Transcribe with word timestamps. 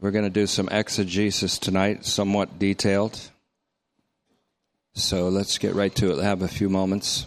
We're 0.00 0.12
going 0.12 0.24
to 0.24 0.30
do 0.30 0.46
some 0.46 0.70
exegesis 0.70 1.58
tonight, 1.58 2.06
somewhat 2.06 2.58
detailed. 2.58 3.20
So 4.94 5.28
let's 5.28 5.58
get 5.58 5.74
right 5.74 5.94
to 5.96 6.18
it. 6.18 6.22
Have 6.22 6.40
a 6.40 6.48
few 6.48 6.70
moments. 6.70 7.26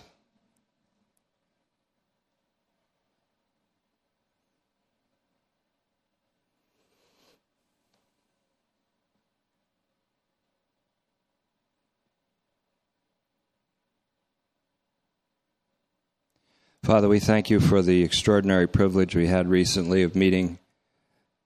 Father, 16.81 17.07
we 17.07 17.19
thank 17.19 17.51
you 17.51 17.59
for 17.59 17.83
the 17.83 18.01
extraordinary 18.01 18.67
privilege 18.67 19.15
we 19.15 19.27
had 19.27 19.47
recently 19.47 20.01
of 20.01 20.15
meeting 20.15 20.57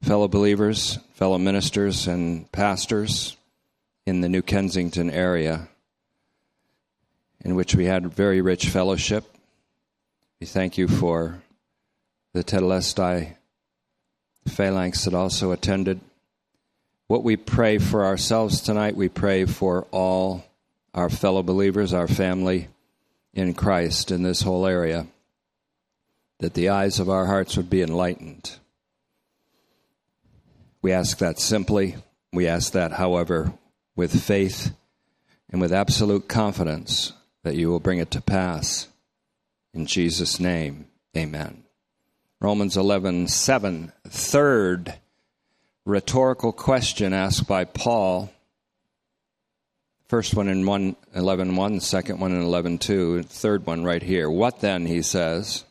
fellow 0.08 0.30
believers, 0.30 1.00
fellow 1.16 1.38
ministers, 1.38 2.08
and 2.08 2.50
pastors 2.54 3.36
in 4.06 4.22
the 4.22 4.30
New 4.30 4.42
Kensington 4.42 5.10
area, 5.10 5.68
in 7.44 7.56
which 7.56 7.76
we 7.76 7.84
had 7.84 8.14
very 8.14 8.40
rich 8.40 8.70
fellowship. 8.70 9.26
We 10.40 10.48
thank 10.48 10.78
you 10.78 10.88
for 10.88 11.42
the 12.32 12.42
Tetelestai 12.42 13.36
phalanx 14.48 15.04
that 15.04 15.14
also 15.14 15.52
attended. 15.52 16.00
What 17.08 17.26
we 17.26 17.36
pray 17.36 17.78
for 17.78 18.06
ourselves 18.06 18.62
tonight, 18.62 18.96
we 18.96 19.10
pray 19.10 19.44
for 19.44 19.88
all 19.92 20.46
our 20.94 21.09
fellow 21.09 21.44
believers, 21.44 21.92
our 21.92 22.08
family 22.08 22.70
in 23.34 23.53
Christ 23.53 24.12
in 24.12 24.24
this 24.24 24.42
whole 24.42 24.66
area 24.66 25.08
that 26.40 26.53
the 26.53 26.70
eyes 26.70 27.02
of 27.02 27.09
our 27.09 27.26
hearts 27.26 27.58
would 27.58 27.70
be 27.70 27.81
enlightened. 27.81 28.58
We 30.81 30.92
ask 30.92 31.17
that 31.20 31.39
simply. 31.39 31.95
We 32.31 32.47
ask 32.47 32.73
that, 32.73 32.94
however, 32.94 33.53
with 33.95 34.23
faith 34.23 34.72
and 35.50 35.61
with 35.61 35.73
absolute 35.73 36.28
confidence 36.28 37.14
that 37.44 37.56
you 37.56 37.69
will 37.69 37.80
bring 37.80 38.00
it 38.00 38.11
to 38.11 38.22
pass. 38.22 38.88
In 39.73 39.86
Jesus' 39.86 40.39
name, 40.39 40.88
amen. 41.16 41.64
Romans 42.39 42.78
11, 42.78 43.28
7, 43.28 43.92
third 44.08 44.94
rhetorical 45.86 46.52
question 46.52 47.14
asked 47.14 47.47
by 47.47 47.64
Paul. 47.64 48.30
First 50.08 50.36
one 50.36 50.47
in 50.47 50.66
1, 50.66 50.95
11, 51.16 51.56
1, 51.56 51.80
second 51.80 52.19
one 52.19 52.31
in 52.31 52.41
11, 52.41 52.78
2, 52.78 53.23
third 53.23 53.66
one 53.66 53.84
right 53.84 54.03
here. 54.03 54.30
What 54.30 54.59
then, 54.59 54.86
he 54.86 55.02
says? 55.02 55.64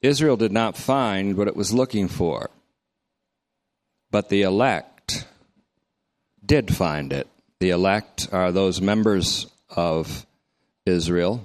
Israel 0.00 0.36
did 0.36 0.52
not 0.52 0.76
find 0.76 1.36
what 1.36 1.48
it 1.48 1.56
was 1.56 1.72
looking 1.72 2.08
for, 2.08 2.50
but 4.12 4.28
the 4.28 4.42
elect 4.42 5.26
did 6.44 6.72
find 6.72 7.12
it. 7.12 7.26
The 7.58 7.70
elect 7.70 8.28
are 8.30 8.52
those 8.52 8.80
members 8.80 9.46
of 9.70 10.26
Israel, 10.84 11.44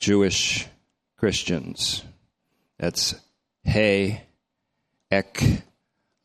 Jewish 0.00 0.66
Christians. 1.16 2.02
That's 2.78 3.14
he 3.62 4.20
ek 5.10 5.62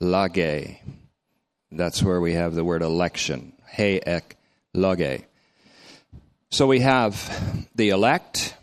lage. 0.01 0.77
That's 1.71 2.03
where 2.03 2.19
we 2.19 2.33
have 2.33 2.55
the 2.55 2.63
word 2.63 2.81
election. 2.81 3.53
He 3.75 4.01
ek 4.01 4.35
lage. 4.73 5.23
So 6.49 6.67
we 6.67 6.79
have 6.79 7.67
the 7.75 7.89
elect, 7.89 8.55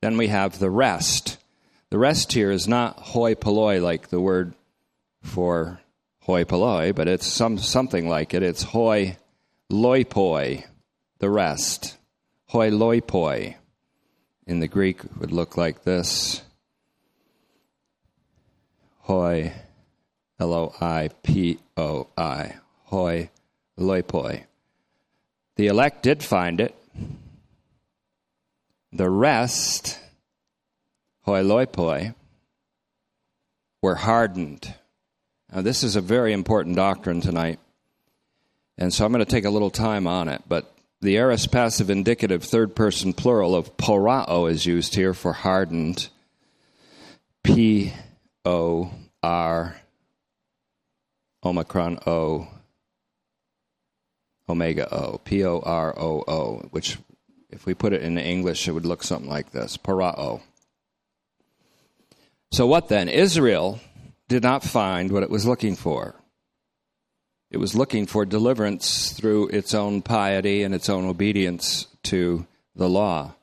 then 0.00 0.16
we 0.16 0.28
have 0.28 0.58
the 0.58 0.70
rest. 0.70 1.38
The 1.90 1.98
rest 1.98 2.32
here 2.32 2.50
is 2.50 2.66
not 2.66 2.98
hoi 2.98 3.34
polloi 3.34 3.80
like 3.80 4.08
the 4.08 4.20
word 4.20 4.54
for 5.28 5.80
hoi 6.22 6.44
polloi, 6.44 6.92
but 6.94 7.08
it's 7.08 7.26
some, 7.26 7.58
something 7.58 8.08
like 8.08 8.34
it. 8.34 8.42
It's 8.42 8.62
hoi 8.62 9.16
loipoi, 9.70 10.64
the 11.18 11.30
rest. 11.30 11.96
Hoi 12.46 12.70
loipoi. 12.70 13.54
In 14.46 14.60
the 14.60 14.68
Greek 14.68 15.00
would 15.20 15.30
look 15.30 15.56
like 15.56 15.84
this. 15.84 16.42
Hoi, 19.00 19.52
L 20.40 20.52
O 20.52 20.74
I 20.80 21.10
P 21.22 21.58
O 21.76 22.08
I. 22.16 22.56
Hoi 22.84 23.30
loipoi. 23.78 24.44
The 25.56 25.66
elect 25.66 26.02
did 26.02 26.22
find 26.22 26.60
it. 26.60 26.74
The 28.92 29.10
rest 29.10 29.98
hoiloipoi, 31.28 32.14
were 33.82 33.96
hardened. 33.96 34.74
Now, 35.52 35.62
this 35.62 35.82
is 35.82 35.96
a 35.96 36.00
very 36.00 36.32
important 36.32 36.76
doctrine 36.76 37.20
tonight, 37.20 37.58
and 38.76 38.92
so 38.92 39.04
I'm 39.04 39.12
going 39.12 39.24
to 39.24 39.30
take 39.30 39.46
a 39.46 39.50
little 39.50 39.70
time 39.70 40.06
on 40.06 40.28
it. 40.28 40.42
But 40.46 40.72
the 41.00 41.16
aorist 41.16 41.50
passive 41.50 41.90
indicative 41.90 42.44
third 42.44 42.76
person 42.76 43.12
plural 43.12 43.54
of 43.54 43.76
porao 43.76 44.50
is 44.50 44.66
used 44.66 44.94
here 44.94 45.14
for 45.14 45.32
hardened. 45.32 46.08
P 47.42 47.92
O 48.44 48.90
R 49.22 49.80
Omicron 51.42 52.00
O 52.06 52.48
Omega 54.48 54.92
O. 54.94 55.18
P 55.18 55.44
O 55.44 55.60
R 55.60 55.98
O 55.98 56.24
O, 56.28 56.56
which 56.70 56.98
if 57.50 57.64
we 57.64 57.74
put 57.74 57.92
it 57.92 58.02
in 58.02 58.18
English, 58.18 58.68
it 58.68 58.72
would 58.72 58.86
look 58.86 59.02
something 59.02 59.30
like 59.30 59.52
this 59.52 59.76
Porao. 59.76 60.42
So, 62.50 62.66
what 62.66 62.88
then? 62.88 63.08
Israel 63.08 63.80
did 64.28 64.42
not 64.42 64.62
find 64.62 65.10
what 65.10 65.22
it 65.22 65.30
was 65.30 65.46
looking 65.46 65.74
for. 65.74 66.14
It 67.50 67.56
was 67.56 67.74
looking 67.74 68.06
for 68.06 68.26
deliverance 68.26 69.12
through 69.12 69.48
its 69.48 69.74
own 69.74 70.02
piety 70.02 70.62
and 70.62 70.74
its 70.74 70.90
own 70.90 71.06
obedience 71.06 71.86
to 72.04 72.46
the 72.76 72.88
law. 72.88 73.34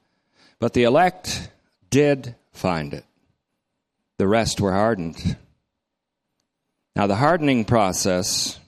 But 0.60 0.74
the 0.74 0.84
elect 0.84 1.50
did 1.90 2.36
find 2.54 2.94
it. 2.94 3.04
The 4.18 4.28
rest 4.28 4.62
were 4.62 4.72
hardened. 4.72 5.38
Now, 6.96 7.08
the 7.08 7.16
hardening 7.16 7.66
process 7.66 8.60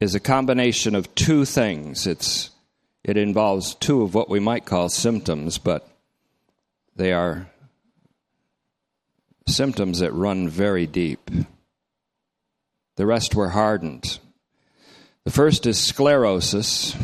is 0.00 0.14
a 0.14 0.20
combination 0.20 0.94
of 0.94 1.14
two 1.14 1.44
things. 1.44 2.06
It's, 2.06 2.50
it 3.04 3.16
involves 3.16 3.74
two 3.74 4.02
of 4.02 4.14
what 4.14 4.28
we 4.28 4.40
might 4.40 4.66
call 4.66 4.88
symptoms, 4.88 5.56
but 5.56 5.88
they 6.96 7.12
are 7.12 7.48
symptoms 9.46 10.00
that 10.00 10.12
run 10.12 10.48
very 10.48 10.86
deep. 10.86 11.30
The 12.96 13.06
rest 13.06 13.34
were 13.34 13.48
hardened. 13.48 14.18
The 15.24 15.30
first 15.30 15.66
is 15.66 15.78
sclerosis, 15.78 16.94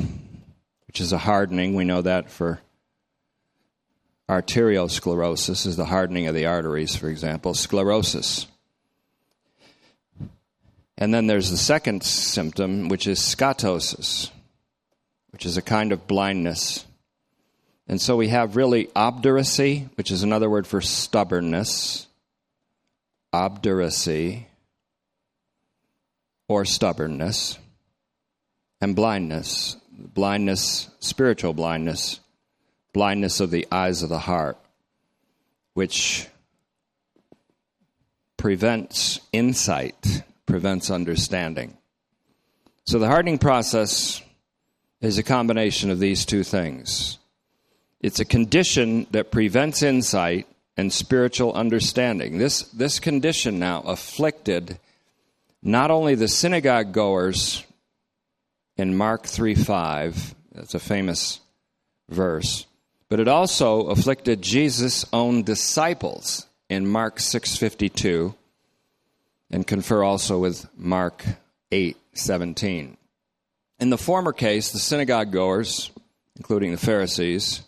which 0.87 1.01
is 1.01 1.13
a 1.13 1.19
hardening. 1.19 1.75
We 1.75 1.85
know 1.85 2.03
that 2.03 2.31
for 2.31 2.61
arteriosclerosis 4.29 5.67
is 5.67 5.77
the 5.77 5.85
hardening 5.85 6.27
of 6.27 6.35
the 6.35 6.47
arteries, 6.47 6.97
for 6.97 7.09
example, 7.09 7.55
sclerosis. 7.55 8.47
And 10.99 11.13
then 11.13 11.27
there's 11.27 11.51
the 11.51 11.57
second 11.57 12.03
symptom, 12.03 12.89
which 12.89 13.07
is 13.07 13.21
scatosis, 13.21 14.31
which 15.31 15.45
is 15.45 15.57
a 15.57 15.63
kind 15.63 15.93
of 15.93 16.07
blindness. 16.07 16.87
And 17.87 18.01
so 18.01 18.17
we 18.17 18.29
have 18.29 18.57
really 18.57 18.89
obduracy, 18.97 19.89
which 19.97 20.11
is 20.11 20.23
another 20.23 20.51
word 20.51 20.67
for 20.67 20.81
stubbornness, 20.81 22.06
obduracy 23.37 24.47
or 26.49 26.65
stubbornness, 26.65 27.59
and 28.81 28.97
blindness. 28.97 29.77
Blindness, 29.99 30.91
spiritual 31.01 31.55
blindness, 31.55 32.21
blindness 32.93 33.41
of 33.41 33.51
the 33.51 33.67
eyes 33.73 34.03
of 34.03 34.11
the 34.11 34.19
heart, 34.19 34.59
which 35.73 36.29
prevents 38.37 39.21
insight, 39.33 40.23
prevents 40.45 40.91
understanding. 40.91 41.79
So 42.85 42.99
the 42.99 43.07
hardening 43.07 43.39
process 43.39 44.21
is 45.01 45.17
a 45.17 45.23
combination 45.23 45.91
of 45.91 45.99
these 45.99 46.27
two 46.27 46.45
things. 46.45 47.19
It's 48.01 48.21
a 48.21 48.27
condition 48.27 49.07
that 49.13 49.31
prevents 49.31 49.83
insight 49.83 50.47
and 50.77 50.93
spiritual 50.93 51.53
understanding. 51.55 52.39
This, 52.39 52.63
this 52.65 53.01
condition 53.01 53.59
now 53.59 53.81
afflicted 53.83 54.79
not 55.63 55.91
only 55.91 56.15
the 56.15 56.29
synagogue 56.29 56.93
goers 56.93 57.65
in 58.77 58.97
Mark 58.97 59.27
3 59.27 59.55
5, 59.55 60.35
that's 60.53 60.75
a 60.75 60.79
famous 60.79 61.41
verse, 62.09 62.67
but 63.09 63.21
it 63.21 63.29
also 63.29 63.87
afflicted 63.87 64.43
Jesus' 64.43 65.05
own 65.13 65.43
disciples 65.43 66.47
in 66.69 66.87
Mark 66.87 67.19
6:52 67.19 68.35
and 69.51 69.67
confer 69.67 70.03
also 70.03 70.39
with 70.39 70.67
Mark 70.77 71.25
8:17. 71.71 72.97
In 73.79 73.91
the 73.91 73.99
former 73.99 74.33
case, 74.33 74.73
the 74.73 74.79
synagogue 74.79 75.33
goers, 75.33 75.91
including 76.37 76.73
the 76.73 76.79
Pharisees, 76.79 77.63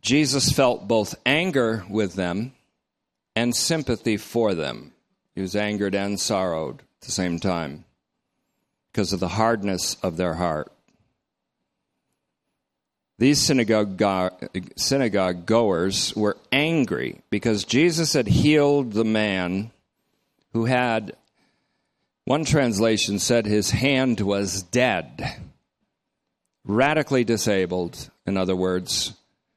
Jesus 0.00 0.52
felt 0.52 0.86
both 0.86 1.14
anger 1.24 1.84
with 1.88 2.14
them 2.14 2.52
and 3.34 3.54
sympathy 3.54 4.16
for 4.16 4.54
them. 4.54 4.92
He 5.34 5.42
was 5.42 5.54
angered 5.54 5.94
and 5.94 6.18
sorrowed 6.18 6.80
at 6.80 7.00
the 7.02 7.12
same 7.12 7.38
time 7.38 7.84
because 8.90 9.12
of 9.12 9.20
the 9.20 9.28
hardness 9.28 9.96
of 10.02 10.16
their 10.16 10.34
heart. 10.34 10.72
These 13.18 13.40
synagogue, 13.40 13.96
go- 13.96 14.30
synagogue 14.76 15.46
goers 15.46 16.14
were 16.14 16.36
angry 16.52 17.20
because 17.30 17.64
Jesus 17.64 18.12
had 18.12 18.26
healed 18.26 18.92
the 18.92 19.04
man 19.04 19.70
who 20.52 20.66
had, 20.66 21.16
one 22.24 22.44
translation 22.44 23.18
said 23.18 23.46
his 23.46 23.70
hand 23.70 24.20
was 24.20 24.62
dead, 24.62 25.36
radically 26.64 27.24
disabled, 27.24 28.10
in 28.26 28.36
other 28.36 28.56
words, 28.56 29.14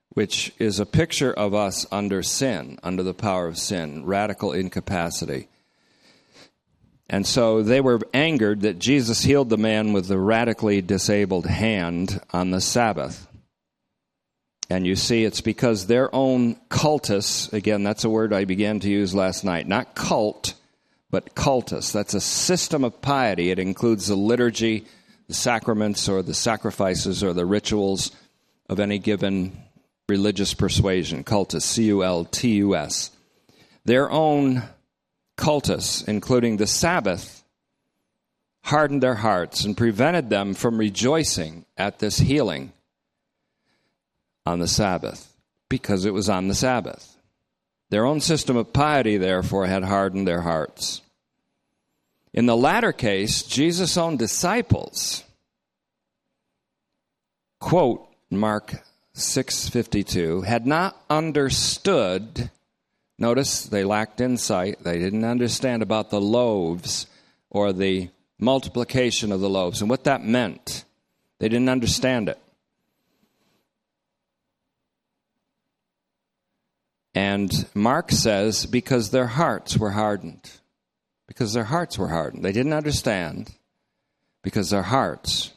which 0.10 0.52
is 0.58 0.80
a 0.80 0.86
picture 0.86 1.32
of 1.32 1.54
us 1.54 1.86
under 1.92 2.24
sin, 2.24 2.80
under 2.84 3.04
the 3.04 3.14
power 3.14 3.48
of 3.48 3.58
sin, 3.58 4.06
radical 4.06 4.52
incapacity. 4.52 5.48
And 7.10 7.26
so 7.26 7.64
they 7.64 7.82
were 7.82 8.00
angered 8.14 8.62
that 8.62 8.80
Jesus 8.80 9.24
healed 9.24 9.50
the 9.50 9.58
man 9.58 9.94
with 9.94 10.08
the 10.08 10.20
radically 10.20 10.82
disabled 10.82 11.48
hand 11.48 12.22
on 12.32 12.52
the 12.52 12.62
Sabbath. 12.62 13.28
And 14.70 14.86
you 14.86 14.96
see, 14.96 15.24
it's 15.24 15.42
because 15.42 15.88
their 15.88 16.14
own 16.14 16.56
cultus, 16.70 17.52
again, 17.52 17.82
that's 17.82 18.04
a 18.04 18.10
word 18.10 18.32
I 18.32 18.46
began 18.46 18.80
to 18.82 18.90
use 18.90 19.16
last 19.16 19.44
night, 19.44 19.68
not 19.68 19.96
cult, 19.96 20.54
but 21.10 21.34
cultus. 21.34 21.92
That's 21.92 22.14
a 22.14 22.22
system 22.22 22.84
of 22.84 23.02
piety. 23.02 23.50
It 23.50 23.58
includes 23.58 24.08
the 24.08 24.16
liturgy, 24.16 24.86
the 25.28 25.34
sacraments, 25.34 26.08
or 26.08 26.22
the 26.22 26.36
sacrifices, 26.36 27.24
or 27.24 27.34
the 27.34 27.48
rituals 27.48 28.12
of 28.70 28.80
any 28.80 29.00
given 29.00 29.58
religious 30.10 30.54
persuasion. 30.54 31.24
Cultus, 31.24 31.64
C 31.64 31.86
U 31.86 32.04
L 32.04 32.26
T 32.26 32.56
U 32.56 32.76
S. 32.76 33.12
Their 33.86 34.10
own 34.12 34.64
cultus, 35.38 36.02
including 36.04 36.58
the 36.58 36.68
Sabbath, 36.68 37.44
hardened 38.64 39.02
their 39.02 39.16
hearts 39.16 39.64
and 39.64 39.78
prevented 39.78 40.30
them 40.30 40.54
from 40.54 40.78
rejoicing 40.78 41.66
at 41.78 42.00
this 42.00 42.18
healing 42.18 42.74
on 44.46 44.60
the 44.60 44.68
Sabbath 44.68 45.34
because 45.70 46.06
it 46.06 46.14
was 46.14 46.30
on 46.30 46.48
the 46.48 46.56
Sabbath. 46.56 47.16
Their 47.90 48.06
own 48.06 48.20
system 48.20 48.58
of 48.58 48.74
piety, 48.74 49.18
therefore, 49.18 49.66
had 49.66 49.84
hardened 49.84 50.28
their 50.28 50.42
hearts. 50.42 51.02
In 52.34 52.46
the 52.46 52.58
latter 52.58 52.92
case, 52.92 53.42
Jesus' 53.42 53.98
own 53.98 54.18
disciples 54.18 55.24
quote 57.60 58.08
Mark 58.30 58.76
6:52 59.19 60.45
had 60.45 60.66
not 60.66 61.01
understood 61.10 62.50
notice 63.18 63.63
they 63.63 63.83
lacked 63.83 64.21
insight 64.21 64.83
they 64.83 64.98
didn't 64.98 65.25
understand 65.25 65.81
about 65.81 66.10
the 66.10 66.21
loaves 66.21 67.07
or 67.50 67.74
the 67.74 68.10
multiplication 68.39 69.31
of 69.31 69.42
the 69.42 69.50
loaves 69.50 69.81
and 69.81 69.89
what 69.89 70.06
that 70.06 70.24
meant 70.24 70.86
they 71.39 71.50
didn't 71.50 71.69
understand 71.69 72.30
it 72.30 72.39
And 77.15 77.51
Mark 77.74 78.12
says, 78.12 78.65
because 78.65 79.10
their 79.10 79.27
hearts 79.27 79.77
were 79.77 79.92
hardened. 79.92 80.50
Because 81.27 81.54
their 81.54 81.65
hearts 81.65 81.98
were 81.98 82.07
hardened. 82.07 82.45
They 82.45 82.51
didn't 82.51 82.74
understand 82.74 83.51
because 84.42 84.69
their 84.69 84.83
hearts 84.83 85.51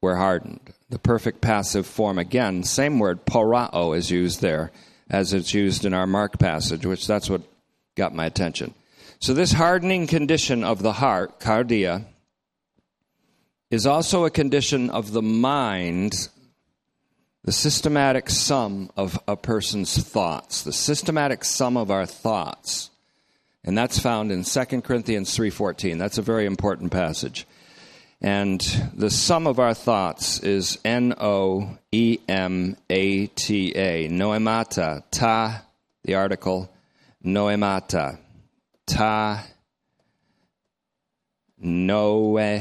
were 0.00 0.16
hardened. 0.16 0.72
The 0.88 0.98
perfect 0.98 1.40
passive 1.40 1.86
form, 1.86 2.18
again, 2.18 2.62
same 2.64 2.98
word, 2.98 3.26
porao, 3.26 3.96
is 3.96 4.10
used 4.10 4.40
there 4.40 4.72
as 5.08 5.32
it's 5.32 5.54
used 5.54 5.84
in 5.84 5.94
our 5.94 6.06
Mark 6.06 6.38
passage, 6.38 6.86
which 6.86 7.06
that's 7.06 7.28
what 7.28 7.42
got 7.96 8.14
my 8.14 8.26
attention. 8.26 8.74
So, 9.18 9.34
this 9.34 9.52
hardening 9.52 10.06
condition 10.06 10.64
of 10.64 10.82
the 10.82 10.94
heart, 10.94 11.40
cardia, 11.40 12.04
is 13.70 13.86
also 13.86 14.24
a 14.24 14.30
condition 14.30 14.90
of 14.90 15.12
the 15.12 15.22
mind 15.22 16.28
the 17.44 17.52
systematic 17.52 18.28
sum 18.28 18.90
of 18.96 19.18
a 19.26 19.36
person's 19.36 19.96
thoughts, 20.02 20.62
the 20.62 20.72
systematic 20.72 21.44
sum 21.44 21.76
of 21.76 21.90
our 21.90 22.06
thoughts. 22.06 22.90
And 23.64 23.76
that's 23.76 23.98
found 23.98 24.32
in 24.32 24.44
2 24.44 24.82
Corinthians 24.82 25.34
3:14. 25.34 25.98
That's 25.98 26.18
a 26.18 26.22
very 26.22 26.46
important 26.46 26.92
passage. 26.92 27.46
And 28.20 28.60
the 28.94 29.10
sum 29.10 29.46
of 29.46 29.58
our 29.58 29.72
thoughts 29.72 30.40
is 30.40 30.78
N 30.84 31.14
O 31.18 31.78
E 31.90 32.18
M 32.28 32.76
A 32.90 33.26
T 33.28 33.72
A, 33.74 34.08
noemata, 34.08 35.02
ta, 35.10 35.62
the 36.04 36.14
article, 36.14 36.70
noemata, 37.24 38.18
ta, 38.86 39.46
noemata, 41.64 42.58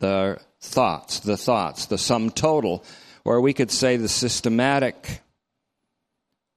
the 0.00 0.38
thoughts, 0.60 1.20
the 1.20 1.36
thoughts, 1.36 1.86
the 1.86 1.98
sum 1.98 2.30
total 2.30 2.84
or 3.24 3.40
we 3.40 3.54
could 3.54 3.70
say 3.70 3.96
the 3.96 4.08
systematic 4.08 5.22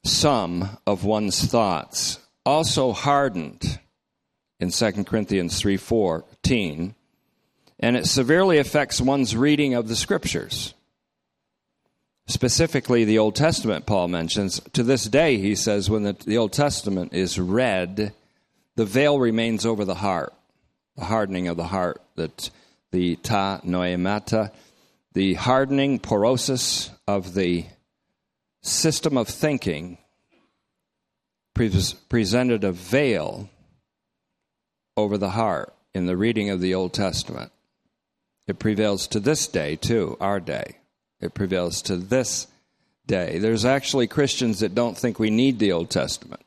sum 0.04 0.78
of 0.86 1.04
one's 1.04 1.46
thoughts, 1.46 2.20
also 2.46 2.92
hardened 2.92 3.80
in 4.60 4.72
2 4.72 5.06
Corinthians 5.06 5.62
3:14, 5.62 6.94
and 7.80 7.96
it 7.96 8.08
severely 8.08 8.58
affects 8.58 9.00
one's 9.00 9.36
reading 9.36 9.74
of 9.74 9.88
the 9.88 9.96
scriptures. 9.96 10.74
Specifically, 12.28 13.06
the 13.06 13.20
Old 13.20 13.36
Testament, 13.36 13.86
Paul 13.86 14.10
mentions. 14.10 14.60
To 14.74 14.84
this 14.84 15.06
day, 15.06 15.38
he 15.38 15.56
says, 15.56 15.90
when 15.90 16.04
the, 16.04 16.14
the 16.14 16.38
Old 16.38 16.52
Testament 16.52 17.14
is 17.14 17.40
read, 17.40 18.14
the 18.76 18.86
veil 18.86 19.18
remains 19.20 19.66
over 19.66 19.86
the 19.86 19.96
heart, 19.96 20.34
the 20.98 21.06
hardening 21.06 21.48
of 21.48 21.56
the 21.56 21.68
heart, 21.68 22.02
that 22.16 22.50
the 22.92 23.16
ta 23.18 23.62
noemata, 23.66 24.52
the 25.14 25.36
hardening 25.36 26.00
porosis 26.00 26.90
of 27.08 27.34
the 27.34 27.66
system 28.62 29.18
of 29.18 29.30
thinking 29.30 29.98
pre- 31.54 31.72
presented 32.10 32.64
a 32.64 32.72
veil 32.72 33.50
over 34.98 35.18
the 35.18 35.30
heart 35.30 35.74
in 35.94 36.08
the 36.08 36.18
reading 36.18 36.50
of 36.50 36.60
the 36.60 36.74
Old 36.74 36.94
Testament. 36.94 37.52
It 38.48 38.60
prevails 38.60 39.08
to 39.10 39.20
this 39.20 39.48
day, 39.48 39.76
too, 39.76 40.18
our 40.22 40.40
day. 40.40 40.78
It 41.20 41.34
prevails 41.34 41.82
to 41.84 41.98
this 41.98 42.48
day. 43.06 43.40
There's 43.40 43.66
actually 43.66 44.08
Christians 44.08 44.60
that 44.60 44.76
don't 44.76 44.98
think 44.98 45.20
we 45.20 45.30
need 45.30 45.60
the 45.60 45.74
Old 45.74 45.90
Testament, 45.90 46.42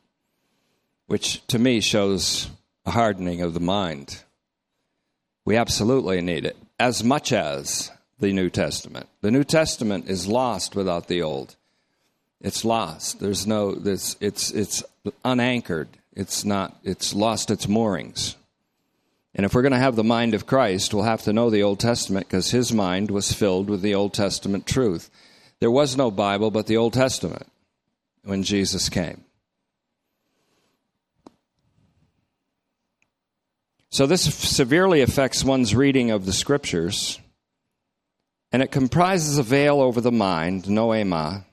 which 1.07 1.47
to 1.49 1.59
me 1.59 1.81
shows 1.81 2.49
a 2.87 2.91
hardening 2.91 3.43
of 3.43 3.55
the 3.55 3.61
mind. 3.61 4.23
We 5.45 5.57
absolutely 5.57 6.21
need 6.21 6.47
it, 6.47 6.57
as 6.79 7.05
much 7.05 7.33
as 7.33 7.91
the 8.19 8.33
New 8.33 8.51
Testament. 8.51 9.09
The 9.21 9.31
New 9.31 9.45
Testament 9.45 10.09
is 10.09 10.27
lost 10.27 10.77
without 10.77 11.09
the 11.09 11.23
Old. 11.23 11.57
It's 12.41 12.65
lost. 12.65 13.21
There's 13.21 13.47
no. 13.47 13.77
It's 13.85 14.17
it's 14.21 14.51
it's 14.51 14.83
unanchored. 15.25 15.89
It's 16.15 16.45
not. 16.45 16.79
It's 16.85 17.15
lost 17.15 17.51
its 17.51 17.69
moorings. 17.69 18.37
And 19.35 19.47
if 19.47 19.55
we're 19.55 19.63
going 19.63 19.73
to 19.73 19.79
have 19.79 19.97
the 19.97 20.05
mind 20.05 20.35
of 20.35 20.47
Christ, 20.47 20.93
we'll 20.93 21.05
have 21.05 21.23
to 21.23 21.33
know 21.33 21.51
the 21.51 21.63
Old 21.63 21.79
Testament 21.79 22.27
because 22.27 22.51
his 22.51 22.73
mind 22.73 23.11
was 23.11 23.33
filled 23.33 23.71
with 23.71 23.81
the 23.81 23.95
Old 23.95 24.13
Testament 24.13 24.67
truth. 24.67 25.11
There 25.61 25.71
was 25.71 25.97
no 25.97 26.11
Bible 26.11 26.51
but 26.51 26.67
the 26.67 26.77
Old 26.77 26.95
Testament 26.95 27.47
when 28.25 28.43
Jesus 28.43 28.89
came. 28.89 29.25
So 33.91 34.07
this 34.07 34.23
severely 34.23 35.01
affects 35.01 35.45
one's 35.45 35.75
reading 35.75 36.11
of 36.11 36.25
the 36.25 36.33
scriptures 36.33 37.19
and 38.53 38.63
it 38.63 38.73
comprises 38.73 39.39
a 39.39 39.43
veil 39.43 39.81
over 39.81 40.01
the 40.01 40.13
mind, 40.13 40.65
noema, 40.65 41.45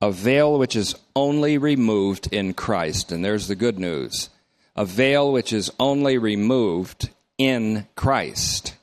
a 0.00 0.10
veil 0.12 0.58
which 0.58 0.76
is 0.76 0.94
only 1.16 1.58
removed 1.58 2.32
in 2.32 2.54
Christ. 2.54 3.12
And 3.12 3.24
there's 3.24 3.48
the 3.48 3.56
good 3.56 3.78
news 3.78 4.28
a 4.74 4.84
veil 4.84 5.32
which 5.32 5.52
is 5.52 5.70
only 5.78 6.18
removed 6.18 7.10
in 7.38 7.86
Christ. 7.94 8.76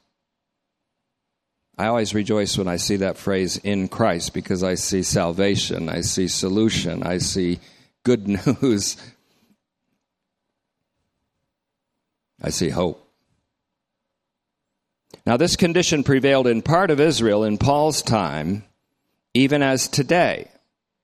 I 1.78 1.88
always 1.88 2.14
rejoice 2.14 2.58
when 2.58 2.68
I 2.68 2.76
see 2.76 2.98
that 2.98 3.18
phrase 3.18 3.58
in 3.58 3.88
Christ 3.88 4.34
because 4.34 4.64
I 4.64 4.76
see 4.76 5.02
salvation, 5.02 5.88
I 5.88 6.02
see 6.02 6.28
solution, 6.28 7.04
I 7.04 7.20
see 7.20 7.60
good 8.04 8.28
news, 8.62 8.98
I 12.42 12.50
see 12.50 12.70
hope. 12.70 13.06
Now, 15.26 15.38
this 15.38 15.56
condition 15.56 16.04
prevailed 16.04 16.48
in 16.48 16.62
part 16.62 16.92
of 16.92 17.00
Israel 17.00 17.44
in 17.44 17.58
Paul's 17.58 18.02
time, 18.02 18.64
even 19.34 19.62
as 19.62 19.88
today, 19.88 20.50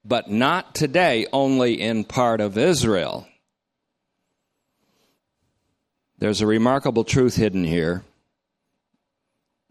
but 0.03 0.29
not 0.29 0.75
today 0.75 1.25
only 1.31 1.79
in 1.79 2.03
part 2.03 2.41
of 2.41 2.57
Israel. 2.57 3.27
There's 6.17 6.41
a 6.41 6.47
remarkable 6.47 7.03
truth 7.03 7.35
hidden 7.35 7.65
here 7.65 8.03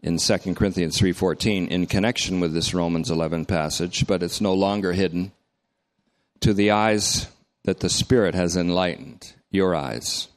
in 0.01 0.19
2 0.19 0.55
Corinthians 0.55 0.99
3:14 0.99 1.67
in 1.69 1.87
connection 1.87 2.39
with 2.39 2.53
this 2.53 2.73
Romans 2.73 3.09
11 3.09 3.45
passage, 3.45 4.05
but 4.05 4.21
it's 4.21 4.39
no 4.39 4.53
longer 4.53 4.93
hidden 4.93 5.31
to 6.41 6.53
the 6.53 6.69
eyes 6.69 7.27
that 7.63 7.79
the 7.79 7.89
Spirit 7.89 8.35
has 8.35 8.55
enlightened. 8.55 9.33
your 9.51 9.73
eyes. 9.73 10.27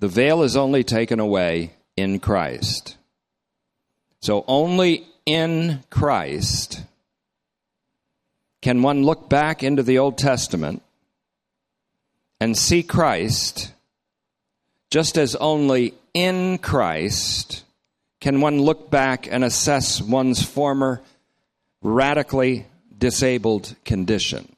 The 0.00 0.08
veil 0.08 0.42
is 0.42 0.56
only 0.56 0.82
taken 0.82 1.20
away 1.20 1.74
in 1.96 2.18
Christ. 2.18 2.96
So 4.20 4.44
only 4.48 5.06
in 5.24 5.84
Christ 5.90 6.82
can 8.60 8.82
one 8.82 9.04
look 9.04 9.28
back 9.28 9.62
into 9.62 9.82
the 9.82 9.98
Old 9.98 10.18
Testament 10.18 10.82
and 12.44 12.58
see 12.58 12.82
Christ 12.82 13.72
just 14.90 15.16
as 15.16 15.34
only 15.34 15.94
in 16.12 16.58
Christ 16.58 17.64
can 18.20 18.42
one 18.42 18.60
look 18.60 18.90
back 18.90 19.26
and 19.26 19.42
assess 19.42 20.02
one's 20.02 20.42
former 20.42 21.00
radically 21.80 22.66
disabled 22.98 23.74
condition, 23.86 24.54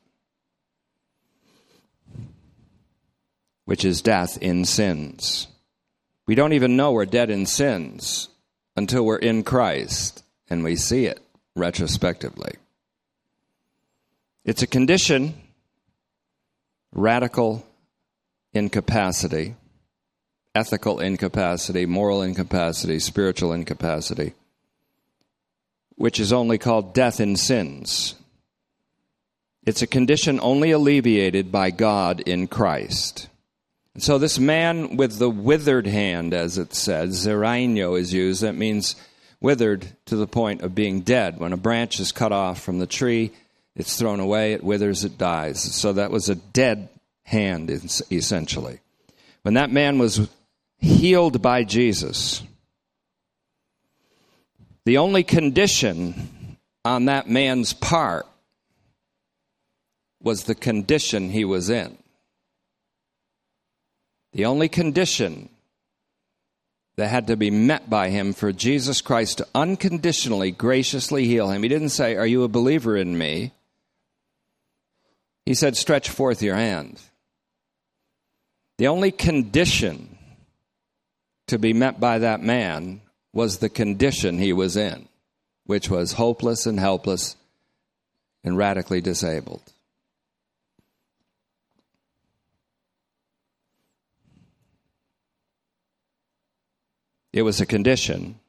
which 3.67 3.85
is 3.85 4.03
death 4.03 4.37
in 4.39 4.65
sins. 4.65 5.47
We 6.27 6.35
don't 6.35 6.55
even 6.55 6.77
know 6.77 6.91
we're 6.91 7.07
dead 7.07 7.31
in 7.31 7.47
sins 7.47 8.29
until 8.77 9.07
we're 9.07 9.17
in 9.19 9.45
Christ 9.45 10.25
and 10.51 10.65
we 10.65 10.75
see 10.75 11.07
it 11.07 11.21
retrospectively. 11.55 12.55
It's 14.45 14.63
a 14.63 14.67
condition, 14.67 15.41
radical 16.93 17.65
incapacity, 18.57 19.55
ethical 20.55 21.01
incapacity, 21.01 21.87
moral 21.87 22.23
incapacity, 22.23 22.99
spiritual 22.99 23.53
incapacity, 23.53 24.33
which 25.97 26.19
is 26.19 26.33
only 26.33 26.59
called 26.59 26.95
death 26.95 27.21
in 27.21 27.37
sins. 27.37 28.15
It's 29.67 29.83
a 29.83 29.87
condition 29.87 30.39
only 30.41 30.71
alleviated 30.71 31.53
by 31.53 31.71
God 31.71 32.21
in 32.21 32.47
Christ. 32.47 33.29
And 33.95 34.03
so, 34.03 34.19
this 34.19 34.39
man 34.39 34.97
with 34.97 35.19
the 35.19 35.31
withered 35.31 35.87
hand, 35.87 36.35
as 36.35 36.59
it 36.59 36.75
says, 36.75 37.27
zeraino 37.27 37.99
is 37.99 38.13
used. 38.13 38.43
That 38.43 38.55
means 38.55 38.95
withered 39.41 39.87
to 40.07 40.17
the 40.17 40.27
point 40.27 40.63
of 40.63 40.75
being 40.75 41.01
dead. 41.01 41.39
When 41.39 41.53
a 41.53 41.57
branch 41.57 41.99
is 41.99 42.13
cut 42.13 42.31
off 42.31 42.63
from 42.63 42.79
the 42.79 42.87
tree, 42.87 43.33
it's 43.75 43.99
thrown 43.99 44.21
away, 44.21 44.53
it 44.53 44.63
withers, 44.63 45.05
it 45.05 45.19
dies. 45.19 45.61
So, 45.63 45.95
that 45.95 46.11
was 46.11 46.29
a 46.29 46.35
dead 46.35 46.91
hand, 47.27 47.71
essentially. 48.11 48.81
When 49.43 49.55
that 49.55 49.71
man 49.71 49.99
was 49.99 50.29
healed 50.79 51.43
by 51.43 51.65
Jesus, 51.65 52.43
the 54.85 54.99
only 54.99 55.23
condition 55.23 56.59
on 56.85 57.07
that 57.07 57.29
man's 57.29 57.73
part 57.73 58.27
was 60.23 60.45
the 60.45 60.55
condition 60.55 61.31
he 61.31 61.45
was 61.45 61.69
in. 61.69 61.99
The 64.33 64.45
only 64.45 64.69
condition 64.69 65.49
that 66.97 67.09
had 67.09 67.27
to 67.27 67.37
be 67.37 67.51
met 67.51 67.91
by 67.91 68.11
him 68.11 68.33
for 68.33 68.53
Jesus 68.53 69.01
Christ 69.01 69.39
to 69.39 69.47
unconditionally, 69.55 70.51
graciously 70.51 71.27
heal 71.27 71.51
him. 71.51 71.63
He 71.63 71.69
didn't 71.69 71.91
say, 71.91 72.17
Are 72.17 72.27
you 72.27 72.43
a 72.43 72.49
believer 72.49 72.97
in 72.97 73.19
me? 73.19 73.53
He 75.45 75.55
said, 75.55 75.77
Stretch 75.77 76.09
forth 76.11 76.43
your 76.43 76.57
hand. 76.57 77.01
The 78.79 78.89
only 78.89 79.11
condition 79.11 80.19
to 81.47 81.59
be 81.59 81.73
met 81.73 81.99
by 81.99 82.19
that 82.19 82.43
man 82.43 83.01
was 83.33 83.59
the 83.59 83.69
condition 83.69 84.39
he 84.39 84.53
was 84.53 84.77
in, 84.77 85.09
which 85.65 85.89
was 85.89 86.13
hopeless 86.13 86.67
and 86.67 86.79
helpless 86.79 87.37
and 88.45 88.57
radically 88.57 89.01
disabled. 89.01 89.73
It 97.33 97.43
was 97.43 97.61
a 97.61 97.67
condition 97.67 98.41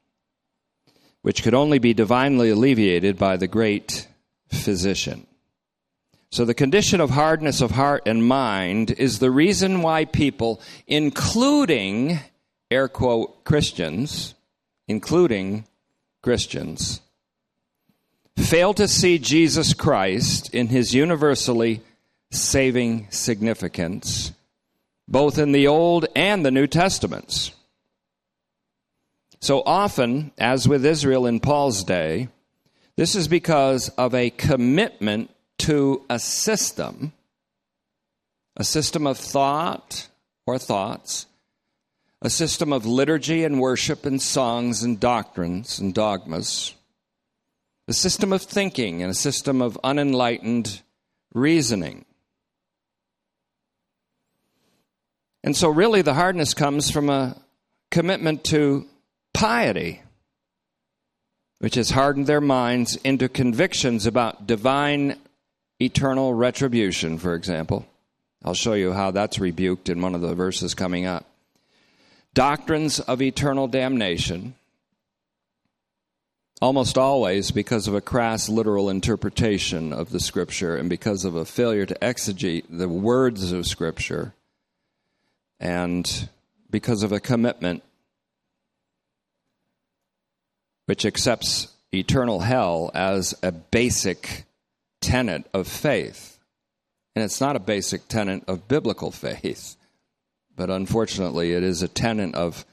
which 1.20 1.42
could 1.42 1.52
only 1.52 1.78
be 1.78 1.92
divinely 1.92 2.48
alleviated 2.48 3.18
by 3.18 3.36
the 3.36 3.46
great 3.46 4.08
physician. 4.50 5.27
So, 6.30 6.44
the 6.44 6.54
condition 6.54 7.00
of 7.00 7.10
hardness 7.10 7.62
of 7.62 7.70
heart 7.70 8.02
and 8.06 8.26
mind 8.26 8.90
is 8.90 9.18
the 9.18 9.30
reason 9.30 9.80
why 9.80 10.04
people, 10.04 10.60
including 10.86 12.20
air 12.70 12.88
quote 12.88 13.44
Christians, 13.44 14.34
including 14.86 15.64
Christians, 16.22 17.00
fail 18.36 18.74
to 18.74 18.86
see 18.86 19.18
Jesus 19.18 19.72
Christ 19.72 20.54
in 20.54 20.68
his 20.68 20.94
universally 20.94 21.80
saving 22.30 23.06
significance, 23.10 24.32
both 25.08 25.38
in 25.38 25.52
the 25.52 25.66
Old 25.66 26.06
and 26.14 26.44
the 26.44 26.50
New 26.50 26.66
Testaments. 26.66 27.52
So 29.40 29.62
often, 29.64 30.32
as 30.36 30.68
with 30.68 30.84
Israel 30.84 31.26
in 31.26 31.40
Paul's 31.40 31.84
day, 31.84 32.28
this 32.96 33.14
is 33.14 33.28
because 33.28 33.88
of 33.90 34.14
a 34.14 34.30
commitment 34.30 35.30
to 35.58 36.04
a 36.08 36.18
system, 36.18 37.12
a 38.56 38.64
system 38.64 39.06
of 39.06 39.18
thought 39.18 40.08
or 40.46 40.58
thoughts, 40.58 41.26
a 42.22 42.30
system 42.30 42.72
of 42.72 42.86
liturgy 42.86 43.44
and 43.44 43.60
worship 43.60 44.04
and 44.04 44.20
songs 44.20 44.82
and 44.82 44.98
doctrines 44.98 45.78
and 45.78 45.94
dogmas, 45.94 46.74
a 47.86 47.92
system 47.92 48.32
of 48.32 48.42
thinking 48.42 49.02
and 49.02 49.10
a 49.10 49.14
system 49.14 49.62
of 49.62 49.78
unenlightened 49.84 50.82
reasoning. 51.32 52.04
And 55.44 55.56
so, 55.56 55.68
really, 55.68 56.02
the 56.02 56.14
hardness 56.14 56.52
comes 56.52 56.90
from 56.90 57.08
a 57.08 57.40
commitment 57.90 58.44
to 58.44 58.86
piety, 59.32 60.02
which 61.60 61.76
has 61.76 61.90
hardened 61.90 62.26
their 62.26 62.40
minds 62.40 62.96
into 62.96 63.28
convictions 63.28 64.04
about 64.04 64.46
divine 64.46 65.16
eternal 65.80 66.34
retribution, 66.34 67.18
for 67.18 67.34
example. 67.34 67.86
I'll 68.44 68.54
show 68.54 68.74
you 68.74 68.92
how 68.92 69.10
that's 69.10 69.38
rebuked 69.38 69.88
in 69.88 70.00
one 70.00 70.14
of 70.14 70.20
the 70.20 70.34
verses 70.34 70.74
coming 70.74 71.06
up. 71.06 71.26
Doctrines 72.34 73.00
of 73.00 73.20
eternal 73.20 73.66
damnation, 73.66 74.54
almost 76.60 76.96
always 76.96 77.50
because 77.50 77.88
of 77.88 77.94
a 77.94 78.00
crass 78.00 78.48
literal 78.48 78.90
interpretation 78.90 79.92
of 79.92 80.10
the 80.10 80.20
Scripture 80.20 80.76
and 80.76 80.88
because 80.88 81.24
of 81.24 81.34
a 81.34 81.44
failure 81.44 81.86
to 81.86 81.94
exegete 81.96 82.64
the 82.70 82.88
words 82.88 83.50
of 83.52 83.66
Scripture, 83.66 84.34
and 85.58 86.28
because 86.70 87.02
of 87.02 87.10
a 87.10 87.20
commitment 87.20 87.82
which 90.86 91.04
accepts 91.04 91.68
eternal 91.92 92.40
hell 92.40 92.90
as 92.94 93.34
a 93.42 93.50
basic 93.50 94.44
tenet 95.08 95.46
of 95.54 95.66
faith. 95.66 96.38
And 97.16 97.24
it's 97.24 97.40
not 97.40 97.56
a 97.56 97.60
basic 97.60 98.08
tenet 98.08 98.44
of 98.46 98.68
biblical 98.68 99.10
faith, 99.10 99.74
but 100.54 100.68
unfortunately, 100.68 101.54
it 101.54 101.62
is 101.62 101.82
a 101.82 101.88
tenet 101.88 102.34
of 102.34 102.66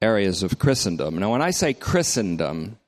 areas 0.00 0.44
of 0.44 0.60
Christendom. 0.60 1.18
Now, 1.18 1.32
when 1.32 1.42
I 1.42 1.50
say 1.50 1.74
Christendom, 1.74 2.78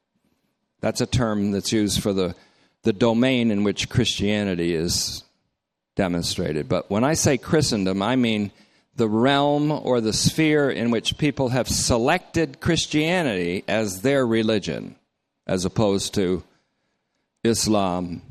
that's 0.80 1.00
a 1.00 1.06
term 1.06 1.50
that's 1.50 1.72
used 1.72 2.02
for 2.02 2.12
the, 2.12 2.36
the 2.84 2.92
domain 2.92 3.50
in 3.50 3.64
which 3.64 3.88
Christianity 3.88 4.74
is 4.76 5.24
demonstrated. 5.96 6.68
But 6.68 6.88
when 6.88 7.02
I 7.02 7.14
say 7.14 7.36
Christendom, 7.36 8.00
I 8.00 8.14
mean 8.14 8.52
the 8.94 9.08
realm 9.08 9.72
or 9.72 10.00
the 10.00 10.12
sphere 10.12 10.70
in 10.70 10.92
which 10.92 11.18
people 11.18 11.48
have 11.48 11.68
selected 11.68 12.60
Christianity 12.60 13.64
as 13.66 14.02
their 14.02 14.24
religion, 14.24 14.94
as 15.48 15.64
opposed 15.64 16.14
to 16.14 16.44
Islam 17.42 18.22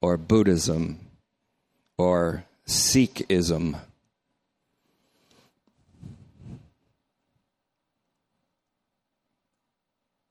or 0.00 0.16
Buddhism 0.16 0.98
or 1.98 2.44
Sikhism. 2.66 3.78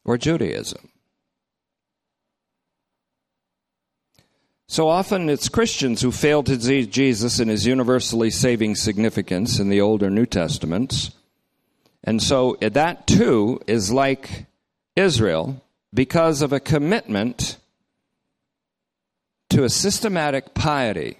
Or 0.06 0.18
Judaism. 0.18 0.90
So 4.68 4.88
often 4.88 5.30
it's 5.30 5.50
Christians 5.50 6.02
who 6.02 6.12
fail 6.12 6.44
to 6.44 6.60
see 6.60 6.86
Jesus 6.86 7.40
in 7.40 7.48
his 7.48 7.66
universally 7.66 8.30
saving 8.30 8.76
significance 8.76 9.60
in 9.60 9.70
the 9.70 9.82
Old 9.82 10.04
or 10.04 10.10
New 10.10 10.26
Testaments. 10.26 11.12
And 12.04 12.22
so 12.22 12.56
that 12.62 13.08
too 13.08 13.60
is 13.68 13.92
like 13.92 14.46
Israel 14.96 15.62
because 15.94 16.42
of 16.42 16.54
a 16.54 16.60
commitment 16.60 17.58
to 19.50 19.64
a 19.64 19.70
systematic 19.70 20.54
piety. 20.54 21.18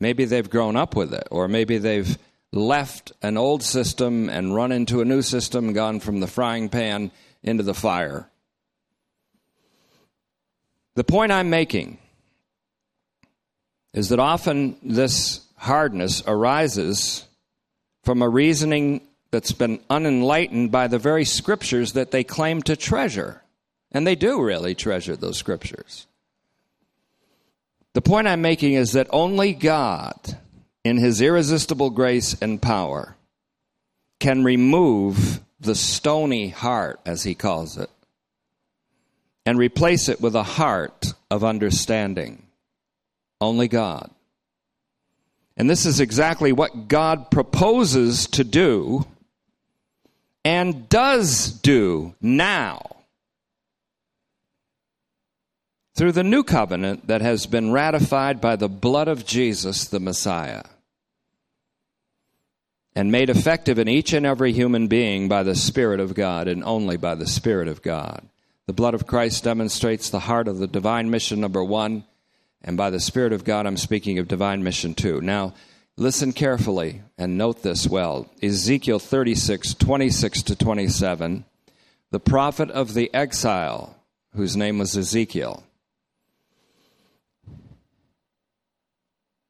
Maybe 0.00 0.24
they've 0.24 0.48
grown 0.48 0.76
up 0.76 0.94
with 0.94 1.12
it, 1.12 1.26
or 1.30 1.48
maybe 1.48 1.78
they've 1.78 2.18
left 2.52 3.12
an 3.22 3.36
old 3.36 3.62
system 3.62 4.28
and 4.28 4.54
run 4.54 4.72
into 4.72 5.00
a 5.00 5.04
new 5.04 5.22
system, 5.22 5.72
gone 5.72 6.00
from 6.00 6.20
the 6.20 6.26
frying 6.26 6.68
pan 6.68 7.10
into 7.42 7.62
the 7.62 7.74
fire. 7.74 8.28
The 10.94 11.04
point 11.04 11.32
I'm 11.32 11.50
making 11.50 11.98
is 13.92 14.08
that 14.10 14.18
often 14.18 14.76
this 14.82 15.40
hardness 15.56 16.22
arises 16.26 17.26
from 18.04 18.22
a 18.22 18.28
reasoning 18.28 19.00
that's 19.30 19.52
been 19.52 19.80
unenlightened 19.90 20.70
by 20.70 20.86
the 20.86 20.98
very 20.98 21.24
scriptures 21.24 21.92
that 21.92 22.10
they 22.10 22.24
claim 22.24 22.62
to 22.62 22.76
treasure. 22.76 23.42
And 23.92 24.06
they 24.06 24.14
do 24.14 24.42
really 24.42 24.74
treasure 24.74 25.16
those 25.16 25.38
scriptures. 25.38 26.06
The 27.96 28.02
point 28.02 28.28
I'm 28.28 28.42
making 28.42 28.74
is 28.74 28.92
that 28.92 29.08
only 29.08 29.54
God, 29.54 30.36
in 30.84 30.98
his 30.98 31.22
irresistible 31.22 31.88
grace 31.88 32.36
and 32.42 32.60
power, 32.60 33.16
can 34.20 34.44
remove 34.44 35.40
the 35.58 35.74
stony 35.74 36.50
heart, 36.50 37.00
as 37.06 37.22
he 37.22 37.34
calls 37.34 37.78
it, 37.78 37.88
and 39.46 39.56
replace 39.56 40.10
it 40.10 40.20
with 40.20 40.34
a 40.34 40.42
heart 40.42 41.14
of 41.30 41.42
understanding. 41.42 42.42
Only 43.40 43.66
God. 43.66 44.10
And 45.56 45.70
this 45.70 45.86
is 45.86 45.98
exactly 45.98 46.52
what 46.52 46.88
God 46.88 47.30
proposes 47.30 48.26
to 48.26 48.44
do 48.44 49.06
and 50.44 50.86
does 50.90 51.50
do 51.50 52.14
now 52.20 52.95
through 55.96 56.12
the 56.12 56.22
new 56.22 56.44
covenant 56.44 57.06
that 57.06 57.22
has 57.22 57.46
been 57.46 57.72
ratified 57.72 58.38
by 58.38 58.54
the 58.54 58.68
blood 58.68 59.08
of 59.08 59.24
Jesus, 59.24 59.86
the 59.86 59.98
Messiah, 59.98 60.62
and 62.94 63.10
made 63.10 63.30
effective 63.30 63.78
in 63.78 63.88
each 63.88 64.12
and 64.12 64.26
every 64.26 64.52
human 64.52 64.88
being 64.88 65.26
by 65.26 65.42
the 65.42 65.54
Spirit 65.54 65.98
of 65.98 66.14
God 66.14 66.48
and 66.48 66.62
only 66.64 66.98
by 66.98 67.14
the 67.14 67.26
Spirit 67.26 67.66
of 67.66 67.80
God. 67.80 68.28
The 68.66 68.74
blood 68.74 68.92
of 68.92 69.06
Christ 69.06 69.44
demonstrates 69.44 70.10
the 70.10 70.20
heart 70.20 70.48
of 70.48 70.58
the 70.58 70.66
divine 70.66 71.10
mission, 71.10 71.40
number 71.40 71.64
one, 71.64 72.04
and 72.62 72.76
by 72.76 72.90
the 72.90 73.00
Spirit 73.00 73.32
of 73.32 73.44
God, 73.44 73.66
I'm 73.66 73.76
speaking 73.78 74.18
of 74.18 74.28
divine 74.28 74.62
mission 74.62 74.92
two. 74.92 75.22
Now, 75.22 75.54
listen 75.96 76.32
carefully 76.32 77.00
and 77.16 77.38
note 77.38 77.62
this 77.62 77.88
well. 77.88 78.28
Ezekiel 78.42 78.98
36, 78.98 79.74
26 79.74 80.42
to 80.42 80.56
27, 80.56 81.44
the 82.10 82.20
prophet 82.20 82.70
of 82.70 82.92
the 82.92 83.12
exile, 83.14 83.96
whose 84.34 84.56
name 84.56 84.78
was 84.78 84.96
Ezekiel, 84.96 85.62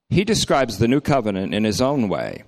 he 0.08 0.24
describes 0.24 0.78
the 0.78 0.88
new 0.88 1.00
covenant 1.00 1.54
in 1.54 1.64
his 1.64 1.80
own 1.80 2.08
way. 2.08 2.44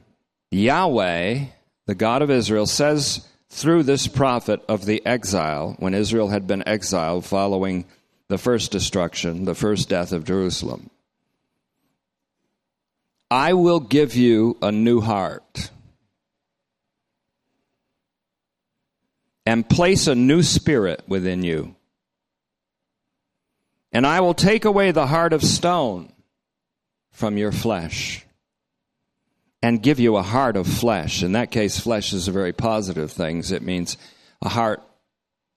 Yahweh, 0.50 1.46
the 1.86 1.94
God 1.94 2.22
of 2.22 2.30
Israel, 2.30 2.66
says 2.66 3.26
through 3.50 3.82
this 3.82 4.06
prophet 4.06 4.62
of 4.68 4.84
the 4.84 5.04
exile, 5.04 5.74
when 5.78 5.94
Israel 5.94 6.28
had 6.28 6.46
been 6.46 6.66
exiled 6.66 7.24
following 7.24 7.84
the 8.28 8.38
first 8.38 8.70
destruction, 8.70 9.44
the 9.44 9.54
first 9.54 9.88
death 9.88 10.12
of 10.12 10.24
Jerusalem, 10.24 10.90
I 13.30 13.52
will 13.54 13.80
give 13.80 14.14
you 14.14 14.56
a 14.62 14.72
new 14.72 15.00
heart 15.00 15.70
and 19.44 19.68
place 19.68 20.06
a 20.06 20.14
new 20.14 20.42
spirit 20.42 21.02
within 21.06 21.42
you. 21.42 21.74
And 23.92 24.06
I 24.06 24.20
will 24.20 24.34
take 24.34 24.64
away 24.64 24.90
the 24.90 25.06
heart 25.06 25.32
of 25.32 25.42
stone 25.42 26.12
from 27.18 27.36
your 27.36 27.50
flesh 27.50 28.24
and 29.60 29.82
give 29.82 29.98
you 29.98 30.16
a 30.16 30.22
heart 30.22 30.56
of 30.56 30.68
flesh. 30.68 31.24
In 31.24 31.32
that 31.32 31.50
case, 31.50 31.78
flesh 31.80 32.12
is 32.12 32.28
a 32.28 32.32
very 32.32 32.52
positive 32.52 33.10
thing. 33.10 33.42
It 33.50 33.62
means 33.62 33.98
a 34.40 34.48
heart 34.48 34.80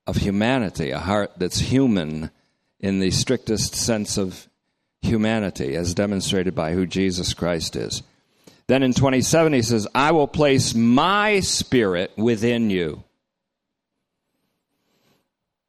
of 0.07 0.17
humanity, 0.17 0.89
a 0.89 0.97
heart 0.97 1.33
that's 1.37 1.59
human 1.59 2.31
in 2.79 2.99
the 2.99 3.11
strictest 3.11 3.75
sense 3.75 4.17
of 4.17 4.49
humanity, 5.03 5.75
as 5.75 5.93
demonstrated 5.93 6.55
by 6.55 6.73
who 6.73 6.87
Jesus 6.87 7.35
Christ 7.35 7.75
is. 7.75 8.01
Then 8.65 8.81
in 8.81 8.95
27, 8.95 9.53
he 9.53 9.61
says, 9.61 9.87
I 9.93 10.13
will 10.13 10.27
place 10.27 10.73
my 10.73 11.41
spirit 11.41 12.11
within 12.17 12.71
you 12.71 13.03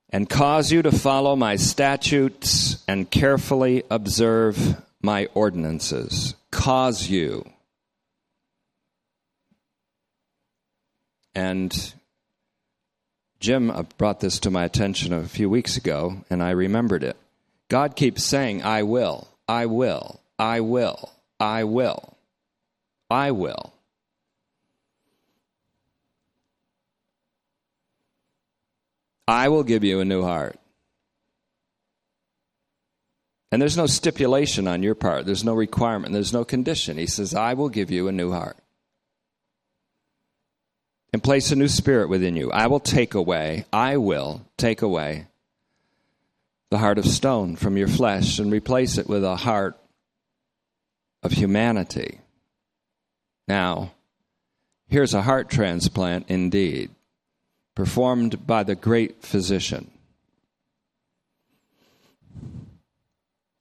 and 0.09 0.27
cause 0.27 0.73
you 0.73 0.81
to 0.81 0.93
follow 0.93 1.37
my 1.37 1.57
statutes 1.57 2.83
and 2.89 3.11
carefully 3.11 3.83
observe 3.91 4.81
my 5.03 5.27
ordinances, 5.35 6.35
cause 6.51 7.09
you. 7.09 7.45
And 11.35 11.95
Jim 13.41 13.71
uh, 13.71 13.83
brought 13.99 14.21
this 14.21 14.39
to 14.41 14.51
my 14.51 14.65
attention 14.65 15.13
a 15.13 15.25
few 15.25 15.51
weeks 15.51 15.77
ago, 15.77 16.25
and 16.31 16.43
I 16.43 16.51
remembered 16.51 17.03
it. 17.03 17.17
God 17.69 17.97
keeps 17.97 18.23
saying, 18.23 18.63
I 18.63 18.85
will, 18.85 19.29
I 19.49 19.67
will, 19.67 20.21
I 20.39 20.61
will, 20.61 21.11
I 21.41 21.65
will, 21.65 22.17
I 23.11 23.31
will. 23.33 23.73
I 29.27 29.49
will 29.49 29.65
give 29.65 29.83
you 29.83 30.01
a 30.01 30.05
new 30.05 30.23
heart. 30.23 30.59
And 33.53 33.61
there's 33.61 33.77
no 33.77 33.87
stipulation 33.87 34.67
on 34.67 34.83
your 34.83 34.95
part, 34.95 35.27
there's 35.27 35.45
no 35.45 35.53
requirement, 35.53 36.15
there's 36.15 36.33
no 36.33 36.43
condition. 36.43 36.97
He 36.97 37.07
says, 37.07 37.35
I 37.35 37.53
will 37.53 37.69
give 37.69 37.91
you 37.91 38.09
a 38.09 38.13
new 38.13 38.33
heart 38.33 38.57
and 41.13 41.23
place 41.23 41.53
a 41.53 41.57
new 41.57 41.69
spirit 41.69 42.09
within 42.09 42.35
you. 42.35 42.51
I 42.51 42.67
will 42.67 42.81
take 42.81 43.13
away, 43.13 43.67
I 43.71 43.99
will 43.99 44.47
take 44.57 44.81
away 44.81 45.27
the 46.71 46.79
heart 46.79 46.97
of 46.97 47.05
stone 47.05 47.55
from 47.55 47.77
your 47.77 47.89
flesh 47.89 48.39
and 48.39 48.51
replace 48.51 48.97
it 48.97 49.07
with 49.07 49.23
a 49.23 49.37
heart 49.37 49.79
of 51.23 51.33
humanity. 51.33 52.21
Now, 53.47 53.93
here's 54.89 55.13
a 55.13 55.21
heart 55.21 55.51
transplant 55.51 56.31
indeed, 56.31 56.91
performed 57.75 58.47
by 58.47 58.63
the 58.63 58.75
great 58.75 59.23
physician. 59.23 59.91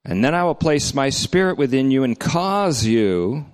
And 0.03 0.23
then 0.23 0.33
I 0.33 0.43
will 0.43 0.55
place 0.55 0.93
my 0.93 1.09
spirit 1.09 1.57
within 1.57 1.91
you 1.91 2.03
and 2.03 2.19
cause 2.19 2.85
you, 2.85 3.45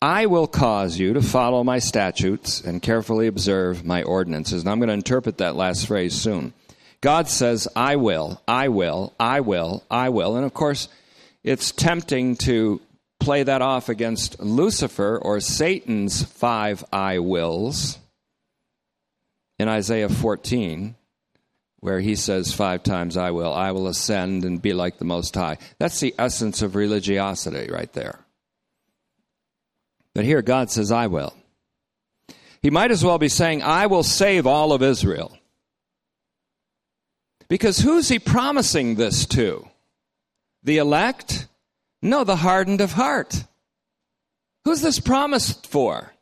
I 0.00 0.26
will 0.26 0.46
cause 0.46 0.98
you 0.98 1.12
to 1.14 1.22
follow 1.22 1.64
my 1.64 1.80
statutes 1.80 2.60
and 2.60 2.80
carefully 2.80 3.26
observe 3.26 3.84
my 3.84 4.02
ordinances. 4.02 4.62
And 4.62 4.70
I'm 4.70 4.78
going 4.78 4.88
to 4.88 4.94
interpret 4.94 5.38
that 5.38 5.56
last 5.56 5.86
phrase 5.86 6.14
soon. 6.14 6.54
God 7.00 7.28
says, 7.28 7.68
I 7.76 7.96
will, 7.96 8.40
I 8.48 8.68
will, 8.68 9.14
I 9.20 9.40
will, 9.40 9.84
I 9.90 10.08
will. 10.08 10.36
And 10.36 10.44
of 10.44 10.54
course, 10.54 10.88
it's 11.44 11.72
tempting 11.72 12.36
to 12.36 12.80
play 13.20 13.42
that 13.42 13.62
off 13.62 13.88
against 13.88 14.40
Lucifer 14.40 15.18
or 15.18 15.40
Satan's 15.40 16.22
five 16.22 16.84
I 16.92 17.18
wills 17.18 17.98
in 19.58 19.68
Isaiah 19.68 20.08
14 20.08 20.94
where 21.80 22.00
he 22.00 22.14
says 22.14 22.52
five 22.52 22.82
times, 22.82 23.16
I 23.16 23.30
will, 23.30 23.52
I 23.52 23.72
will 23.72 23.86
ascend 23.86 24.44
and 24.44 24.60
be 24.60 24.72
like 24.72 24.98
the 24.98 25.04
Most 25.04 25.34
High. 25.34 25.58
That's 25.78 26.00
the 26.00 26.14
essence 26.18 26.62
of 26.62 26.74
religiosity 26.74 27.70
right 27.70 27.92
there. 27.92 28.20
But 30.14 30.24
here 30.24 30.42
God 30.42 30.70
says, 30.70 30.90
I 30.90 31.06
will. 31.06 31.34
He 32.60 32.70
might 32.70 32.90
as 32.90 33.04
well 33.04 33.18
be 33.18 33.28
saying, 33.28 33.62
I 33.62 33.86
will 33.86 34.02
save 34.02 34.46
all 34.46 34.72
of 34.72 34.82
Israel. 34.82 35.38
Because 37.48 37.78
who's 37.78 38.08
he 38.08 38.18
promising 38.18 38.96
this 38.96 39.24
to? 39.26 39.68
The 40.64 40.78
elect? 40.78 41.46
No, 42.02 42.24
the 42.24 42.36
hardened 42.36 42.80
of 42.80 42.92
heart. 42.92 43.44
Who's 44.64 44.82
this 44.82 45.00
promised 45.00 45.66
for? 45.66 46.12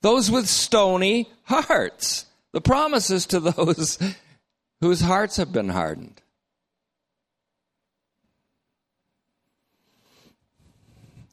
Those 0.00 0.30
with 0.30 0.48
stony 0.48 1.30
hearts. 1.44 2.26
The 2.52 2.60
promises 2.60 3.26
to 3.26 3.40
those 3.40 3.98
whose 4.82 5.00
hearts 5.00 5.36
have 5.36 5.52
been 5.52 5.68
hardened. 5.68 6.20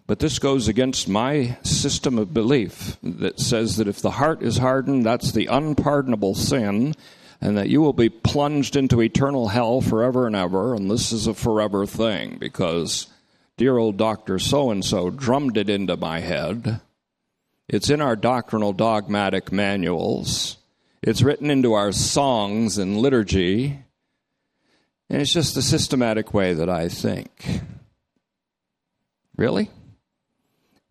But 0.06 0.20
this 0.20 0.38
goes 0.38 0.68
against 0.68 1.10
my 1.10 1.58
system 1.64 2.20
of 2.20 2.34
belief 2.34 2.98
that 3.02 3.40
says 3.40 3.78
that 3.78 3.88
if 3.88 4.02
the 4.02 4.12
heart 4.12 4.44
is 4.44 4.58
hardened, 4.58 5.04
that's 5.04 5.32
the 5.32 5.48
unpardonable 5.48 6.36
sin, 6.36 6.94
and 7.42 7.58
that 7.58 7.70
you 7.70 7.82
will 7.82 7.94
be 7.94 8.10
plunged 8.10 8.76
into 8.76 9.02
eternal 9.02 9.48
hell 9.48 9.82
forever 9.82 10.28
and 10.28 10.36
ever, 10.36 10.76
and 10.76 10.90
this 10.90 11.12
is 11.12 11.26
a 11.26 11.34
forever 11.34 11.88
thing 11.88 12.38
because 12.40 13.08
dear 13.58 13.78
old 13.80 13.98
Dr. 13.98 14.38
So 14.38 14.70
and 14.70 14.86
so 14.86 15.10
drummed 15.10 15.58
it 15.58 15.72
into 15.72 15.98
my 15.98 16.20
head. 16.20 16.82
It's 17.68 17.90
in 17.90 18.00
our 18.00 18.16
doctrinal 18.16 18.74
dogmatic 18.74 19.52
manuals. 19.52 20.59
It's 21.02 21.22
written 21.22 21.50
into 21.50 21.74
our 21.74 21.92
songs 21.92 22.78
and 22.78 22.98
liturgy. 22.98 23.84
And 25.10 25.22
it's 25.22 25.34
just 25.34 25.56
the 25.56 25.62
systematic 25.62 26.34
way 26.34 26.54
that 26.54 26.70
I 26.70 26.90
think. 26.90 27.62
Really? 29.36 29.70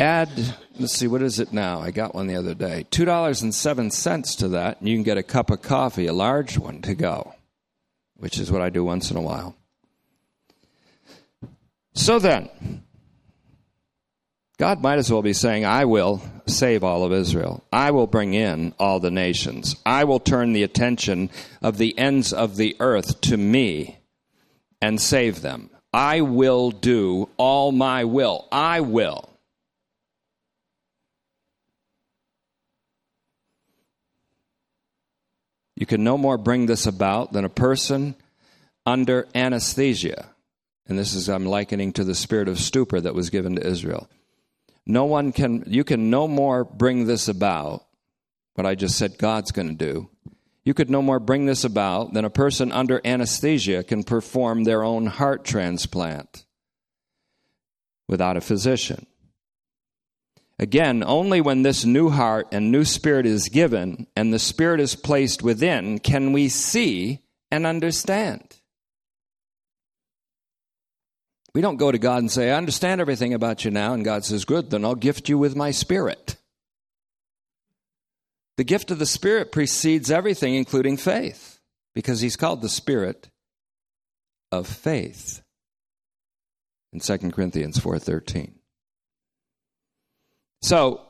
Add, 0.01 0.31
let's 0.79 0.95
see, 0.95 1.09
what 1.09 1.23
is 1.23 1.39
it 1.41 1.53
now? 1.53 1.81
I 1.81 1.91
got 1.91 2.15
one 2.15 2.29
the 2.29 2.37
other 2.37 2.55
day. 2.55 2.87
$2.07 2.91 4.39
to 4.39 4.49
that, 4.49 4.81
and 4.81 4.89
you 4.89 4.97
can 4.97 5.03
get 5.03 5.19
a 5.19 5.23
cup 5.23 5.51
of 5.51 5.61
coffee, 5.61 6.07
a 6.07 6.13
large 6.13 6.57
one, 6.57 6.81
to 6.83 6.95
go, 6.95 7.35
which 8.17 8.39
is 8.39 8.51
what 8.51 8.63
I 8.63 8.71
do 8.71 8.85
once 8.85 9.11
in 9.11 9.17
a 9.17 9.21
while. 9.21 9.57
So 11.95 12.19
then, 12.21 12.49
God 14.59 14.83
might 14.83 14.99
as 14.99 15.11
well 15.11 15.23
be 15.23 15.33
saying, 15.33 15.65
I 15.65 15.85
will 15.85 16.21
save 16.47 16.83
all 16.83 17.05
of 17.05 17.13
Israel. 17.13 17.65
I 17.73 17.93
will 17.93 18.09
bring 18.09 18.35
in 18.35 18.75
all 18.77 18.99
the 18.99 19.11
nations. 19.11 19.77
I 19.87 20.03
will 20.03 20.19
turn 20.19 20.53
the 20.53 20.65
attention 20.65 21.31
of 21.63 21.79
the 21.79 21.97
ends 21.97 22.33
of 22.33 22.57
the 22.57 22.75
earth 22.81 23.21
to 23.23 23.37
me 23.37 24.01
and 24.83 25.01
save 25.01 25.43
them. 25.43 25.71
I 25.93 26.23
will 26.23 26.73
do 26.73 27.29
all 27.37 27.71
my 27.71 28.03
will. 28.03 28.49
I 28.51 28.81
will. 28.81 29.29
You 35.77 35.87
can 35.87 36.03
no 36.03 36.19
more 36.19 36.37
bring 36.37 36.67
this 36.67 36.87
about 36.87 37.33
than 37.33 37.45
a 37.45 37.49
person 37.49 38.17
under 38.85 39.29
anesthesia. 39.37 40.31
And 40.89 40.99
this 40.99 41.15
is, 41.15 41.29
I'm 41.29 41.47
likening 41.47 41.93
to 41.93 42.03
the 42.03 42.17
spirit 42.17 42.49
of 42.49 42.59
stupor 42.59 43.01
that 43.01 43.15
was 43.15 43.31
given 43.31 43.55
to 43.55 43.65
Israel. 43.65 44.09
No 44.89 45.05
one 45.05 45.33
can, 45.33 45.65
you 45.67 45.85
can 45.85 46.09
no 46.09 46.27
more 46.27 46.65
bring 46.65 47.07
this 47.07 47.29
about, 47.29 47.87
what 48.55 48.67
I 48.67 48.75
just 48.75 48.97
said 48.97 49.19
God's 49.19 49.53
going 49.53 49.69
to 49.69 49.75
do. 49.75 50.11
You 50.65 50.75
could 50.75 50.91
no 50.91 51.03
more 51.03 51.21
bring 51.21 51.47
this 51.47 51.63
about 51.63 52.15
than 52.15 52.25
a 52.25 52.31
person 52.31 52.73
under 52.73 53.01
anesthesia 53.05 53.85
can 53.85 54.03
perform 54.03 54.65
their 54.65 54.83
own 54.83 55.07
heart 55.07 55.45
transplant 55.45 56.47
without 58.09 58.39
a 58.39 58.41
physician. 58.41 59.07
Again, 60.59 61.05
only 61.07 61.41
when 61.41 61.63
this 61.63 61.85
new 61.85 62.09
heart 62.09 62.49
and 62.51 62.73
new 62.73 62.85
spirit 62.85 63.27
is 63.27 63.49
given 63.49 64.07
and 64.17 64.33
the 64.33 64.39
spirit 64.39 64.81
is 64.81 64.97
placed 64.97 65.43
within 65.43 65.99
can 65.99 66.33
we 66.33 66.49
see 66.49 67.21
and 67.51 67.67
understand. 67.67 68.58
We 71.59 71.63
don't 71.63 71.77
go 71.77 71.91
to 71.91 71.99
God 71.99 72.19
and 72.19 72.31
say, 72.31 72.53
I 72.53 72.57
understand 72.57 73.01
everything 73.01 73.35
about 73.35 73.65
you 73.65 73.73
now. 73.73 73.93
And 73.93 74.05
God 74.05 74.25
says, 74.25 74.45
Good, 74.45 74.71
then 74.71 74.85
I'll 74.85 74.95
gift 74.95 75.29
you 75.29 75.37
with 75.39 75.57
my 75.57 75.73
spirit. 75.73 76.37
The 78.59 78.63
gift 78.63 78.93
of 78.93 79.01
the 79.01 79.07
Spirit 79.07 79.51
precedes 79.51 80.09
everything, 80.09 80.55
including 80.55 80.97
faith, 80.97 81.59
because 81.97 82.21
He's 82.21 82.37
called 82.37 82.63
the 82.63 82.69
Spirit 82.69 83.29
of 84.53 84.69
faith 84.69 85.43
in 86.93 87.01
2 87.01 87.33
Corinthians 87.33 87.81
4:13. 87.81 88.53
So, 90.63 91.01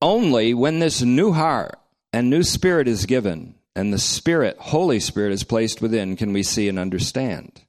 only 0.00 0.54
when 0.54 0.78
this 0.78 1.02
new 1.02 1.32
heart 1.32 1.78
and 2.14 2.30
new 2.30 2.44
spirit 2.44 2.88
is 2.88 3.04
given 3.04 3.56
and 3.76 3.92
the 3.92 3.98
Spirit, 3.98 4.56
Holy 4.58 5.00
Spirit, 5.00 5.32
is 5.32 5.44
placed 5.44 5.82
within, 5.82 6.16
can 6.16 6.32
we 6.32 6.42
see 6.42 6.66
and 6.66 6.78
understand. 6.78 7.60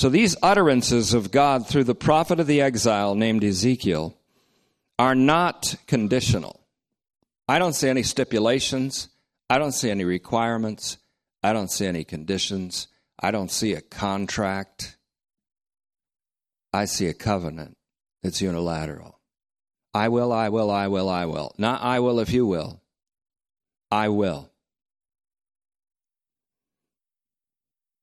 So 0.00 0.08
these 0.08 0.34
utterances 0.42 1.12
of 1.12 1.30
God 1.30 1.68
through 1.68 1.84
the 1.84 1.94
prophet 1.94 2.40
of 2.40 2.46
the 2.46 2.62
exile 2.62 3.14
named 3.14 3.44
Ezekiel 3.44 4.16
are 4.98 5.14
not 5.14 5.74
conditional. 5.86 6.58
I 7.46 7.58
don't 7.58 7.74
see 7.74 7.86
any 7.86 8.02
stipulations. 8.02 9.10
I 9.50 9.58
don't 9.58 9.72
see 9.72 9.90
any 9.90 10.04
requirements. 10.04 10.96
I 11.42 11.52
don't 11.52 11.70
see 11.70 11.84
any 11.84 12.04
conditions. 12.04 12.88
I 13.20 13.30
don't 13.30 13.50
see 13.50 13.74
a 13.74 13.82
contract. 13.82 14.96
I 16.72 16.86
see 16.86 17.08
a 17.08 17.12
covenant. 17.12 17.76
It's 18.22 18.40
unilateral. 18.40 19.20
I 19.92 20.08
will, 20.08 20.32
I 20.32 20.48
will, 20.48 20.70
I 20.70 20.88
will, 20.88 21.10
I 21.10 21.26
will. 21.26 21.54
Not 21.58 21.82
I 21.82 22.00
will 22.00 22.20
if 22.20 22.32
you 22.32 22.46
will. 22.46 22.80
I 23.90 24.08
will. 24.08 24.50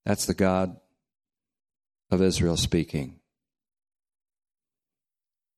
That's 0.05 0.27
the 0.27 0.35
God 0.35 0.77
of 2.09 2.21
Israel 2.21 2.57
speaking. 2.57 3.19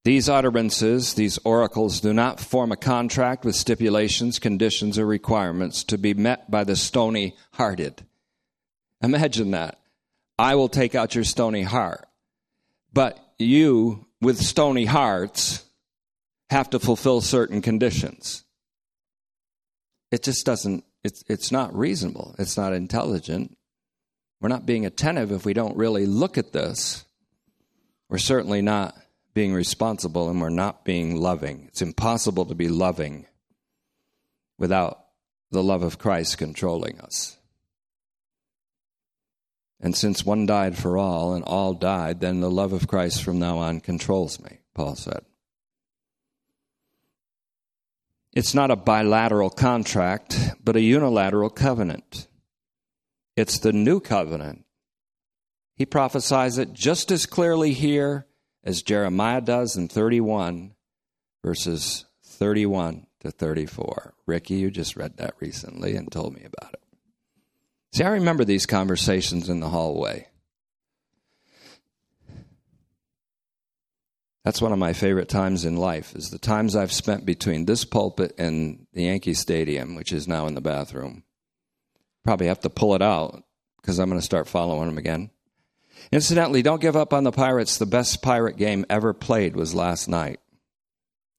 These 0.06 0.30
utterances, 0.30 1.14
these 1.14 1.38
oracles, 1.44 2.00
do 2.00 2.14
not 2.14 2.40
form 2.40 2.72
a 2.72 2.78
contract 2.78 3.44
with 3.44 3.56
stipulations, 3.56 4.40
conditions, 4.40 4.98
or 4.98 5.06
requirements 5.06 5.84
to 5.86 5.98
be 5.98 6.14
met 6.14 6.50
by 6.50 6.64
the 6.64 6.76
stony 6.76 7.36
hearted. 7.54 8.06
Imagine 9.02 9.52
that. 9.52 9.78
I 10.38 10.56
will 10.56 10.70
take 10.70 10.96
out 10.96 11.16
your 11.16 11.26
stony 11.26 11.64
heart. 11.64 12.08
But 12.94 13.20
you, 13.38 14.08
with 14.22 14.40
stony 14.40 14.86
hearts, 14.86 15.66
have 16.50 16.70
to 16.72 16.80
fulfill 16.80 17.22
certain 17.22 17.62
conditions. 17.62 18.44
It 20.12 20.24
just 20.24 20.46
doesn't, 20.46 20.86
it's, 21.04 21.24
it's 21.28 21.52
not 21.52 21.76
reasonable. 21.78 22.36
It's 22.40 22.58
not 22.58 22.74
intelligent. 22.74 23.58
We're 24.42 24.50
not 24.50 24.66
being 24.66 24.86
attentive 24.86 25.32
if 25.32 25.46
we 25.46 25.54
don't 25.54 25.76
really 25.76 26.06
look 26.06 26.38
at 26.38 26.54
this. 26.54 27.06
We're 28.08 28.18
certainly 28.18 28.62
not 28.62 28.98
being 29.34 29.54
responsible 29.54 30.30
and 30.30 30.42
we're 30.42 30.50
not 30.50 30.86
being 30.86 31.16
loving. 31.16 31.66
It's 31.68 31.82
impossible 31.82 32.46
to 32.46 32.56
be 32.56 32.70
loving 32.70 33.26
without 34.58 35.06
the 35.52 35.64
love 35.64 35.84
of 35.84 35.98
Christ 35.98 36.38
controlling 36.38 37.00
us. 37.00 37.38
And 39.82 39.96
since 39.96 40.26
one 40.26 40.46
died 40.46 40.78
for 40.78 40.98
all 40.98 41.34
and 41.34 41.44
all 41.46 41.74
died, 41.74 42.20
then 42.20 42.42
the 42.42 42.52
love 42.52 42.74
of 42.74 42.88
Christ 42.88 43.24
from 43.24 43.40
now 43.40 43.60
on 43.60 43.80
controls 43.80 44.40
me, 44.42 44.60
Paul 44.74 44.96
said. 44.96 45.22
It's 48.34 48.54
not 48.54 48.72
a 48.72 48.76
bilateral 48.76 49.50
contract, 49.50 50.38
but 50.64 50.76
a 50.76 50.82
unilateral 50.82 51.50
covenant. 51.50 52.28
It's 53.40 53.60
the 53.60 53.72
new 53.72 54.02
covenant. 54.02 54.66
He 55.74 55.86
prophesies 55.86 56.58
it 56.58 56.74
just 56.74 57.10
as 57.10 57.26
clearly 57.26 57.72
here 57.72 58.28
as 58.66 58.82
Jeremiah 58.82 59.40
does 59.40 59.78
in 59.78 59.88
31, 59.88 60.76
verses 61.42 62.04
31 62.26 63.08
to 63.22 63.32
34. 63.32 64.14
Ricky, 64.26 64.56
you 64.56 64.70
just 64.70 64.98
read 64.98 65.16
that 65.18 65.36
recently 65.40 65.96
and 65.96 66.12
told 66.12 66.34
me 66.34 66.42
about 66.42 66.74
it. 66.74 66.82
See, 67.94 68.04
I 68.04 68.10
remember 68.10 68.44
these 68.44 68.66
conversations 68.66 69.48
in 69.48 69.62
the 69.62 69.70
hallway. 69.70 70.28
That's 74.44 74.62
one 74.62 74.74
of 74.74 74.80
my 74.80 74.92
favorite 74.92 75.30
times 75.30 75.64
in 75.64 75.78
life 75.78 76.14
is 76.14 76.30
the 76.30 76.40
times 76.40 76.76
I've 76.76 76.92
spent 76.92 77.26
between 77.26 77.64
this 77.64 77.86
pulpit 77.86 78.34
and 78.38 78.86
the 78.92 79.04
Yankee 79.04 79.34
Stadium, 79.34 79.96
which 79.96 80.12
is 80.12 80.28
now 80.28 80.46
in 80.46 80.56
the 80.56 80.62
bathroom. 80.62 81.24
Probably 82.24 82.48
have 82.48 82.60
to 82.62 82.70
pull 82.70 82.96
it 82.96 83.02
out 83.02 83.44
because 83.82 84.00
I'm 84.00 84.10
going 84.10 84.20
to 84.20 84.26
start 84.26 84.48
following 84.48 84.88
them 84.88 84.98
again. 84.98 85.30
Incidentally, 86.12 86.62
don't 86.62 86.82
give 86.82 86.96
up 86.96 87.14
on 87.14 87.24
the 87.24 87.32
Pirates. 87.32 87.78
The 87.78 87.86
best 87.86 88.22
Pirate 88.22 88.58
game 88.58 88.86
ever 88.90 89.14
played 89.14 89.56
was 89.56 89.76
last 89.76 90.08
night. 90.08 90.40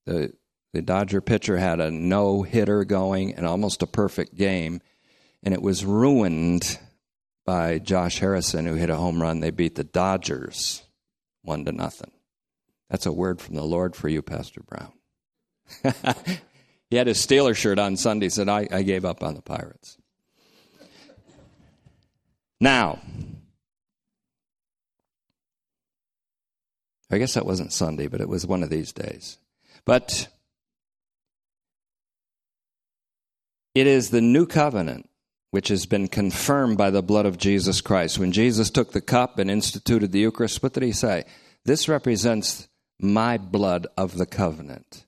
The, 0.06 0.32
the 0.72 0.82
Dodger 0.82 1.20
pitcher 1.20 1.56
had 1.56 1.80
a 1.80 1.90
no 1.90 2.42
hitter 2.42 2.84
going 2.84 3.34
and 3.34 3.46
almost 3.46 3.82
a 3.82 3.86
perfect 3.86 4.36
game, 4.36 4.80
and 5.42 5.54
it 5.54 5.62
was 5.62 5.84
ruined 5.84 6.78
by 7.44 7.78
Josh 7.78 8.18
Harrison, 8.18 8.66
who 8.66 8.74
hit 8.74 8.90
a 8.90 8.96
home 8.96 9.20
run. 9.20 9.40
They 9.40 9.50
beat 9.50 9.74
the 9.74 9.84
Dodgers 9.84 10.82
one 11.42 11.64
to 11.64 11.72
nothing. 11.72 12.12
That's 12.90 13.06
a 13.06 13.12
word 13.12 13.40
from 13.40 13.56
the 13.56 13.64
Lord 13.64 13.96
for 13.96 14.08
you, 14.08 14.22
Pastor 14.22 14.62
Brown. 14.62 14.92
he 16.90 16.96
had 16.96 17.06
his 17.06 17.24
Steeler 17.24 17.56
shirt 17.56 17.78
on 17.78 17.96
Sunday, 17.96 18.28
said, 18.28 18.48
I, 18.48 18.68
I 18.70 18.82
gave 18.82 19.04
up 19.04 19.22
on 19.22 19.34
the 19.34 19.42
Pirates. 19.42 19.96
Now, 22.60 22.98
I 27.10 27.18
guess 27.18 27.34
that 27.34 27.46
wasn't 27.46 27.72
Sunday, 27.72 28.06
but 28.06 28.20
it 28.20 28.28
was 28.28 28.46
one 28.46 28.62
of 28.62 28.70
these 28.70 28.92
days. 28.92 29.38
But 29.84 30.28
it 33.74 33.86
is 33.86 34.10
the 34.10 34.20
new 34.20 34.46
covenant 34.46 35.08
which 35.50 35.68
has 35.68 35.86
been 35.86 36.06
confirmed 36.06 36.78
by 36.78 36.90
the 36.90 37.02
blood 37.02 37.26
of 37.26 37.38
Jesus 37.38 37.80
Christ. 37.80 38.18
When 38.18 38.30
Jesus 38.30 38.70
took 38.70 38.92
the 38.92 39.00
cup 39.00 39.38
and 39.38 39.50
instituted 39.50 40.12
the 40.12 40.20
Eucharist, 40.20 40.62
what 40.62 40.74
did 40.74 40.84
he 40.84 40.92
say? 40.92 41.24
This 41.64 41.88
represents 41.88 42.68
my 43.00 43.36
blood 43.36 43.86
of 43.96 44.16
the 44.16 44.26
covenant. 44.26 45.06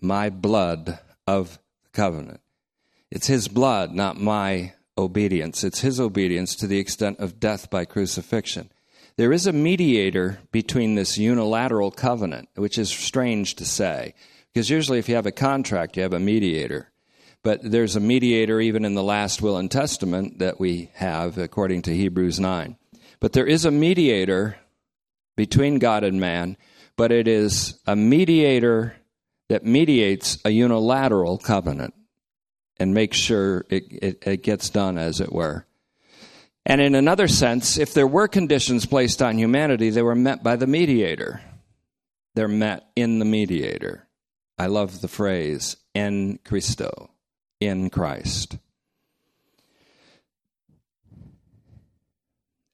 My 0.00 0.28
blood 0.28 0.98
of 1.26 1.58
the 1.84 1.90
covenant. 1.92 2.40
It's 3.10 3.28
his 3.28 3.46
blood, 3.46 3.92
not 3.92 4.20
my 4.20 4.72
obedience. 4.98 5.64
It's 5.64 5.80
his 5.80 6.00
obedience 6.00 6.54
to 6.56 6.66
the 6.66 6.78
extent 6.78 7.18
of 7.18 7.40
death 7.40 7.70
by 7.70 7.84
crucifixion. 7.84 8.70
There 9.16 9.32
is 9.32 9.46
a 9.46 9.52
mediator 9.52 10.40
between 10.52 10.94
this 10.94 11.16
unilateral 11.16 11.90
covenant, 11.90 12.48
which 12.54 12.76
is 12.78 12.90
strange 12.90 13.54
to 13.56 13.64
say, 13.64 14.14
because 14.52 14.68
usually 14.68 14.98
if 14.98 15.08
you 15.08 15.14
have 15.14 15.26
a 15.26 15.32
contract, 15.32 15.96
you 15.96 16.02
have 16.02 16.12
a 16.12 16.20
mediator. 16.20 16.90
But 17.42 17.60
there's 17.62 17.96
a 17.96 18.00
mediator 18.00 18.60
even 18.60 18.84
in 18.84 18.94
the 18.94 19.02
last 19.02 19.40
will 19.40 19.56
and 19.56 19.70
testament 19.70 20.40
that 20.40 20.58
we 20.58 20.90
have, 20.94 21.38
according 21.38 21.82
to 21.82 21.94
Hebrews 21.94 22.40
9. 22.40 22.76
But 23.20 23.32
there 23.32 23.46
is 23.46 23.64
a 23.64 23.70
mediator 23.70 24.58
between 25.36 25.78
God 25.78 26.04
and 26.04 26.20
man, 26.20 26.56
but 26.96 27.12
it 27.12 27.28
is 27.28 27.78
a 27.86 27.94
mediator 27.94 28.96
that 29.48 29.64
mediates 29.64 30.38
a 30.44 30.50
unilateral 30.50 31.38
covenant 31.38 31.94
and 32.78 32.92
make 32.94 33.14
sure 33.14 33.64
it, 33.70 33.84
it, 33.90 34.22
it 34.26 34.42
gets 34.42 34.70
done, 34.70 34.98
as 34.98 35.20
it 35.20 35.32
were. 35.32 35.66
And 36.64 36.80
in 36.80 36.94
another 36.94 37.28
sense, 37.28 37.78
if 37.78 37.94
there 37.94 38.06
were 38.06 38.28
conditions 38.28 38.86
placed 38.86 39.22
on 39.22 39.38
humanity, 39.38 39.90
they 39.90 40.02
were 40.02 40.14
met 40.16 40.42
by 40.42 40.56
the 40.56 40.66
mediator. 40.66 41.40
they're 42.36 42.48
met 42.48 42.86
in 42.94 43.18
the 43.18 43.24
mediator. 43.24 44.06
I 44.58 44.66
love 44.66 45.00
the 45.00 45.08
phrase, 45.08 45.76
en 45.94 46.38
Christo, 46.44 47.10
in 47.60 47.90
Christ. 47.90 48.58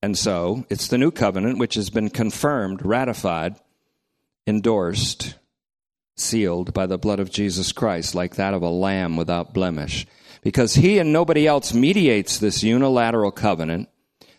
And 0.02 0.18
so 0.18 0.66
it's 0.68 0.88
the 0.88 0.98
new 0.98 1.12
covenant 1.12 1.58
which 1.58 1.74
has 1.76 1.90
been 1.90 2.10
confirmed, 2.10 2.84
ratified, 2.84 3.54
endorsed, 4.46 5.36
sealed 6.16 6.74
by 6.74 6.86
the 6.86 6.98
blood 6.98 7.20
of 7.20 7.30
Jesus 7.30 7.72
Christ, 7.72 8.14
like 8.14 8.36
that 8.36 8.54
of 8.54 8.62
a 8.62 8.68
lamb 8.68 9.16
without 9.16 9.54
blemish. 9.54 10.06
Because 10.42 10.74
he 10.74 10.98
and 10.98 11.12
nobody 11.12 11.46
else 11.46 11.72
mediates 11.72 12.38
this 12.38 12.62
unilateral 12.62 13.30
covenant, 13.30 13.88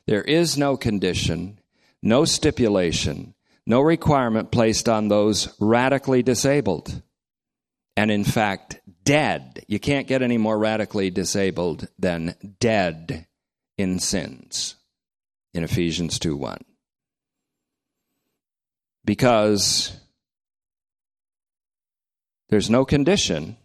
there 0.06 0.22
is 0.22 0.58
no 0.58 0.76
condition, 0.76 1.60
no 2.02 2.26
stipulation, 2.26 3.34
no 3.66 3.80
requirement 3.80 4.52
placed 4.52 4.90
on 4.90 5.08
those 5.08 5.56
radically 5.60 6.22
disabled. 6.22 7.02
And 7.96 8.12
in 8.12 8.24
fact, 8.24 8.80
dead. 9.04 9.64
You 9.68 9.80
can't 9.80 10.08
get 10.08 10.22
any 10.22 10.38
more 10.38 10.58
radically 10.58 11.10
disabled 11.10 11.88
than 11.98 12.36
dead 12.60 13.28
in 13.78 14.00
sins 14.00 14.76
in 15.54 15.64
Ephesians 15.64 16.20
2 16.20 16.36
1. 16.36 16.58
Because 19.06 19.98
there's 22.54 22.70
no 22.70 22.86
condition 22.86 23.58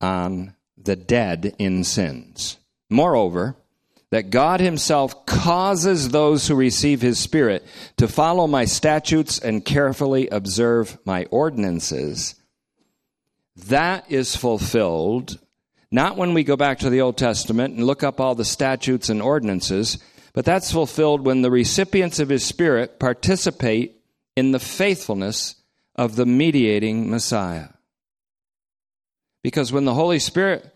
on 0.00 0.54
the 0.78 0.94
dead 0.94 1.52
in 1.58 1.82
sins. 1.82 2.58
Moreover, 2.88 3.56
that 4.12 4.30
God 4.30 4.60
Himself 4.60 5.26
causes 5.26 6.10
those 6.10 6.46
who 6.46 6.54
receive 6.54 7.02
His 7.02 7.18
Spirit 7.18 7.66
to 7.96 8.06
follow 8.06 8.46
my 8.46 8.66
statutes 8.66 9.40
and 9.40 9.64
carefully 9.64 10.28
observe 10.28 10.96
my 11.04 11.24
ordinances. 11.32 12.36
That 13.66 14.08
is 14.08 14.36
fulfilled 14.36 15.40
not 15.90 16.16
when 16.16 16.32
we 16.32 16.44
go 16.44 16.56
back 16.56 16.78
to 16.78 16.90
the 16.90 17.00
Old 17.00 17.16
Testament 17.16 17.74
and 17.74 17.84
look 17.84 18.04
up 18.04 18.20
all 18.20 18.36
the 18.36 18.44
statutes 18.44 19.08
and 19.08 19.20
ordinances, 19.20 19.98
but 20.34 20.44
that's 20.44 20.70
fulfilled 20.70 21.26
when 21.26 21.42
the 21.42 21.50
recipients 21.50 22.20
of 22.20 22.28
His 22.28 22.44
Spirit 22.44 23.00
participate 23.00 24.00
in 24.36 24.52
the 24.52 24.60
faithfulness 24.60 25.56
of 25.96 26.14
the 26.14 26.26
mediating 26.26 27.10
Messiah. 27.10 27.70
Because 29.42 29.72
when 29.72 29.84
the 29.84 29.94
Holy 29.94 30.18
Spirit 30.18 30.70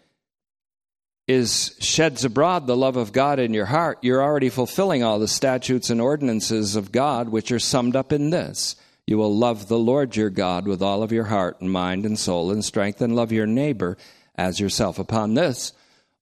is 1.27 1.77
sheds 1.81 2.25
abroad 2.25 2.67
the 2.67 2.77
love 2.77 2.97
of 2.97 3.13
God 3.13 3.39
in 3.39 3.55
your 3.55 3.67
heart, 3.67 3.99
you're 4.03 4.23
already 4.23 4.51
fulfilling 4.51 5.03
all 5.03 5.19
the 5.19 5.29
statutes 5.29 5.91
and 5.91 6.01
ordinances 6.01 6.77
of 6.77 6.93
God, 6.93 7.29
which 7.29 7.51
are 7.51 7.59
summed 7.59 7.97
up 7.97 8.13
in 8.13 8.31
this. 8.31 8.77
You 9.07 9.19
will 9.19 9.35
love 9.35 9.69
the 9.69 9.79
Lord 9.79 10.17
your 10.17 10.31
God 10.31 10.67
with 10.67 10.83
all 10.83 11.03
of 11.03 11.13
your 11.13 11.25
heart 11.25 11.61
and 11.61 11.71
mind 11.71 12.07
and 12.07 12.19
soul 12.19 12.51
and 12.51 12.65
strength, 12.65 13.01
and 13.01 13.15
love 13.15 13.33
your 13.33 13.47
neighbor 13.47 13.97
as 14.35 14.61
yourself. 14.61 14.99
Upon 14.99 15.35
this, 15.35 15.73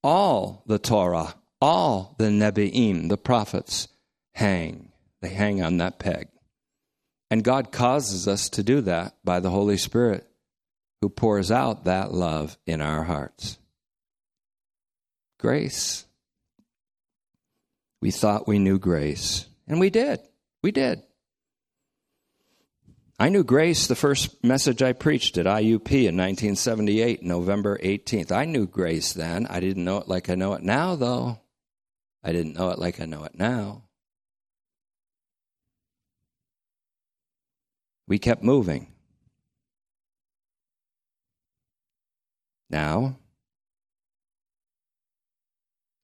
all 0.02 0.64
the 0.66 0.78
Torah 0.78 1.34
all 1.62 2.16
the 2.18 2.24
Nebi'im, 2.24 3.08
the 3.08 3.16
prophets, 3.16 3.86
hang. 4.32 4.90
They 5.20 5.28
hang 5.28 5.62
on 5.62 5.76
that 5.76 6.00
peg. 6.00 6.26
And 7.30 7.44
God 7.44 7.70
causes 7.70 8.26
us 8.26 8.48
to 8.50 8.64
do 8.64 8.80
that 8.80 9.14
by 9.24 9.38
the 9.38 9.50
Holy 9.50 9.76
Spirit 9.76 10.26
who 11.02 11.08
pours 11.08 11.50
out 11.50 11.84
that 11.84 12.14
love 12.14 12.56
in 12.64 12.80
our 12.80 13.02
hearts. 13.02 13.58
Grace. 15.38 16.06
We 18.00 18.12
thought 18.12 18.46
we 18.46 18.60
knew 18.60 18.78
grace, 18.78 19.46
and 19.66 19.80
we 19.80 19.90
did. 19.90 20.20
We 20.62 20.70
did. 20.70 21.02
I 23.18 23.30
knew 23.30 23.42
grace 23.42 23.88
the 23.88 23.96
first 23.96 24.44
message 24.44 24.80
I 24.80 24.92
preached 24.92 25.38
at 25.38 25.46
IUP 25.46 25.90
in 25.90 26.16
1978, 26.16 27.22
November 27.22 27.78
18th. 27.78 28.30
I 28.30 28.44
knew 28.44 28.68
grace 28.68 29.12
then. 29.12 29.48
I 29.48 29.58
didn't 29.58 29.84
know 29.84 29.98
it 29.98 30.08
like 30.08 30.30
I 30.30 30.36
know 30.36 30.54
it 30.54 30.62
now, 30.62 30.94
though. 30.94 31.40
I 32.22 32.30
didn't 32.30 32.54
know 32.54 32.70
it 32.70 32.78
like 32.78 33.00
I 33.00 33.06
know 33.06 33.24
it 33.24 33.36
now. 33.36 33.82
We 38.06 38.20
kept 38.20 38.44
moving. 38.44 38.91
Now, 42.72 43.16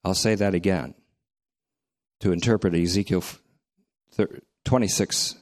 I'll 0.05 0.15
say 0.15 0.35
that 0.35 0.55
again 0.55 0.95
to 2.21 2.33
interpret 2.33 2.75
Ezekiel 2.75 3.25
26 4.65 5.35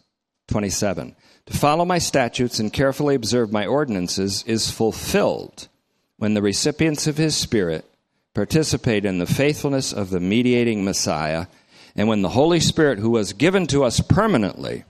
27. 0.49 1.17
To 1.47 1.57
follow 1.57 1.85
my 1.85 1.99
statutes 1.99 2.61
and 2.61 2.73
carefully 2.73 3.17
observe 3.17 3.53
my 3.53 3.67
ordinances 3.67 4.45
is 4.45 4.71
fulfilled 4.71 5.69
when 6.19 6.35
the 6.35 6.43
recipients 6.43 7.09
of 7.09 7.17
his 7.17 7.37
Spirit 7.37 7.85
participate 8.33 9.05
in 9.05 9.19
the 9.19 9.27
faithfulness 9.27 9.93
of 9.93 10.11
the 10.11 10.21
mediating 10.21 10.85
Messiah, 10.85 11.47
and 11.97 12.07
when 12.07 12.23
the 12.23 12.29
Holy 12.29 12.61
Spirit, 12.61 12.99
who 12.99 13.11
was 13.11 13.33
given 13.33 13.67
to 13.69 13.83
us 13.83 14.01
permanently 14.01 14.85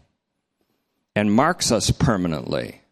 and 1.14 1.32
marks 1.32 1.72
us 1.72 1.90
permanently, 1.90 2.82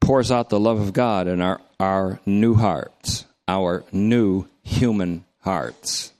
pours 0.00 0.30
out 0.30 0.50
the 0.50 0.60
love 0.60 0.78
of 0.78 0.92
God 0.92 1.26
in 1.26 1.40
our, 1.40 1.60
our 1.80 2.20
new 2.26 2.54
hearts, 2.54 3.24
our 3.46 3.84
new 3.92 4.46
human 4.62 5.24
hearts. 5.40 6.12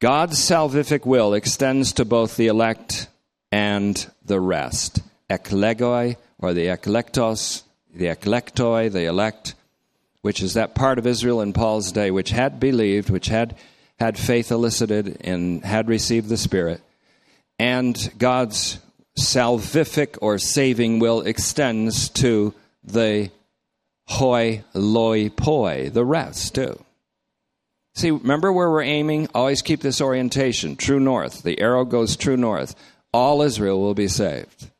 God's 0.00 0.38
salvific 0.38 1.06
will 1.06 1.32
extends 1.34 1.92
to 1.94 2.04
both 2.04 2.36
the 2.36 2.48
elect 2.48 3.08
and 3.52 4.10
the 4.24 4.40
rest. 4.40 5.00
Eklegoi, 5.30 6.16
or 6.38 6.52
the 6.52 6.66
eklektos, 6.66 7.62
the 7.94 8.06
eklektoi, 8.06 8.92
the 8.92 9.04
elect, 9.04 9.54
which 10.22 10.42
is 10.42 10.54
that 10.54 10.74
part 10.74 10.98
of 10.98 11.06
Israel 11.06 11.40
in 11.40 11.52
Paul's 11.52 11.92
day 11.92 12.10
which 12.10 12.30
had 12.30 12.58
believed, 12.60 13.08
which 13.08 13.28
had 13.28 13.56
had 13.98 14.18
faith 14.18 14.50
elicited 14.50 15.18
and 15.20 15.64
had 15.64 15.88
received 15.88 16.28
the 16.28 16.36
Spirit, 16.36 16.80
and 17.58 18.12
God's 18.18 18.78
salvific 19.16 20.18
or 20.20 20.38
saving 20.38 20.98
will 20.98 21.20
extends 21.20 22.08
to 22.08 22.52
the 22.82 23.30
hoi 24.06 24.64
loi 24.74 25.28
poi, 25.30 25.90
the 25.90 26.04
rest 26.04 26.54
too. 26.54 26.84
See, 27.94 28.10
remember 28.10 28.52
where 28.52 28.70
we're 28.70 28.82
aiming? 28.82 29.28
Always 29.34 29.62
keep 29.62 29.80
this 29.80 30.00
orientation 30.00 30.76
true 30.76 31.00
north. 31.00 31.42
The 31.42 31.60
arrow 31.60 31.84
goes 31.84 32.16
true 32.16 32.36
north. 32.36 32.74
All 33.12 33.42
Israel 33.42 33.80
will 33.80 33.94
be 33.94 34.08
saved. 34.08 34.70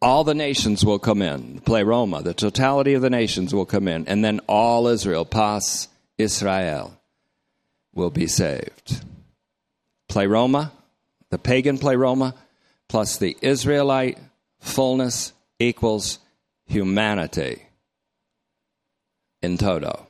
all 0.00 0.24
the 0.24 0.34
nations 0.34 0.84
will 0.84 0.98
come 0.98 1.22
in. 1.22 1.60
Pleroma, 1.60 2.22
the 2.22 2.34
totality 2.34 2.94
of 2.94 3.02
the 3.02 3.10
nations 3.10 3.54
will 3.54 3.66
come 3.66 3.88
in, 3.88 4.06
and 4.06 4.24
then 4.24 4.40
all 4.46 4.86
Israel, 4.86 5.24
pas 5.24 5.88
Israel, 6.16 6.98
will 7.94 8.10
be 8.10 8.26
saved. 8.26 9.04
Pleroma, 10.08 10.72
the 11.30 11.38
pagan 11.38 11.78
pleroma, 11.78 12.34
plus 12.88 13.16
the 13.16 13.36
Israelite 13.42 14.18
fullness 14.60 15.32
equals 15.58 16.18
humanity 16.66 17.62
in 19.42 19.58
toto. 19.58 20.06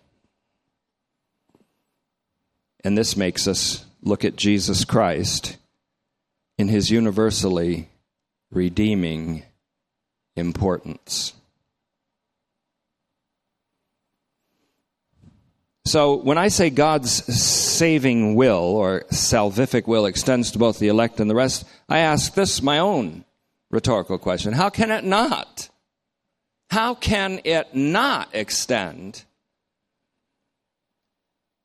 And 2.84 2.96
this 2.96 3.16
makes 3.16 3.46
us 3.46 3.84
look 4.02 4.24
at 4.24 4.36
Jesus 4.36 4.84
Christ 4.84 5.56
in 6.56 6.68
his 6.68 6.90
universally 6.90 7.88
redeeming 8.50 9.44
importance. 10.36 11.34
So, 15.84 16.16
when 16.16 16.36
I 16.36 16.48
say 16.48 16.68
God's 16.68 17.10
saving 17.10 18.34
will 18.34 18.76
or 18.76 19.04
salvific 19.10 19.86
will 19.86 20.04
extends 20.04 20.50
to 20.50 20.58
both 20.58 20.78
the 20.78 20.88
elect 20.88 21.18
and 21.18 21.30
the 21.30 21.34
rest, 21.34 21.64
I 21.88 22.00
ask 22.00 22.34
this 22.34 22.60
my 22.60 22.78
own 22.78 23.24
rhetorical 23.70 24.18
question 24.18 24.52
How 24.52 24.70
can 24.70 24.90
it 24.90 25.04
not? 25.04 25.68
How 26.70 26.94
can 26.94 27.40
it 27.44 27.74
not 27.74 28.28
extend 28.34 29.24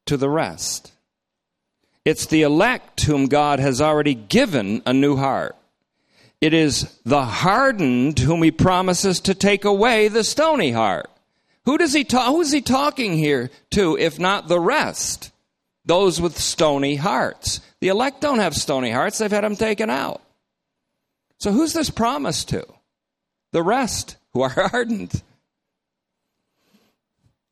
to 0.06 0.18
the 0.18 0.30
rest? 0.30 0.92
It's 2.06 2.26
the 2.26 2.42
elect 2.42 3.04
whom 3.04 3.28
God 3.28 3.60
has 3.60 3.82
already 3.82 4.14
given 4.14 4.82
a 4.86 4.94
new 4.94 5.16
heart. 5.16 5.56
It 6.42 6.54
is 6.54 7.00
the 7.06 7.24
hardened 7.24 8.20
whom 8.20 8.44
he 8.44 8.52
promises 8.52 9.22
to 9.22 9.34
take 9.34 9.64
away 9.64 10.10
the 10.10 10.26
stony 10.26 10.72
heart. 10.72 11.10
Who 11.66 11.78
does 11.78 11.94
he 11.94 12.04
talk, 12.04 12.28
who's 12.28 12.52
he 12.52 12.60
talking 12.60 13.14
here 13.14 13.50
to, 13.72 13.98
if 13.98 14.20
not 14.20 14.50
the 14.50 14.60
rest? 14.60 15.32
Those 15.86 16.20
with 16.20 16.38
stony 16.38 16.96
hearts. 16.96 17.62
The 17.80 17.88
elect 17.88 18.20
don't 18.20 18.40
have 18.40 18.56
stony 18.56 18.92
hearts, 18.92 19.18
they've 19.18 19.32
had 19.32 19.46
them 19.46 19.56
taken 19.56 19.90
out. 19.90 20.22
So 21.44 21.52
who's 21.52 21.74
this 21.74 21.90
promise 21.90 22.46
to? 22.46 22.66
The 23.52 23.62
rest 23.62 24.16
who 24.32 24.44
are 24.44 24.50
hardened. 24.70 25.22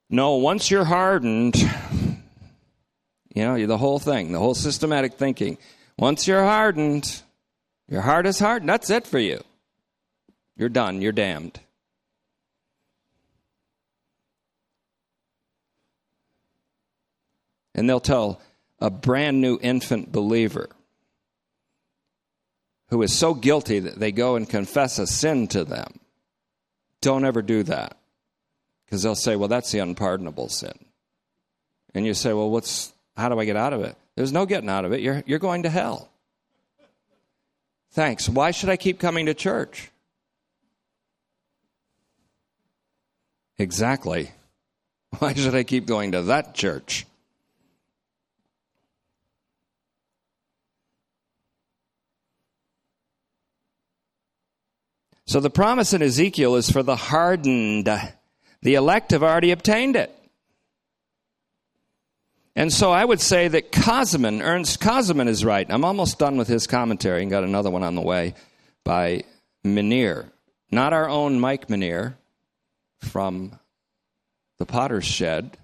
No, 0.10 0.36
once 0.36 0.72
you're 0.72 0.86
hardened, 0.86 1.58
you 3.36 3.44
know, 3.44 3.66
the 3.66 3.78
whole 3.78 4.00
thing, 4.00 4.32
the 4.32 4.40
whole 4.40 4.56
systematic 4.56 5.16
thinking. 5.16 5.58
Once 5.98 6.26
you're 6.26 6.46
hardened, 6.46 7.22
Your 7.90 8.00
heart 8.00 8.26
is 8.28 8.40
hardened. 8.40 8.70
that's 8.70 8.90
it 8.90 9.06
for 9.06 9.20
you. 9.20 9.42
You're 10.56 10.70
done. 10.70 11.02
You're 11.02 11.12
damned. 11.12 11.60
And 17.76 17.90
they'll 17.90 18.00
tell 18.00 18.40
a 18.80 18.90
brand 18.90 19.42
new 19.42 19.60
infant 19.62 20.14
believer 20.14 20.70
who 22.92 23.02
is 23.02 23.18
so 23.18 23.34
guilty 23.34 23.80
that 23.80 24.00
they 24.00 24.12
go 24.12 24.36
and 24.36 24.48
confess 24.48 25.00
a 25.00 25.08
sin 25.08 25.48
to 25.48 25.64
them. 25.64 26.00
Don't 27.00 27.26
ever 27.26 27.42
do 27.42 27.64
that. 27.64 27.98
Because 28.86 29.02
they'll 29.02 29.16
say, 29.16 29.38
well, 29.38 29.48
that's 29.48 29.72
the 29.72 29.80
unpardonable 29.80 30.50
sin. 30.50 30.78
And 31.96 32.06
you 32.06 32.14
say, 32.14 32.34
well, 32.34 32.50
what's, 32.50 32.94
how 33.16 33.30
do 33.30 33.40
I 33.40 33.46
get 33.46 33.56
out 33.56 33.72
of 33.72 33.82
it? 33.82 33.96
There's 34.16 34.34
no 34.34 34.46
getting 34.46 34.70
out 34.70 34.84
of 34.84 34.92
it. 34.92 35.00
You're, 35.00 35.24
you're 35.26 35.40
going 35.40 35.64
to 35.64 35.70
hell. 35.70 36.10
Thanks. 37.92 38.28
Why 38.28 38.52
should 38.52 38.70
I 38.70 38.76
keep 38.76 39.00
coming 39.00 39.26
to 39.28 39.34
church? 39.34 39.90
Exactly. 43.58 44.32
Why 45.20 45.34
should 45.34 45.56
I 45.56 45.64
keep 45.64 45.86
going 45.86 46.12
to 46.12 46.24
that 46.24 46.56
church? 46.56 47.06
So 55.32 55.40
the 55.40 55.50
promise 55.50 55.94
in 55.94 56.02
Ezekiel 56.02 56.58
is 56.58 56.70
for 56.70 56.84
the 56.84 56.98
hardened. 56.98 57.86
The 58.64 58.74
elect 58.76 59.12
have 59.12 59.24
already 59.24 59.52
obtained 59.52 59.96
it. 59.96 60.14
And 62.54 62.74
so 62.74 62.92
I 62.92 63.06
would 63.06 63.22
say 63.22 63.48
that 63.48 63.72
Käsemann, 63.72 64.42
Ernst 64.42 64.82
Käsemann 64.82 65.30
is 65.30 65.46
right. 65.46 65.66
I'm 65.70 65.86
almost 65.86 66.20
done 66.20 66.36
with 66.36 66.50
his 66.50 66.68
commentary 66.68 67.22
and 67.22 67.32
got 67.32 67.46
another 67.46 67.70
one 67.70 67.82
on 67.82 67.96
the 67.96 68.02
way 68.02 68.34
by 68.84 69.24
Minier. 69.64 70.30
Not 70.70 70.92
our 70.92 71.08
own 71.08 71.40
Mike 71.40 71.70
Minier 71.70 72.18
from 73.00 73.58
the 74.60 74.66
Potter's 74.66 75.06
Shed, 75.06 75.56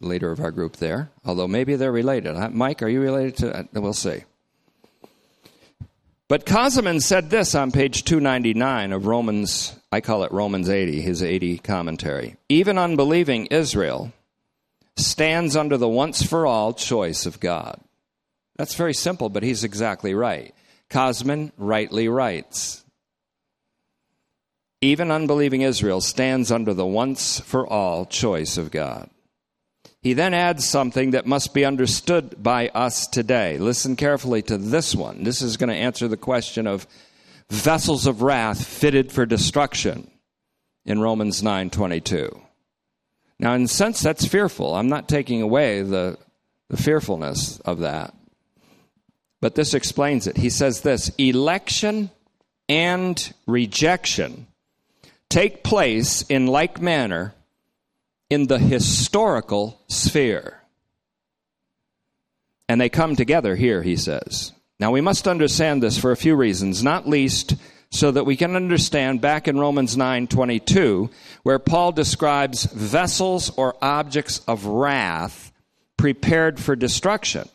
leader 0.00 0.32
of 0.32 0.40
our 0.40 0.50
group 0.50 0.76
there, 0.76 1.10
although 1.26 1.46
maybe 1.46 1.76
they're 1.76 1.92
related. 1.92 2.36
Mike, 2.54 2.82
are 2.82 2.88
you 2.88 3.02
related 3.02 3.36
to? 3.36 3.54
Uh, 3.54 3.64
we'll 3.74 3.92
see. 3.92 4.24
But 6.30 6.46
Käsemann 6.46 7.02
said 7.02 7.28
this 7.28 7.56
on 7.56 7.72
page 7.72 8.04
299 8.04 8.92
of 8.92 9.06
Romans, 9.06 9.74
I 9.90 10.00
call 10.00 10.22
it 10.22 10.30
Romans 10.30 10.68
80, 10.70 11.00
his 11.00 11.24
80 11.24 11.58
commentary. 11.58 12.36
Even 12.48 12.78
unbelieving 12.78 13.46
Israel 13.46 14.12
stands 14.96 15.56
under 15.56 15.76
the 15.76 15.88
once 15.88 16.22
for 16.22 16.46
all 16.46 16.72
choice 16.72 17.26
of 17.26 17.40
God. 17.40 17.80
That's 18.54 18.76
very 18.76 18.94
simple, 18.94 19.28
but 19.28 19.42
he's 19.42 19.64
exactly 19.64 20.14
right. 20.14 20.54
Käsemann 20.88 21.50
rightly 21.58 22.06
writes 22.06 22.84
Even 24.80 25.10
unbelieving 25.10 25.62
Israel 25.62 26.00
stands 26.00 26.52
under 26.52 26.74
the 26.74 26.86
once 26.86 27.40
for 27.40 27.66
all 27.66 28.06
choice 28.06 28.56
of 28.56 28.70
God. 28.70 29.10
He 30.02 30.14
then 30.14 30.32
adds 30.32 30.66
something 30.66 31.10
that 31.10 31.26
must 31.26 31.52
be 31.52 31.64
understood 31.64 32.42
by 32.42 32.68
us 32.68 33.06
today. 33.06 33.58
Listen 33.58 33.96
carefully 33.96 34.40
to 34.42 34.56
this 34.56 34.94
one. 34.94 35.24
This 35.24 35.42
is 35.42 35.58
going 35.58 35.68
to 35.68 35.74
answer 35.74 36.08
the 36.08 36.16
question 36.16 36.66
of 36.66 36.86
vessels 37.50 38.06
of 38.06 38.22
wrath 38.22 38.64
fitted 38.64 39.12
for 39.12 39.26
destruction 39.26 40.10
in 40.86 41.00
Romans 41.00 41.42
9:22. 41.42 42.40
Now, 43.38 43.54
in 43.54 43.62
a 43.62 43.68
sense, 43.68 44.00
that's 44.00 44.26
fearful. 44.26 44.74
I'm 44.74 44.88
not 44.88 45.08
taking 45.08 45.42
away 45.42 45.82
the, 45.82 46.18
the 46.68 46.76
fearfulness 46.76 47.58
of 47.60 47.80
that. 47.80 48.14
But 49.40 49.54
this 49.54 49.72
explains 49.72 50.26
it. 50.26 50.36
He 50.36 50.50
says 50.50 50.80
this 50.80 51.10
election 51.16 52.10
and 52.68 53.34
rejection 53.46 54.46
take 55.30 55.62
place 55.62 56.22
in 56.22 56.46
like 56.46 56.80
manner 56.80 57.34
in 58.30 58.46
the 58.46 58.58
historical 58.58 59.80
sphere. 59.88 60.62
And 62.68 62.80
they 62.80 62.88
come 62.88 63.16
together 63.16 63.56
here, 63.56 63.82
he 63.82 63.96
says. 63.96 64.52
Now, 64.78 64.92
we 64.92 65.00
must 65.00 65.28
understand 65.28 65.82
this 65.82 65.98
for 65.98 66.12
a 66.12 66.16
few 66.16 66.36
reasons, 66.36 66.82
not 66.82 67.08
least 67.08 67.56
so 67.90 68.12
that 68.12 68.24
we 68.24 68.36
can 68.36 68.54
understand 68.54 69.20
back 69.20 69.48
in 69.48 69.58
Romans 69.58 69.96
9:22 69.96 71.10
where 71.42 71.58
Paul 71.58 71.92
describes 71.92 72.64
vessels 72.64 73.50
or 73.56 73.74
objects 73.82 74.40
of 74.46 74.64
wrath 74.64 75.52
prepared 75.96 76.60
for 76.60 76.76
destruction. 76.76 77.48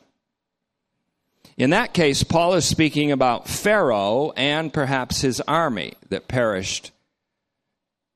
In 1.58 1.70
that 1.70 1.94
case, 1.94 2.24
Paul 2.24 2.56
is 2.56 2.66
speaking 2.66 3.12
about 3.12 3.48
Pharaoh 3.48 4.34
and 4.36 4.74
perhaps 4.74 5.22
his 5.22 5.40
army 5.42 5.94
that 6.10 6.28
perished 6.28 6.92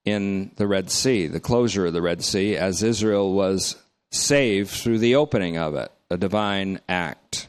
in 0.10 0.52
the 0.56 0.68
Red 0.68 0.90
Sea, 0.92 1.28
the 1.28 1.40
closure 1.40 1.86
of 1.86 1.94
the 1.94 2.02
Red 2.02 2.24
Sea, 2.24 2.56
as 2.56 2.84
Israel 2.84 3.34
was 3.34 3.76
saved 4.12 4.72
through 4.72 5.00
the 5.00 5.16
opening 5.16 5.58
of 5.58 5.76
it, 5.76 5.92
a 6.10 6.18
divine 6.18 6.80
act. 6.90 7.48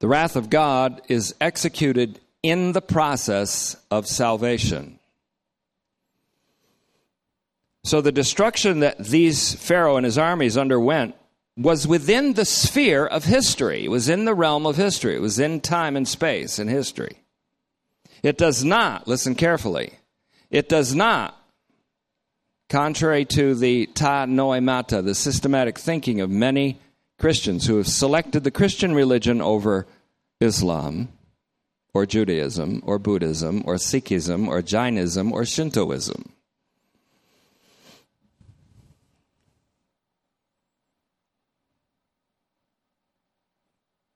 The 0.00 0.08
wrath 0.08 0.36
of 0.36 0.50
God 0.50 1.02
is 1.08 1.34
executed 1.40 2.20
in 2.42 2.72
the 2.72 2.82
process 2.82 3.76
of 3.90 4.06
salvation. 4.06 4.98
So 7.84 8.00
the 8.00 8.12
destruction 8.12 8.80
that 8.80 8.98
these 8.98 9.54
Pharaoh 9.54 9.96
and 9.96 10.04
his 10.04 10.18
armies 10.18 10.56
underwent 10.56 11.14
was 11.56 11.88
within 11.88 12.34
the 12.34 12.44
sphere 12.44 13.06
of 13.06 13.24
history. 13.24 13.84
It 13.84 13.90
was 13.90 14.08
in 14.08 14.24
the 14.24 14.34
realm 14.34 14.66
of 14.66 14.76
history. 14.76 15.16
It 15.16 15.20
was 15.20 15.38
in 15.38 15.60
time 15.60 15.96
and 15.96 16.06
space 16.06 16.58
in 16.58 16.68
history. 16.68 17.22
It 18.22 18.38
does 18.38 18.64
not, 18.64 19.08
listen 19.08 19.34
carefully, 19.34 19.94
it 20.50 20.68
does 20.68 20.94
not, 20.94 21.36
contrary 22.68 23.24
to 23.24 23.54
the 23.54 23.86
ta 23.86 24.26
noemata, 24.26 25.04
the 25.04 25.14
systematic 25.14 25.78
thinking 25.78 26.20
of 26.20 26.30
many 26.30 26.78
Christians 27.18 27.66
who 27.66 27.76
have 27.76 27.88
selected 27.88 28.44
the 28.44 28.50
Christian 28.50 28.94
religion 28.94 29.40
over 29.40 29.86
Islam 30.40 31.08
or 31.92 32.06
Judaism 32.06 32.82
or 32.86 32.98
Buddhism 32.98 33.62
or 33.66 33.74
Sikhism 33.74 34.46
or 34.46 34.62
Jainism 34.62 35.32
or 35.32 35.44
Shintoism. 35.44 36.32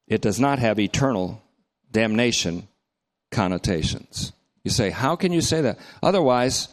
It 0.06 0.20
does 0.20 0.38
not 0.38 0.58
have 0.58 0.78
eternal 0.78 1.42
damnation 1.90 2.68
connotations. 3.30 4.32
You 4.64 4.70
say, 4.70 4.90
how 4.90 5.16
can 5.16 5.32
you 5.32 5.40
say 5.40 5.60
that? 5.62 5.78
Otherwise, 6.02 6.68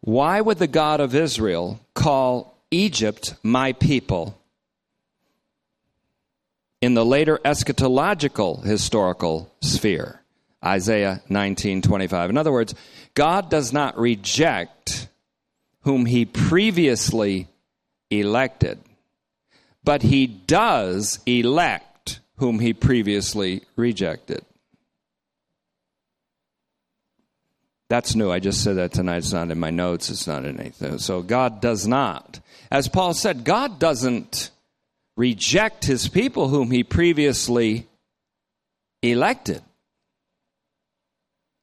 why 0.00 0.40
would 0.40 0.58
the 0.58 0.66
God 0.66 1.00
of 1.00 1.14
Israel 1.14 1.80
call 1.94 2.56
Egypt 2.70 3.34
my 3.42 3.72
people 3.72 4.40
in 6.80 6.94
the 6.94 7.04
later 7.04 7.38
eschatological 7.44 8.64
historical 8.64 9.52
sphere? 9.60 10.22
Isaiah 10.64 11.22
19:25. 11.28 12.30
In 12.30 12.36
other 12.36 12.52
words, 12.52 12.74
God 13.14 13.48
does 13.48 13.72
not 13.72 13.98
reject 13.98 15.08
whom 15.82 16.06
he 16.06 16.24
previously 16.24 17.48
elected, 18.10 18.78
but 19.84 20.02
he 20.02 20.26
does 20.26 21.20
elect 21.26 22.20
whom 22.36 22.58
he 22.58 22.72
previously 22.72 23.62
rejected. 23.76 24.44
That's 27.88 28.14
new. 28.14 28.30
I 28.30 28.38
just 28.38 28.62
said 28.62 28.76
that 28.76 28.92
tonight. 28.92 29.18
It's 29.18 29.32
not 29.32 29.50
in 29.50 29.58
my 29.58 29.70
notes. 29.70 30.10
It's 30.10 30.26
not 30.26 30.44
in 30.44 30.60
anything. 30.60 30.98
So 30.98 31.22
God 31.22 31.60
does 31.60 31.86
not. 31.86 32.40
As 32.70 32.86
Paul 32.88 33.14
said, 33.14 33.44
God 33.44 33.78
doesn't 33.78 34.50
reject 35.16 35.86
his 35.86 36.06
people 36.08 36.48
whom 36.48 36.70
he 36.70 36.84
previously 36.84 37.86
elected. 39.02 39.62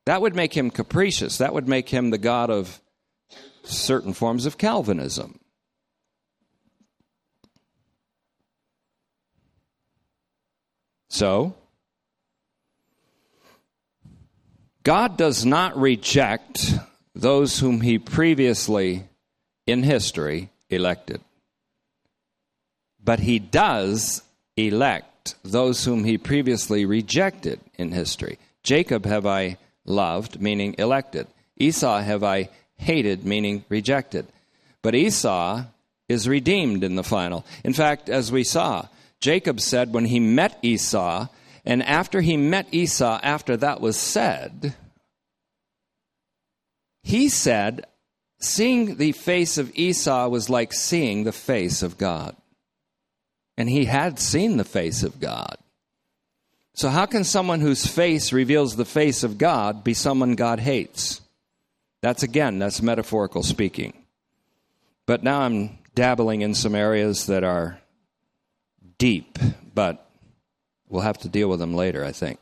That 0.06 0.22
would 0.22 0.36
make 0.36 0.56
him 0.56 0.72
capricious. 0.72 1.38
That 1.38 1.54
would 1.54 1.68
make 1.68 1.90
him 1.90 2.10
the 2.10 2.18
God 2.18 2.50
of 2.50 2.80
certain 3.64 4.14
forms 4.14 4.46
of 4.46 4.58
Calvinism. 4.58 5.40
So, 11.10 11.56
God 14.86 15.18
does 15.18 15.44
not 15.44 15.76
reject 15.76 16.76
those 17.16 17.58
whom 17.58 17.82
he 17.82 17.98
previously 17.98 19.06
in 19.66 19.82
history 19.82 20.52
elected. 20.70 21.22
But 23.04 23.20
he 23.20 23.40
does 23.40 24.22
elect 24.56 25.36
those 25.44 25.84
whom 25.84 26.04
he 26.04 26.20
previously 26.20 26.86
rejected 26.86 27.60
in 27.80 27.94
history. 27.94 28.38
Jacob 28.62 29.06
have 29.06 29.26
I 29.26 29.58
loved, 29.86 30.40
meaning 30.40 30.76
elected. 30.78 31.26
Esau 31.58 32.02
have 32.02 32.24
I 32.24 32.50
hated, 32.78 33.26
meaning 33.26 33.66
rejected. 33.70 34.28
But 34.84 34.94
Esau 34.94 35.64
is 36.08 36.30
redeemed 36.30 36.84
in 36.84 36.96
the 36.96 37.04
final. 37.04 37.44
In 37.64 37.74
fact, 37.74 38.08
as 38.08 38.32
we 38.32 38.44
saw, 38.44 38.88
Jacob 39.20 39.60
said 39.62 39.96
when 39.96 40.06
he 40.06 40.20
met 40.20 40.60
Esau, 40.62 41.28
And 41.66 41.82
after 41.82 42.22
he 42.22 42.38
met 42.38 42.68
Esau, 42.72 43.20
after 43.24 43.58
that 43.58 43.82
was 43.82 43.98
said, 43.98 44.76
he 47.02 47.30
said, 47.30 47.86
Seeing 48.40 48.98
the 48.98 49.14
face 49.14 49.58
of 49.58 49.72
Esau 49.76 50.28
was 50.28 50.50
like 50.50 50.74
seeing 50.74 51.24
the 51.24 51.32
face 51.32 51.82
of 51.82 51.98
God. 51.98 52.36
And 53.58 53.70
he 53.70 53.86
had 53.86 54.20
seen 54.20 54.58
the 54.58 54.64
face 54.64 55.04
of 55.04 55.20
God. 55.20 55.58
So, 56.76 56.90
how 56.90 57.06
can 57.06 57.24
someone 57.24 57.62
whose 57.62 57.88
face 57.88 58.34
reveals 58.34 58.76
the 58.76 58.86
face 58.86 59.24
of 59.24 59.38
God 59.38 59.84
be 59.84 59.94
someone 59.94 60.36
God 60.36 60.60
hates? 60.60 61.22
That's 62.02 62.22
again, 62.22 62.60
that's 62.60 62.82
metaphorical 62.82 63.44
speaking. 63.44 63.94
But 65.06 65.24
now 65.24 65.42
I'm 65.42 65.80
dabbling 65.96 66.42
in 66.42 66.54
some 66.54 66.76
areas 66.76 67.28
that 67.28 67.44
are 67.44 67.80
deep, 68.98 69.40
but 69.74 70.05
we'll 70.90 71.02
have 71.02 71.18
to 71.20 71.30
deal 71.30 71.50
with 71.50 71.60
them 71.60 71.74
later, 71.74 72.04
I 72.04 72.12
think. 72.12 72.40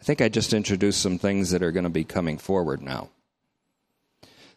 I 0.00 0.02
think 0.04 0.20
I 0.20 0.28
just 0.28 0.52
introduced 0.52 1.00
some 1.00 1.18
things 1.18 1.50
that 1.50 1.62
are 1.62 1.72
going 1.72 1.84
to 1.84 1.90
be 1.90 2.04
coming 2.04 2.38
forward 2.38 2.82
now. 2.82 3.08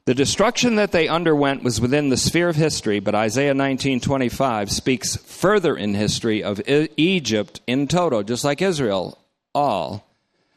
The 0.05 0.13
destruction 0.13 0.75
that 0.75 0.93
they 0.93 1.09
underwent 1.09 1.63
was 1.63 1.81
within 1.81 2.09
the 2.09 2.17
sphere 2.17 2.47
of 2.47 2.55
history, 2.55 3.01
but 3.01 3.13
Isaiah 3.13 3.53
19:25 3.53 4.71
speaks 4.71 5.17
further 5.17 5.75
in 5.75 5.95
history 5.95 6.41
of 6.41 6.61
Egypt 6.95 7.59
in 7.67 7.87
total, 7.87 8.23
just 8.23 8.45
like 8.45 8.61
Israel, 8.61 9.17
all 9.53 10.07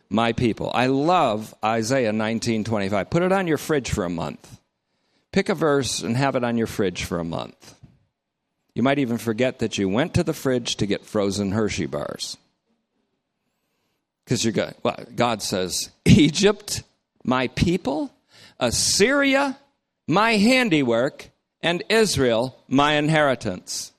my 0.08 0.32
people. 0.32 0.70
I 0.72 0.86
love 0.86 1.52
Isaiah 1.64 2.12
19:25. 2.12 3.10
Put 3.10 3.22
it 3.24 3.32
on 3.32 3.48
your 3.48 3.58
fridge 3.58 3.90
for 3.90 4.04
a 4.04 4.10
month. 4.10 4.58
Pick 5.32 5.48
a 5.48 5.54
verse 5.54 6.00
and 6.00 6.16
have 6.16 6.36
it 6.36 6.44
on 6.44 6.56
your 6.56 6.66
fridge 6.68 7.04
for 7.04 7.18
a 7.18 7.24
month. 7.24 7.74
You 8.74 8.82
might 8.82 8.98
even 8.98 9.18
forget 9.18 9.58
that 9.58 9.78
you 9.78 9.88
went 9.88 10.14
to 10.14 10.22
the 10.22 10.32
fridge 10.32 10.76
to 10.76 10.86
get 10.86 11.04
frozen 11.04 11.52
Hershey 11.52 11.86
bars. 11.86 12.36
Because 14.24 14.44
you 14.44 14.52
got 14.52 14.76
well, 14.84 15.04
God 15.14 15.42
says, 15.42 15.90
Egypt, 16.04 16.82
my 17.24 17.48
people, 17.48 18.12
Assyria, 18.60 19.58
my 20.06 20.36
handiwork, 20.36 21.30
and 21.62 21.82
Israel, 21.88 22.56
my 22.68 22.94
inheritance. 22.94 23.92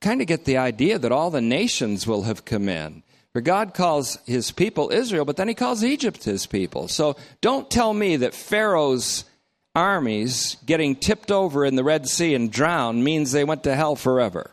Kind 0.00 0.20
of 0.20 0.28
get 0.28 0.44
the 0.44 0.58
idea 0.58 0.98
that 0.98 1.10
all 1.12 1.30
the 1.30 1.40
nations 1.40 2.06
will 2.06 2.22
have 2.22 2.44
come 2.44 2.68
in. 2.68 3.02
For 3.32 3.40
God 3.40 3.74
calls 3.74 4.18
his 4.26 4.50
people 4.50 4.90
Israel, 4.90 5.24
but 5.24 5.36
then 5.36 5.48
he 5.48 5.54
calls 5.54 5.84
Egypt 5.84 6.24
his 6.24 6.46
people. 6.46 6.88
So 6.88 7.16
don't 7.40 7.70
tell 7.70 7.92
me 7.92 8.16
that 8.16 8.34
Pharaoh's 8.34 9.24
armies 9.78 10.56
getting 10.66 10.96
tipped 10.96 11.30
over 11.30 11.64
in 11.64 11.76
the 11.76 11.84
Red 11.84 12.08
Sea 12.08 12.34
and 12.34 12.50
drowned 12.50 13.04
means 13.04 13.30
they 13.30 13.44
went 13.44 13.62
to 13.64 13.76
hell 13.76 13.94
forever. 13.94 14.50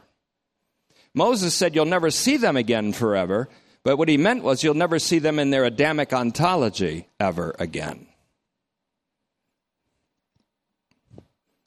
Moses 1.14 1.56
said, 1.56 1.74
You'll 1.74 1.86
never 1.86 2.12
see 2.12 2.38
them 2.38 2.56
again 2.56 2.94
forever. 2.94 3.50
But 3.84 3.98
what 3.98 4.10
he 4.10 4.18
meant 4.18 4.44
was 4.44 4.64
you'll 4.64 4.74
never 4.74 4.98
see 4.98 5.20
them 5.20 5.38
in 5.38 5.52
their 5.52 5.64
Adamic 5.64 6.12
ontology 6.12 7.08
ever 7.20 7.56
again. 7.60 8.08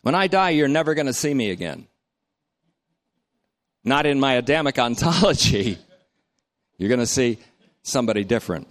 When 0.03 0.15
I 0.17 0.27
die, 0.27 0.51
you're 0.51 0.69
never 0.69 0.95
going 0.95 1.07
to 1.07 1.13
see 1.13 1.33
me 1.33 1.51
again. 1.51 1.87
Not 3.85 4.05
in 4.05 4.19
my 4.19 4.35
Adamic 4.35 4.79
ontology. 4.79 5.79
You're 6.79 6.89
going 6.89 7.01
to 7.01 7.07
see 7.07 7.39
somebody 7.83 8.23
different. 8.23 8.69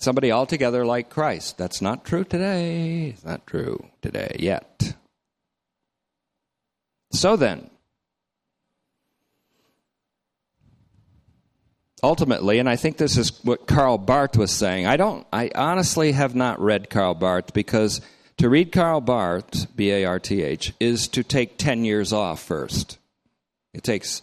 Somebody 0.00 0.32
altogether 0.32 0.86
like 0.86 1.10
Christ. 1.10 1.58
That's 1.58 1.82
not 1.82 2.06
true 2.06 2.24
today. 2.24 3.08
It's 3.10 3.24
not 3.24 3.46
true 3.46 3.86
today 4.00 4.34
yet. 4.38 4.94
So 7.12 7.36
then, 7.36 7.68
ultimately, 12.02 12.58
and 12.58 12.66
I 12.66 12.76
think 12.76 12.96
this 12.96 13.18
is 13.18 13.44
what 13.44 13.66
Karl 13.66 13.98
Barth 13.98 14.38
was 14.38 14.50
saying. 14.50 14.86
I 14.86 14.96
don't, 14.96 15.26
I 15.34 15.50
honestly 15.54 16.12
have 16.12 16.34
not 16.34 16.60
read 16.60 16.88
Karl 16.88 17.14
Barth 17.14 17.52
because 17.52 18.00
to 18.38 18.48
read 18.48 18.72
Karl 18.72 19.02
Barth, 19.02 19.76
B 19.76 19.90
A 19.90 20.06
R 20.06 20.18
T 20.18 20.42
H, 20.42 20.72
is 20.80 21.08
to 21.08 21.22
take 21.22 21.58
10 21.58 21.84
years 21.84 22.10
off 22.10 22.42
first. 22.42 22.96
It 23.74 23.82
takes 23.82 24.22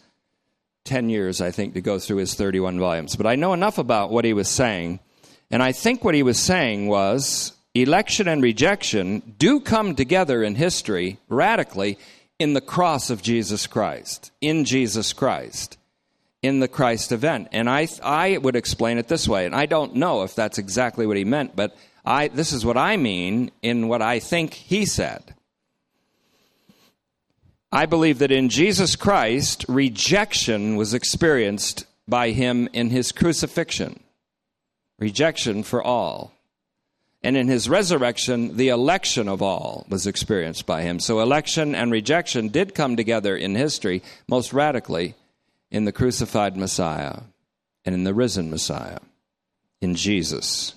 10 0.86 1.12
years, 1.12 1.40
I 1.40 1.52
think, 1.52 1.76
to 1.76 1.82
go 1.82 2.00
through 2.00 2.18
his 2.18 2.34
31 2.34 2.80
volumes. 2.80 3.16
But 3.16 3.28
I 3.28 3.36
know 3.36 3.54
enough 3.54 3.78
about 3.78 4.10
what 4.10 4.26
he 4.26 4.34
was 4.34 4.48
saying, 4.48 5.02
and 5.50 5.64
I 5.64 5.72
think 5.72 6.04
what 6.04 6.16
he 6.16 6.24
was 6.24 6.40
saying 6.40 6.88
was 6.88 7.54
election 7.74 8.28
and 8.28 8.42
rejection 8.42 9.36
do 9.38 9.60
come 9.60 9.96
together 9.96 10.44
in 10.44 10.56
history 10.56 11.20
radically 11.30 11.98
in 12.40 12.54
the 12.54 12.62
cross 12.62 13.10
of 13.10 13.22
Jesus 13.22 13.68
Christ, 13.68 14.32
in 14.42 14.66
Jesus 14.66 15.14
Christ 15.14 15.78
in 16.42 16.60
the 16.60 16.68
Christ 16.68 17.12
event. 17.12 17.50
And 17.52 17.70
I, 17.70 17.88
I 18.04 18.38
would 18.38 18.56
explain 18.56 18.98
it 18.98 19.08
this 19.08 19.28
way, 19.28 19.46
and 19.46 19.56
I 19.56 19.66
don't 19.66 19.96
know 19.96 20.24
if 20.24 20.36
that's 20.36 20.58
exactly 20.58 21.08
what 21.08 21.18
he 21.18 21.26
meant, 21.26 21.56
but 21.56 21.76
I, 22.06 22.28
this 22.30 22.54
is 22.54 22.66
what 22.66 22.78
I 22.78 22.98
mean 22.98 23.52
in 23.62 23.88
what 23.88 24.02
I 24.02 24.20
think 24.20 24.54
he 24.54 24.86
said. 24.86 25.36
I 27.72 27.86
believe 27.86 28.20
that 28.20 28.32
in 28.32 28.50
Jesus 28.50 28.96
Christ, 28.96 29.66
rejection 29.68 30.78
was 30.78 30.94
experienced 30.94 31.86
by 32.08 32.32
him 32.32 32.70
in 32.72 32.92
his 32.92 33.12
crucifixion. 33.12 34.00
Rejection 35.00 35.64
for 35.64 35.82
all. 35.82 36.34
And 37.24 37.36
in 37.36 37.48
his 37.48 37.68
resurrection, 37.68 38.58
the 38.58 38.70
election 38.70 39.28
of 39.28 39.42
all 39.42 39.86
was 39.90 40.08
experienced 40.08 40.66
by 40.66 40.84
him. 40.84 41.00
So 41.00 41.20
election 41.20 41.76
and 41.76 41.92
rejection 41.92 42.50
did 42.50 42.76
come 42.76 42.96
together 42.96 43.36
in 43.36 43.56
history 43.56 44.02
most 44.28 44.54
radically 44.54 45.16
in 45.70 45.86
the 45.86 45.92
crucified 45.92 46.56
Messiah 46.56 47.22
and 47.84 47.94
in 47.94 48.04
the 48.04 48.14
risen 48.14 48.50
Messiah, 48.50 49.00
in 49.82 49.96
Jesus. 49.96 50.76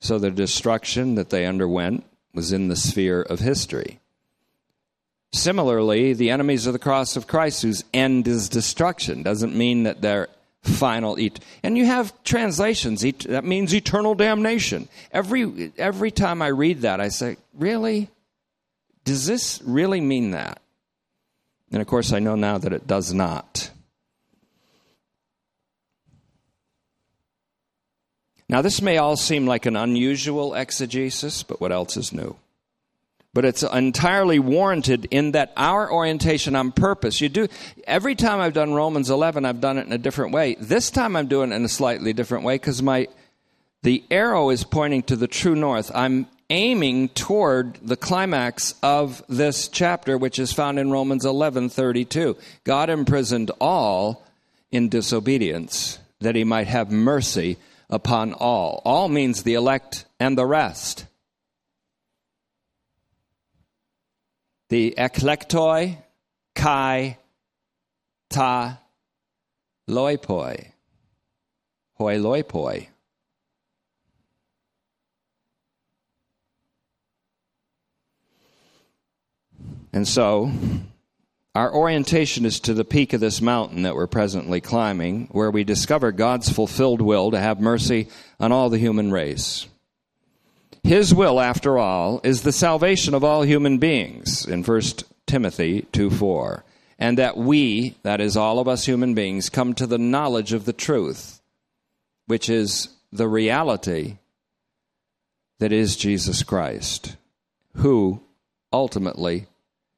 So 0.00 0.18
the 0.18 0.30
destruction 0.30 1.14
that 1.14 1.30
they 1.30 1.46
underwent 1.46 2.04
was 2.34 2.52
in 2.52 2.68
the 2.68 2.76
sphere 2.76 3.22
of 3.22 3.38
history. 3.38 4.00
Similarly, 5.34 6.12
the 6.12 6.30
enemies 6.30 6.66
of 6.66 6.74
the 6.74 6.78
cross 6.78 7.16
of 7.16 7.26
Christ, 7.26 7.62
whose 7.62 7.84
end 7.94 8.28
is 8.28 8.48
destruction, 8.48 9.22
doesn't 9.22 9.56
mean 9.56 9.84
that 9.84 10.02
they're 10.02 10.28
final. 10.62 11.16
Et- 11.18 11.40
and 11.62 11.76
you 11.76 11.86
have 11.86 12.12
translations 12.22 13.04
et- 13.04 13.20
that 13.20 13.44
means 13.44 13.74
eternal 13.74 14.14
damnation. 14.14 14.88
Every 15.10 15.72
every 15.78 16.10
time 16.10 16.42
I 16.42 16.48
read 16.48 16.82
that, 16.82 17.00
I 17.00 17.08
say, 17.08 17.36
really? 17.54 18.08
Does 19.04 19.26
this 19.26 19.60
really 19.64 20.00
mean 20.00 20.30
that? 20.32 20.60
And 21.72 21.80
of 21.80 21.88
course, 21.88 22.12
I 22.12 22.18
know 22.18 22.36
now 22.36 22.58
that 22.58 22.72
it 22.72 22.86
does 22.86 23.12
not. 23.12 23.70
Now, 28.48 28.60
this 28.60 28.82
may 28.82 28.98
all 28.98 29.16
seem 29.16 29.46
like 29.46 29.64
an 29.64 29.76
unusual 29.76 30.54
exegesis, 30.54 31.42
but 31.42 31.58
what 31.58 31.72
else 31.72 31.96
is 31.96 32.12
new? 32.12 32.36
But 33.34 33.46
it's 33.46 33.62
entirely 33.62 34.38
warranted 34.38 35.06
in 35.10 35.32
that 35.32 35.52
our 35.56 35.90
orientation 35.90 36.54
on 36.54 36.70
purpose. 36.70 37.20
You 37.20 37.30
do 37.30 37.48
every 37.86 38.14
time 38.14 38.40
I've 38.40 38.52
done 38.52 38.74
Romans 38.74 39.08
11, 39.08 39.46
I've 39.46 39.60
done 39.60 39.78
it 39.78 39.86
in 39.86 39.92
a 39.92 39.98
different 39.98 40.32
way. 40.32 40.56
This 40.60 40.90
time 40.90 41.16
I'm 41.16 41.28
doing 41.28 41.50
it 41.50 41.54
in 41.54 41.64
a 41.64 41.68
slightly 41.68 42.12
different 42.12 42.44
way 42.44 42.56
because 42.56 42.82
my 42.82 43.08
the 43.82 44.04
arrow 44.10 44.50
is 44.50 44.64
pointing 44.64 45.02
to 45.04 45.16
the 45.16 45.26
true 45.26 45.56
north. 45.56 45.90
I'm 45.94 46.26
aiming 46.50 47.08
toward 47.08 47.78
the 47.82 47.96
climax 47.96 48.74
of 48.82 49.22
this 49.28 49.66
chapter, 49.66 50.18
which 50.18 50.38
is 50.38 50.52
found 50.52 50.78
in 50.78 50.90
Romans 50.90 51.24
11:32. 51.24 52.36
God 52.64 52.90
imprisoned 52.90 53.50
all 53.60 54.26
in 54.70 54.90
disobedience, 54.90 55.98
that 56.20 56.36
He 56.36 56.44
might 56.44 56.66
have 56.66 56.90
mercy 56.90 57.56
upon 57.88 58.34
all. 58.34 58.82
All 58.84 59.08
means 59.08 59.42
the 59.42 59.54
elect 59.54 60.04
and 60.20 60.36
the 60.36 60.46
rest. 60.46 61.06
The 64.72 64.94
eklektoi, 64.96 65.98
kai, 66.54 67.18
ta, 68.30 68.80
loipoi, 69.86 70.72
hoi 71.96 72.16
loipoi. 72.16 72.86
And 79.92 80.08
so, 80.08 80.50
our 81.54 81.70
orientation 81.70 82.46
is 82.46 82.58
to 82.60 82.72
the 82.72 82.82
peak 82.82 83.12
of 83.12 83.20
this 83.20 83.42
mountain 83.42 83.82
that 83.82 83.94
we're 83.94 84.06
presently 84.06 84.62
climbing, 84.62 85.28
where 85.32 85.50
we 85.50 85.64
discover 85.64 86.12
God's 86.12 86.48
fulfilled 86.48 87.02
will 87.02 87.30
to 87.32 87.38
have 87.38 87.60
mercy 87.60 88.08
on 88.40 88.52
all 88.52 88.70
the 88.70 88.78
human 88.78 89.12
race. 89.12 89.68
His 90.84 91.14
will, 91.14 91.40
after 91.40 91.78
all, 91.78 92.20
is 92.24 92.42
the 92.42 92.52
salvation 92.52 93.14
of 93.14 93.22
all 93.22 93.42
human 93.42 93.78
beings 93.78 94.46
in 94.46 94.64
1 94.64 94.82
Timothy 95.26 95.86
2 95.92 96.10
4. 96.10 96.64
And 96.98 97.18
that 97.18 97.36
we, 97.36 97.96
that 98.02 98.20
is, 98.20 98.36
all 98.36 98.58
of 98.58 98.68
us 98.68 98.84
human 98.84 99.14
beings, 99.14 99.48
come 99.48 99.74
to 99.74 99.86
the 99.86 99.98
knowledge 99.98 100.52
of 100.52 100.64
the 100.64 100.72
truth, 100.72 101.40
which 102.26 102.48
is 102.48 102.88
the 103.12 103.28
reality 103.28 104.18
that 105.58 105.72
is 105.72 105.96
Jesus 105.96 106.42
Christ, 106.42 107.16
who 107.76 108.20
ultimately 108.72 109.46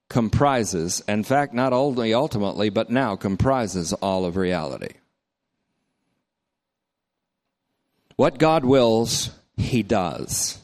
comprises, 0.09 1.03
in 1.09 1.25
fact, 1.25 1.55
not 1.55 1.73
only 1.73 2.13
ultimately, 2.15 2.69
but 2.69 2.91
now 2.91 3.17
comprises 3.17 3.93
all 3.95 4.25
of 4.25 4.37
reality. 4.37 4.95
What 8.17 8.39
God 8.39 8.65
wills, 8.65 9.31
He 9.57 9.83
does. 9.83 10.59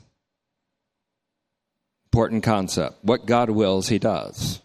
Important 2.12 2.42
concept. 2.42 3.04
What 3.04 3.26
God 3.26 3.50
wills, 3.50 3.88
He 3.88 3.98
does. 3.98 4.60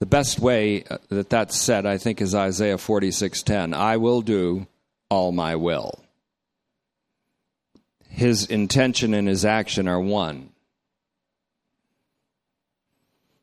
The 0.00 0.06
best 0.06 0.40
way 0.40 0.84
uh, 0.84 0.96
that 1.10 1.30
that's 1.30 1.56
said, 1.56 1.84
I 1.84 1.98
think, 1.98 2.20
is 2.20 2.34
Isaiah 2.34 2.78
46:10. 2.78 3.74
I 3.74 3.98
will 3.98 4.22
do 4.22 4.66
all 5.10 5.32
my 5.32 5.56
will. 5.56 6.02
His 8.08 8.46
intention 8.46 9.14
and 9.14 9.28
his 9.28 9.44
action 9.44 9.86
are 9.88 10.00
one. 10.00 10.50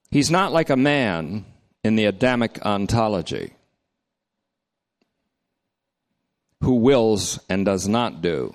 He's 0.10 0.32
not 0.32 0.52
like 0.52 0.70
a 0.70 0.78
man 0.78 1.46
in 1.84 1.96
the 1.96 2.06
Adamic 2.06 2.66
ontology 2.66 3.54
who 6.62 6.76
wills 6.76 7.40
and 7.50 7.66
does 7.66 7.88
not 7.88 8.22
do. 8.22 8.54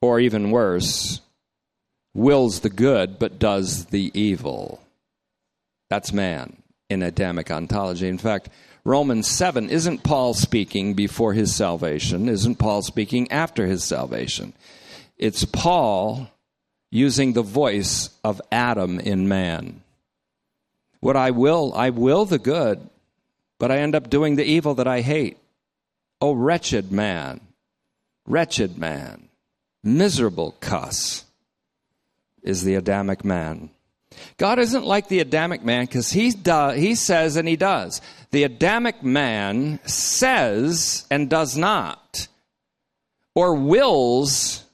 Or 0.00 0.20
even 0.20 0.50
worse, 0.50 1.20
wills 2.14 2.60
the 2.60 2.70
good 2.70 3.18
but 3.18 3.38
does 3.38 3.86
the 3.86 4.10
evil. 4.14 4.80
That's 5.88 6.12
man 6.12 6.56
in 6.88 7.02
Adamic 7.02 7.50
ontology. 7.50 8.08
In 8.08 8.18
fact, 8.18 8.48
Romans 8.84 9.28
7 9.28 9.68
isn't 9.68 10.02
Paul 10.02 10.34
speaking 10.34 10.94
before 10.94 11.34
his 11.34 11.54
salvation, 11.54 12.28
isn't 12.28 12.56
Paul 12.56 12.82
speaking 12.82 13.30
after 13.30 13.66
his 13.66 13.84
salvation. 13.84 14.54
It's 15.18 15.44
Paul 15.44 16.28
using 16.90 17.32
the 17.32 17.42
voice 17.42 18.10
of 18.24 18.40
Adam 18.50 18.98
in 18.98 19.28
man. 19.28 19.82
What 21.00 21.16
I 21.16 21.30
will, 21.30 21.72
I 21.74 21.90
will 21.90 22.24
the 22.24 22.38
good, 22.38 22.88
but 23.58 23.70
I 23.70 23.78
end 23.78 23.94
up 23.94 24.10
doing 24.10 24.36
the 24.36 24.44
evil 24.44 24.74
that 24.74 24.88
I 24.88 25.02
hate. 25.02 25.38
Oh, 26.20 26.32
wretched 26.32 26.90
man, 26.90 27.40
wretched 28.26 28.78
man, 28.78 29.28
miserable 29.82 30.56
cuss 30.60 31.24
is 32.42 32.62
the 32.62 32.74
Adamic 32.74 33.24
man. 33.24 33.70
God 34.36 34.58
isn't 34.58 34.84
like 34.84 35.08
the 35.08 35.20
Adamic 35.20 35.64
man 35.64 35.86
because 35.86 36.10
he, 36.10 36.30
do, 36.30 36.70
he 36.70 36.94
says 36.94 37.36
and 37.36 37.46
he 37.46 37.56
does. 37.56 38.00
The 38.30 38.44
Adamic 38.44 39.02
man 39.02 39.80
says 39.86 41.06
and 41.10 41.28
does 41.30 41.56
not, 41.56 42.28
or 43.34 43.54
wills 43.54 44.64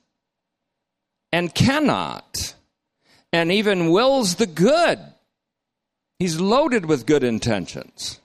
and 1.32 1.54
cannot, 1.54 2.54
and 3.32 3.52
even 3.52 3.90
wills 3.90 4.36
the 4.36 4.46
good. 4.46 4.98
He's 6.18 6.40
loaded 6.40 6.86
with 6.86 7.06
good 7.06 7.22
intentions. 7.22 8.20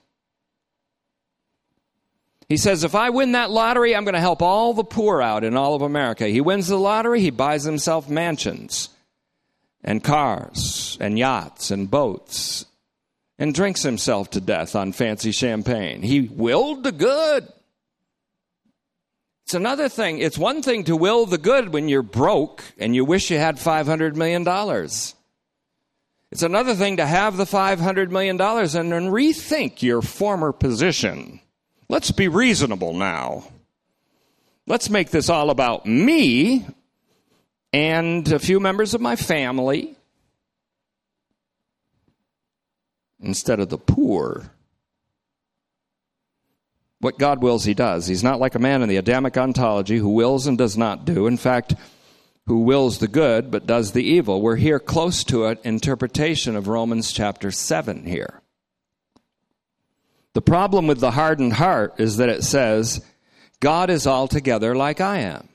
He 2.48 2.56
says, 2.56 2.84
if 2.84 2.94
I 2.94 3.10
win 3.10 3.32
that 3.32 3.50
lottery, 3.50 3.96
I'm 3.96 4.04
going 4.04 4.14
to 4.14 4.20
help 4.20 4.42
all 4.42 4.74
the 4.74 4.84
poor 4.84 5.22
out 5.22 5.44
in 5.44 5.56
all 5.56 5.74
of 5.74 5.82
America. 5.82 6.26
He 6.26 6.40
wins 6.40 6.68
the 6.68 6.76
lottery, 6.76 7.20
he 7.20 7.30
buys 7.30 7.64
himself 7.64 8.08
mansions 8.08 8.90
and 9.84 10.02
cars 10.02 10.96
and 11.00 11.18
yachts 11.18 11.70
and 11.70 11.90
boats 11.90 12.66
and 13.38 13.54
drinks 13.54 13.82
himself 13.82 14.30
to 14.30 14.40
death 14.40 14.76
on 14.76 14.92
fancy 14.92 15.32
champagne. 15.32 16.02
He 16.02 16.20
willed 16.20 16.84
the 16.84 16.92
good. 16.92 17.48
It's 19.44 19.54
another 19.54 19.88
thing. 19.88 20.18
It's 20.18 20.38
one 20.38 20.62
thing 20.62 20.84
to 20.84 20.96
will 20.96 21.26
the 21.26 21.38
good 21.38 21.72
when 21.72 21.88
you're 21.88 22.02
broke 22.02 22.62
and 22.78 22.94
you 22.94 23.04
wish 23.04 23.30
you 23.30 23.38
had 23.38 23.56
$500 23.56 24.14
million. 24.14 24.46
It's 26.30 26.42
another 26.42 26.74
thing 26.74 26.96
to 26.96 27.06
have 27.06 27.36
the 27.36 27.44
$500 27.44 28.10
million 28.10 28.40
and 28.40 28.92
then 28.92 29.10
rethink 29.10 29.82
your 29.82 30.00
former 30.00 30.52
position. 30.52 31.40
Let's 31.88 32.10
be 32.10 32.28
reasonable 32.28 32.94
now. 32.94 33.44
Let's 34.66 34.88
make 34.88 35.10
this 35.10 35.28
all 35.28 35.50
about 35.50 35.84
me 35.84 36.64
and 37.72 38.30
a 38.30 38.38
few 38.38 38.60
members 38.60 38.94
of 38.94 39.00
my 39.00 39.16
family 39.16 39.96
instead 43.20 43.60
of 43.60 43.68
the 43.68 43.78
poor. 43.78 44.50
What 47.00 47.18
God 47.18 47.42
wills, 47.42 47.64
He 47.64 47.74
does. 47.74 48.06
He's 48.06 48.22
not 48.22 48.40
like 48.40 48.54
a 48.54 48.60
man 48.60 48.82
in 48.82 48.88
the 48.88 48.96
Adamic 48.96 49.36
ontology 49.36 49.98
who 49.98 50.10
wills 50.10 50.46
and 50.46 50.56
does 50.56 50.76
not 50.76 51.04
do. 51.04 51.26
In 51.26 51.36
fact, 51.36 51.74
who 52.46 52.60
wills 52.60 52.98
the 52.98 53.08
good 53.08 53.50
but 53.50 53.66
does 53.66 53.92
the 53.92 54.04
evil. 54.04 54.40
We're 54.40 54.56
here 54.56 54.78
close 54.78 55.24
to 55.24 55.46
an 55.46 55.58
interpretation 55.64 56.56
of 56.56 56.68
Romans 56.68 57.12
chapter 57.12 57.50
7 57.50 58.04
here. 58.04 58.42
The 60.34 60.42
problem 60.42 60.86
with 60.86 61.00
the 61.00 61.12
hardened 61.12 61.54
heart 61.54 61.94
is 61.98 62.16
that 62.16 62.28
it 62.28 62.42
says, 62.42 63.04
God 63.60 63.90
is 63.90 64.06
altogether 64.06 64.74
like 64.74 65.00
I 65.00 65.18
am. 65.18 65.48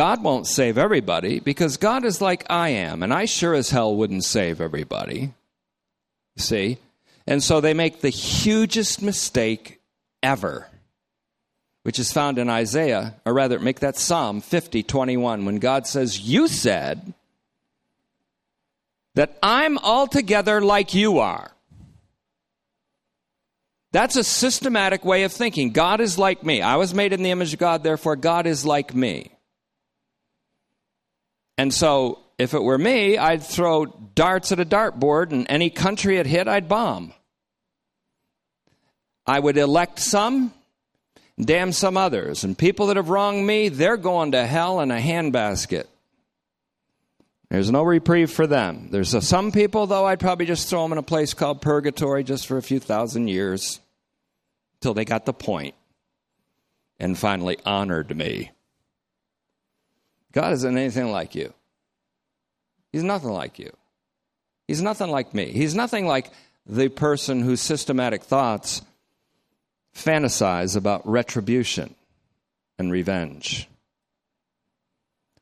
God 0.00 0.22
won't 0.22 0.46
save 0.46 0.78
everybody 0.78 1.40
because 1.40 1.76
God 1.76 2.06
is 2.06 2.22
like 2.22 2.46
I 2.48 2.70
am, 2.70 3.02
and 3.02 3.12
I 3.12 3.26
sure 3.26 3.52
as 3.52 3.68
hell 3.68 3.94
wouldn't 3.94 4.24
save 4.24 4.58
everybody. 4.58 5.34
See? 6.38 6.78
And 7.26 7.42
so 7.42 7.60
they 7.60 7.74
make 7.74 8.00
the 8.00 8.08
hugest 8.08 9.02
mistake 9.02 9.78
ever, 10.22 10.68
which 11.82 11.98
is 11.98 12.14
found 12.14 12.38
in 12.38 12.48
Isaiah, 12.48 13.16
or 13.26 13.34
rather, 13.34 13.58
make 13.58 13.80
that 13.80 13.98
Psalm 13.98 14.40
50 14.40 14.82
21, 14.82 15.44
when 15.44 15.58
God 15.58 15.86
says, 15.86 16.18
You 16.18 16.48
said 16.48 17.12
that 19.16 19.36
I'm 19.42 19.76
altogether 19.76 20.62
like 20.62 20.94
you 20.94 21.18
are. 21.18 21.50
That's 23.92 24.16
a 24.16 24.24
systematic 24.24 25.04
way 25.04 25.24
of 25.24 25.32
thinking. 25.34 25.72
God 25.72 26.00
is 26.00 26.16
like 26.16 26.42
me. 26.42 26.62
I 26.62 26.76
was 26.76 26.94
made 26.94 27.12
in 27.12 27.22
the 27.22 27.32
image 27.32 27.52
of 27.52 27.58
God, 27.58 27.82
therefore, 27.82 28.16
God 28.16 28.46
is 28.46 28.64
like 28.64 28.94
me. 28.94 29.32
And 31.60 31.74
so, 31.74 32.20
if 32.38 32.54
it 32.54 32.62
were 32.62 32.78
me, 32.78 33.18
I'd 33.18 33.42
throw 33.42 33.84
darts 33.84 34.50
at 34.50 34.60
a 34.60 34.64
dartboard, 34.64 35.30
and 35.30 35.44
any 35.50 35.68
country 35.68 36.16
it 36.16 36.24
hit, 36.24 36.48
I'd 36.48 36.70
bomb. 36.70 37.12
I 39.26 39.40
would 39.40 39.58
elect 39.58 39.98
some, 39.98 40.54
damn 41.38 41.72
some 41.72 41.98
others. 41.98 42.44
And 42.44 42.56
people 42.56 42.86
that 42.86 42.96
have 42.96 43.10
wronged 43.10 43.46
me, 43.46 43.68
they're 43.68 43.98
going 43.98 44.32
to 44.32 44.46
hell 44.46 44.80
in 44.80 44.90
a 44.90 44.98
handbasket. 44.98 45.84
There's 47.50 47.70
no 47.70 47.82
reprieve 47.82 48.30
for 48.30 48.46
them. 48.46 48.88
There's 48.90 49.12
a, 49.12 49.20
some 49.20 49.52
people, 49.52 49.86
though, 49.86 50.06
I'd 50.06 50.18
probably 50.18 50.46
just 50.46 50.70
throw 50.70 50.82
them 50.82 50.92
in 50.92 50.98
a 50.98 51.02
place 51.02 51.34
called 51.34 51.60
purgatory 51.60 52.24
just 52.24 52.46
for 52.46 52.56
a 52.56 52.62
few 52.62 52.80
thousand 52.80 53.28
years 53.28 53.80
till 54.80 54.94
they 54.94 55.04
got 55.04 55.26
the 55.26 55.34
point 55.34 55.74
and 56.98 57.18
finally 57.18 57.58
honored 57.66 58.16
me. 58.16 58.50
God 60.32 60.52
isn't 60.52 60.76
anything 60.76 61.10
like 61.10 61.34
you. 61.34 61.52
He's 62.92 63.02
nothing 63.02 63.30
like 63.30 63.58
you. 63.58 63.72
He's 64.68 64.82
nothing 64.82 65.10
like 65.10 65.34
me. 65.34 65.46
He's 65.46 65.74
nothing 65.74 66.06
like 66.06 66.30
the 66.66 66.88
person 66.88 67.40
whose 67.42 67.60
systematic 67.60 68.22
thoughts 68.22 68.82
fantasize 69.94 70.76
about 70.76 71.06
retribution 71.06 71.94
and 72.78 72.92
revenge. 72.92 73.68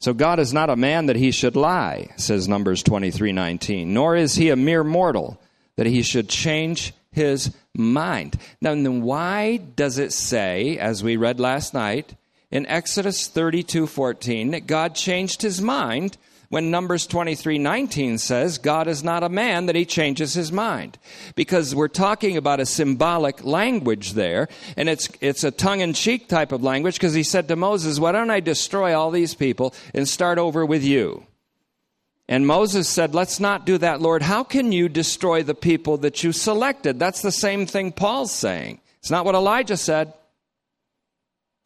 So 0.01 0.15
God 0.15 0.39
is 0.39 0.55
not 0.55 0.71
a 0.71 0.77
man 0.77 1.07
that 1.07 1.17
he 1.17 1.31
should 1.31 1.57
lie, 1.57 2.09
says 2.17 2.49
Numbers 2.49 2.83
23:19, 2.83 3.93
nor 3.93 4.17
is 4.17 4.37
he 4.37 4.49
a 4.49 4.57
mere 4.57 4.85
mortal 4.85 5.41
that 5.77 5.87
he 5.87 6.03
should 6.03 6.29
change 6.29 6.93
his 7.11 7.55
mind. 7.75 8.39
Now 8.61 8.71
then 8.71 9.03
why 9.03 9.57
does 9.57 9.99
it 9.99 10.13
say 10.13 10.79
as 10.79 11.03
we 11.03 11.17
read 11.17 11.41
last 11.41 11.75
night 11.75 12.15
in 12.51 12.67
Exodus 12.67 13.29
32:14 13.29 14.51
that 14.53 14.67
God 14.67 14.95
changed 14.95 15.43
his 15.43 15.61
mind 15.61 16.17
when 16.49 16.71
Numbers 16.71 17.07
23:19 17.07 18.19
says 18.19 18.57
God 18.57 18.89
is 18.89 19.05
not 19.05 19.23
a 19.23 19.29
man 19.29 19.67
that 19.67 19.77
he 19.77 19.85
changes 19.85 20.33
his 20.33 20.51
mind. 20.51 20.99
Because 21.35 21.75
we're 21.75 21.89
talking 21.89 22.37
about 22.37 22.61
a 22.61 22.67
symbolic 22.67 23.45
language 23.45 24.15
there 24.15 24.49
and 24.77 24.89
it's 24.89 25.09
it's 25.21 25.45
a 25.45 25.51
tongue-in-cheek 25.51 26.29
type 26.29 26.53
of 26.53 26.63
language 26.63 26.95
because 26.95 27.15
he 27.15 27.23
said 27.23 27.49
to 27.49 27.57
Moses 27.57 28.01
why 28.01 28.13
don't 28.13 28.31
I 28.31 28.41
destroy 28.41 28.99
all 28.99 29.11
these 29.11 29.35
people 29.35 29.75
and 29.93 30.09
start 30.09 30.39
over 30.39 30.65
with 30.65 30.83
you? 30.83 31.25
And 32.31 32.47
Moses 32.47 32.89
said 32.89 33.15
let's 33.15 33.41
not 33.41 33.67
do 33.67 33.77
that 33.79 34.01
Lord. 34.01 34.23
How 34.23 34.43
can 34.43 34.73
you 34.73 34.89
destroy 34.89 35.43
the 35.43 35.55
people 35.55 35.99
that 35.99 36.25
you 36.25 36.33
selected? 36.33 36.99
That's 36.99 37.21
the 37.21 37.33
same 37.33 37.67
thing 37.67 37.93
Paul's 37.93 38.33
saying. 38.33 38.81
It's 39.01 39.11
not 39.11 39.27
what 39.27 39.35
Elijah 39.35 39.77
said 39.77 40.15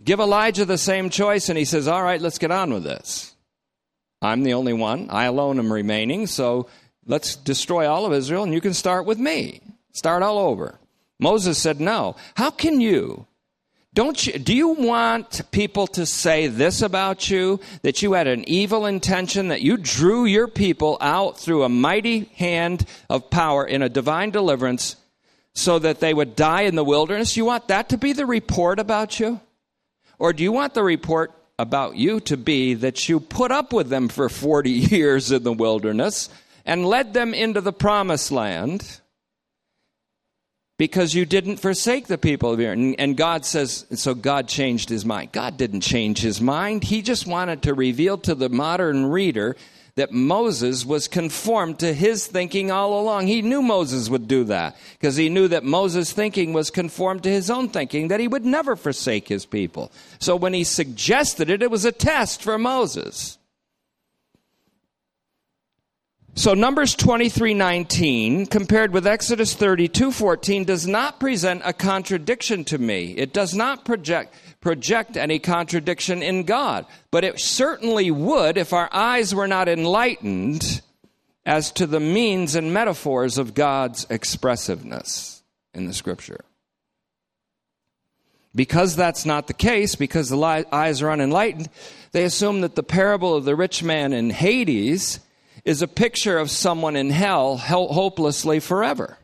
Give 0.05 0.21
Elijah 0.21 0.65
the 0.65 0.79
same 0.79 1.11
choice, 1.11 1.49
and 1.49 1.59
he 1.59 1.65
says, 1.65 1.87
All 1.87 2.03
right, 2.03 2.21
let's 2.21 2.39
get 2.39 2.51
on 2.51 2.73
with 2.73 2.85
this. 2.85 3.35
I'm 4.21 4.43
the 4.43 4.55
only 4.55 4.73
one. 4.73 5.09
I 5.11 5.25
alone 5.25 5.59
am 5.59 5.73
remaining, 5.73 6.27
so 6.27 6.69
let's 7.07 7.37
destroy 7.37 7.89
all 7.89 8.07
of 8.07 8.13
Israel, 8.13 8.45
and 8.45 8.55
you 8.55 8.61
can 8.61 8.75
start 8.75 9.07
with 9.07 9.19
me. 9.19 9.61
Start 9.93 10.23
all 10.23 10.39
over. 10.39 10.79
Moses 11.19 11.59
said, 11.59 11.81
No. 11.81 12.17
How 12.35 12.51
can 12.51 12.81
you 12.81 13.27
Don't 13.95 14.27
you, 14.27 14.39
do 14.39 14.55
you 14.55 14.69
want 14.69 15.43
people 15.51 15.87
to 15.89 16.07
say 16.07 16.47
this 16.47 16.83
about 16.83 17.31
you? 17.31 17.61
That 17.83 18.03
you 18.03 18.15
had 18.15 18.27
an 18.27 18.49
evil 18.49 18.87
intention, 18.87 19.49
that 19.49 19.63
you 19.63 19.77
drew 19.77 20.25
your 20.25 20.49
people 20.49 20.97
out 21.01 21.39
through 21.39 21.63
a 21.63 21.69
mighty 21.69 22.31
hand 22.37 22.87
of 23.11 23.31
power 23.31 23.65
in 23.65 23.83
a 23.83 23.89
divine 23.89 24.31
deliverance 24.31 24.97
so 25.55 25.79
that 25.79 26.01
they 26.01 26.15
would 26.15 26.35
die 26.35 26.63
in 26.63 26.75
the 26.75 26.85
wilderness? 26.85 27.37
You 27.37 27.45
want 27.45 27.69
that 27.69 27.91
to 27.91 27.99
be 27.99 28.13
the 28.13 28.27
report 28.27 28.81
about 28.81 29.21
you? 29.21 29.41
Or 30.19 30.33
do 30.33 30.43
you 30.43 30.53
want 30.53 30.75
the 30.75 30.83
report 30.83 31.33
about 31.59 31.97
you 31.97 32.21
to 32.21 32.37
be 32.37 32.75
that 32.75 33.09
you 33.09 33.21
put 33.21 33.51
up 33.51 33.73
with 33.73 33.89
them 33.89 34.09
for 34.09 34.29
40 34.29 34.71
years 34.71 35.31
in 35.31 35.43
the 35.43 35.53
wilderness 35.53 36.29
and 36.65 36.87
led 36.87 37.15
them 37.15 37.35
into 37.35 37.61
the 37.61 37.73
promised 37.73 38.31
land? 38.33 39.01
because 40.83 41.15
you 41.15 41.25
didn't 41.25 41.59
forsake 41.59 42.09
the 42.09 42.19
people 42.19 42.53
of 42.53 42.59
Israel. 42.59 42.97
And 42.99 43.17
God 43.17 43.45
says, 43.45 43.87
so 43.95 44.17
God 44.17 44.49
changed 44.49 44.89
his 44.89 45.05
mind. 45.05 45.31
God 45.31 45.57
didn't 45.57 45.83
change 45.83 46.19
his 46.19 46.41
mind. 46.41 46.83
He 46.83 47.03
just 47.03 47.25
wanted 47.25 47.63
to 47.63 47.73
reveal 47.73 48.19
to 48.19 48.35
the 48.35 48.49
modern 48.49 49.07
reader 49.07 49.55
that 49.95 50.11
Moses 50.13 50.87
was 50.87 51.07
conformed 51.07 51.79
to 51.81 51.93
his 51.93 52.27
thinking 52.27 52.71
all 52.71 52.99
along. 52.99 53.27
He 53.27 53.43
knew 53.43 53.61
Moses 53.61 54.09
would 54.09 54.27
do 54.27 54.45
that 54.45 54.77
because 54.93 55.17
he 55.17 55.29
knew 55.29 55.49
that 55.49 55.65
Moses' 55.65 56.13
thinking 56.13 56.53
was 56.55 56.71
conformed 56.71 57.23
to 57.25 57.31
his 57.31 57.51
own 57.51 57.69
thinking, 57.69 58.09
that 58.09 58.21
he 58.21 58.29
would 58.29 58.45
never 58.45 58.75
forsake 58.75 59.29
his 59.29 59.45
people. 59.45 59.93
So 60.19 60.35
when 60.35 60.55
he 60.55 60.65
suggested 60.65 61.51
it, 61.51 61.63
it 61.63 61.71
was 61.71 61.85
a 61.85 61.93
test 61.93 62.43
for 62.43 62.57
Moses. 62.57 63.39
So 66.35 66.55
Numbers 66.55 66.97
23:19 66.97 68.47
compared 68.47 68.95
with 68.95 69.07
Exodus 69.07 69.55
32:14 69.55 70.65
does 70.65 70.87
not 70.87 71.21
present 71.21 71.61
a 71.63 71.75
contradiction 71.75 72.65
to 72.65 72.79
me. 72.79 73.13
It 73.19 73.35
does 73.35 73.53
not 73.55 73.85
project 73.85 74.35
project 74.63 75.19
any 75.19 75.39
contradiction 75.39 76.23
in 76.23 76.45
God, 76.45 76.87
but 77.11 77.25
it 77.25 77.39
certainly 77.39 78.11
would 78.11 78.57
if 78.57 78.73
our 78.73 78.89
eyes 78.93 79.35
were 79.35 79.49
not 79.49 79.69
enlightened 79.69 80.81
as 81.45 81.71
to 81.73 81.87
the 81.87 82.01
means 82.01 82.55
and 82.55 82.73
metaphors 82.73 83.37
of 83.37 83.53
God's 83.53 84.07
expressiveness 84.09 85.43
in 85.75 85.87
the 85.87 85.93
scripture. 85.93 86.45
Because 88.55 88.97
that's 88.97 89.27
not 89.27 89.47
the 89.49 89.55
case, 89.55 89.95
because 89.95 90.29
the 90.29 90.67
eyes 90.73 91.03
are 91.03 91.11
unenlightened, 91.11 91.69
they 92.13 92.25
assume 92.25 92.61
that 92.61 92.75
the 92.75 92.83
parable 92.83 93.35
of 93.35 93.45
the 93.45 93.57
rich 93.57 93.83
man 93.83 94.13
in 94.13 94.31
Hades 94.31 95.21
is 95.65 95.83
a 95.83 95.89
picture 95.89 96.39
of 96.39 96.51
someone 96.51 96.97
in 96.97 97.11
hell 97.11 97.57
hopelessly 97.57 98.61
forever. 98.61 99.19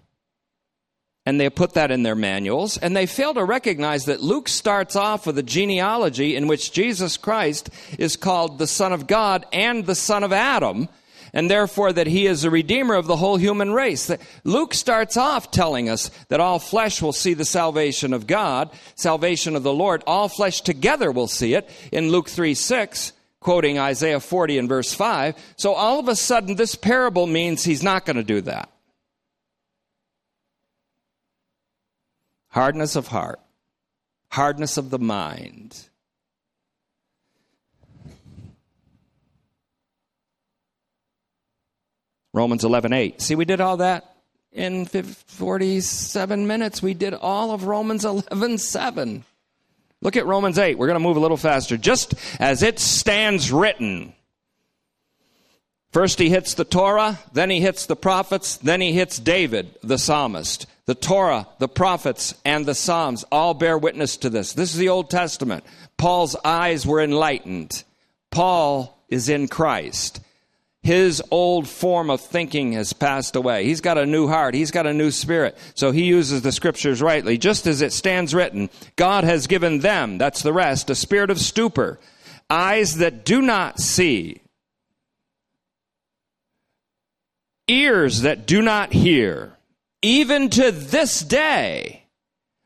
And 1.29 1.39
they 1.39 1.51
put 1.51 1.74
that 1.74 1.91
in 1.91 2.05
their 2.05 2.14
manuals, 2.14 2.79
and 2.79 2.97
they 2.97 3.05
fail 3.05 3.35
to 3.35 3.45
recognize 3.45 4.07
that 4.07 4.22
Luke 4.22 4.49
starts 4.49 4.97
off 4.97 5.26
with 5.26 5.37
a 5.37 5.43
genealogy 5.43 6.35
in 6.35 6.47
which 6.47 6.72
Jesus 6.72 7.18
Christ 7.18 7.68
is 7.99 8.16
called 8.16 8.57
the 8.57 8.66
Son 8.66 8.95
of 8.95 9.07
God 9.07 9.45
and 9.53 9.85
the 9.85 9.95
Son 9.95 10.24
of 10.24 10.33
Adam, 10.33 10.89
and 11.35 11.51
therefore 11.51 11.93
that 11.93 12.07
he 12.07 12.24
is 12.24 12.45
a 12.45 12.51
redeemer 12.51 12.95
of 12.95 13.07
the 13.07 13.16
whole 13.16 13.37
human 13.37 13.74
race. 13.74 14.11
Luke 14.45 14.72
starts 14.72 15.18
off 15.18 15.51
telling 15.51 15.91
us 15.91 16.11
that 16.29 16.41
all 16.41 16.59
flesh 16.59 17.03
will 17.03 17.12
see 17.12 17.35
the 17.35 17.45
salvation 17.45 18.14
of 18.14 18.26
God, 18.26 18.70
salvation 18.95 19.55
of 19.55 19.62
the 19.62 19.70
Lord. 19.70 20.03
All 20.07 20.31
flesh 20.31 20.62
together 20.62 21.12
will 21.12 21.29
see 21.29 21.53
it 21.53 21.68
in 21.93 22.11
Luke 22.11 22.31
3 22.31 22.55
6 22.55 23.12
quoting 23.41 23.79
Isaiah 23.79 24.20
40 24.20 24.57
and 24.57 24.68
verse 24.70 24.95
5. 24.95 25.35
So 25.59 25.74
all 25.74 26.01
of 26.01 26.09
a 26.09 26.16
sudden, 26.16 26.57
this 26.57 26.74
parable 26.74 27.26
means 27.26 27.64
he's 27.64 27.83
not 27.83 28.07
going 28.07 28.16
to 28.16 28.24
do 28.24 28.41
that. 28.41 28.70
Hardness 32.51 32.96
of 32.96 33.09
heart, 33.09 33.40
hardness 34.30 34.76
of 34.76 34.90
the 34.90 34.99
mind. 34.99 35.88
Romans 42.32 42.64
11:8. 42.64 43.20
See, 43.20 43.34
we 43.34 43.44
did 43.44 43.61
all 43.61 43.78
that 43.78 44.16
in 44.53 44.86
47 44.86 46.46
minutes. 46.46 46.82
We 46.82 46.94
did 46.94 47.14
all 47.14 47.53
of 47.53 47.64
Romans 47.64 48.05
11:7. 48.05 49.24
Look 50.01 50.16
at 50.16 50.26
Romans 50.26 50.59
8. 50.59 50.78
We're 50.78 50.86
going 50.86 50.94
to 50.94 51.07
move 51.07 51.16
a 51.16 51.20
little 51.20 51.36
faster. 51.36 51.76
Just 51.76 52.14
as 52.38 52.62
it 52.62 52.78
stands 52.78 53.51
written. 53.51 54.14
First 55.93 56.18
he 56.18 56.28
hits 56.28 56.55
the 56.55 56.64
Torah, 56.64 57.18
then 57.32 57.51
he 57.51 57.61
hits 57.61 57.86
the 57.86 57.97
prophets, 57.97 58.57
then 58.59 58.80
he 58.80 58.93
hits 58.93 59.18
David, 59.18 59.74
the 59.82 59.99
psalmist. 59.99 60.66
The 60.89 60.95
Torah, 60.95 61.47
the 61.59 61.68
prophets, 61.68 62.34
and 62.47 62.64
the 62.64 62.74
Psalms 62.74 63.22
all 63.30 63.53
bear 63.53 63.76
witness 63.76 64.16
to 64.16 64.30
this. 64.30 64.55
This 64.55 64.72
is 64.72 64.78
the 64.78 64.89
Old 64.89 65.11
Testament. 65.11 65.62
Paul's 65.99 66.34
eyes 66.47 66.86
were 66.86 67.03
enlightened. 67.03 67.84
Paul 68.30 68.99
is 69.11 69.28
in 69.28 69.49
Christ. 69.49 70.20
His 70.82 71.22
old 71.30 71.68
form 71.68 72.09
of 72.09 72.22
thinking 72.22 72.72
has 72.72 72.95
passed 72.95 73.36
away. 73.36 73.64
He's 73.64 73.82
got 73.82 73.99
a 73.99 74.07
new 74.07 74.28
heart. 74.28 74.55
He's 74.55 74.70
got 74.70 74.86
a 74.86 74.95
new 74.95 75.11
spirit. 75.11 75.59
So 75.74 75.91
he 75.91 76.05
uses 76.05 76.41
the 76.41 76.53
scriptures 76.53 77.03
rightly. 77.03 77.36
Just 77.36 77.66
as 77.66 77.82
it 77.82 77.93
stands 77.93 78.34
written, 78.34 78.70
God 78.97 79.24
has 79.24 79.47
given 79.47 79.80
them, 79.80 80.16
that's 80.16 80.41
the 80.41 80.55
rest, 80.55 80.89
a 80.89 80.95
spirit 80.95 81.28
of 81.30 81.39
stupor, 81.39 82.01
eyes 82.49 82.97
that 82.97 83.26
do 83.26 83.43
not 83.43 83.78
see, 83.78 84.41
ears 87.68 88.22
that 88.22 88.46
do 88.46 88.62
not 88.62 88.92
hear, 88.92 89.56
even 90.02 90.50
to 90.50 90.70
this 90.70 91.20
day. 91.20 92.04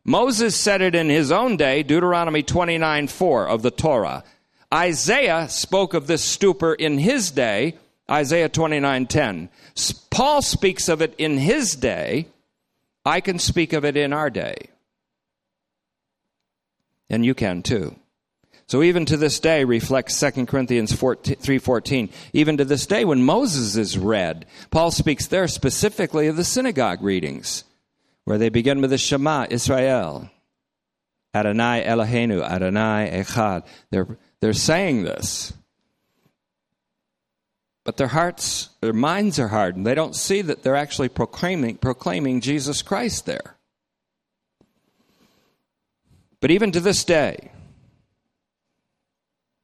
Moses 0.05 0.57
said 0.57 0.81
it 0.81 0.95
in 0.95 1.09
his 1.09 1.31
own 1.31 1.57
day, 1.57 1.83
Deuteronomy 1.83 2.43
29 2.43 3.07
4 3.09 3.49
of 3.49 3.63
the 3.63 3.71
Torah. 3.71 4.25
Isaiah 4.73 5.49
spoke 5.49 5.95
of 5.95 6.07
this 6.07 6.25
stupor 6.25 6.75
in 6.75 6.99
his 6.99 7.31
day 7.31 7.77
Isaiah 8.13 8.49
29:10. 8.49 9.49
Paul 10.11 10.43
speaks 10.43 10.89
of 10.89 11.01
it 11.01 11.15
in 11.17 11.39
his 11.39 11.75
day. 11.75 12.29
I 13.05 13.21
can 13.21 13.39
speak 13.39 13.73
of 13.73 13.85
it 13.85 13.97
in 13.97 14.13
our 14.13 14.31
day. 14.31 14.69
And 17.09 17.25
you 17.25 17.35
can 17.35 17.63
too. 17.63 17.97
So 18.73 18.83
even 18.83 19.05
to 19.05 19.19
this 19.19 19.39
day 19.39 19.65
reflects 19.65 20.19
2 20.19 20.47
Corinthians 20.47 20.95
3:14. 20.95 22.09
Even 22.33 22.57
to 22.57 22.65
this 22.65 22.87
day 22.87 23.05
when 23.05 23.23
Moses 23.23 23.77
is 23.77 23.99
read, 23.99 24.47
Paul 24.71 24.91
speaks 24.91 25.27
there 25.27 25.47
specifically 25.47 26.27
of 26.27 26.37
the 26.37 26.43
synagogue 26.43 27.03
readings 27.03 27.65
where 28.25 28.39
they 28.39 28.49
begin 28.49 28.81
with 28.81 28.89
the 28.89 28.97
Shema 28.97 29.47
Israel. 29.51 30.31
Adonai 31.35 31.85
Eloheinu, 31.85 32.43
Adonai 32.43 33.11
Echad. 33.13 33.67
They're, 33.91 34.17
they're 34.41 34.55
saying 34.55 35.03
this. 35.03 35.53
But 37.85 37.99
their 37.99 38.09
hearts, 38.09 38.71
their 38.81 38.95
minds 38.95 39.39
are 39.39 39.49
hardened. 39.49 39.87
They 39.87 39.95
don't 39.95 40.17
see 40.17 40.41
that 40.41 40.63
they're 40.63 40.77
actually 40.77 41.11
proclaiming, 41.11 41.77
proclaiming 41.77 42.41
Jesus 42.41 42.81
Christ 42.81 43.27
there. 43.27 43.59
But 46.41 46.51
even 46.51 46.73
to 46.73 46.81
this 46.81 47.05
day, 47.05 47.51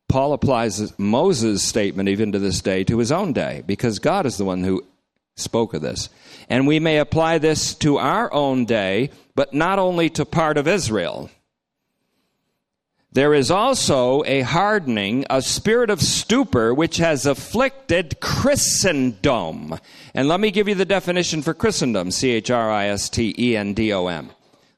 Paul 0.09 0.33
applies 0.33 0.99
Moses' 0.99 1.63
statement, 1.63 2.09
even 2.09 2.33
to 2.33 2.39
this 2.39 2.63
day, 2.63 2.83
to 2.85 2.99
his 2.99 3.13
own 3.13 3.33
day, 3.33 3.63
because 3.67 3.99
God 3.99 4.25
is 4.25 4.39
the 4.39 4.45
one 4.45 4.65
who 4.65 4.85
spoke 5.37 5.75
of 5.75 5.83
this. 5.83 6.09
And 6.49 6.67
we 6.67 6.81
may 6.81 6.99
apply 6.99 7.39
this 7.39 7.75
to 7.77 7.99
our 7.99 8.33
own 8.33 8.65
day, 8.65 9.11
but 9.35 9.53
not 9.53 9.79
only 9.79 10.09
to 10.11 10.25
part 10.25 10.57
of 10.57 10.67
Israel. 10.67 11.31
There 13.13 13.35
is 13.35 13.51
also 13.51 14.23
a 14.25 14.43
hardening, 14.43 15.25
a 15.31 15.41
spirit 15.41 15.91
of 15.91 16.03
stupor, 16.03 16.75
which 16.75 16.99
has 16.99 17.25
afflicted 17.25 18.21
Christendom. 18.21 19.79
And 20.15 20.29
let 20.29 20.41
me 20.41 20.51
give 20.51 20.69
you 20.69 20.75
the 20.75 20.85
definition 20.85 21.43
for 21.43 21.55
Christendom 21.55 22.11
C 22.11 22.31
H 22.31 22.51
R 22.51 22.71
I 22.71 22.87
S 22.89 23.09
T 23.09 23.35
E 23.39 23.57
N 23.57 23.73
D 23.75 23.93
O 23.93 24.07
M. 24.09 24.31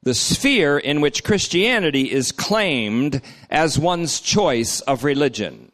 The 0.02 0.14
sphere 0.14 0.78
in 0.78 1.00
which 1.00 1.24
Christianity 1.24 2.10
is 2.10 2.32
claimed 2.32 3.20
as 3.50 3.78
one's 3.78 4.20
choice 4.20 4.80
of 4.82 5.04
religion. 5.04 5.70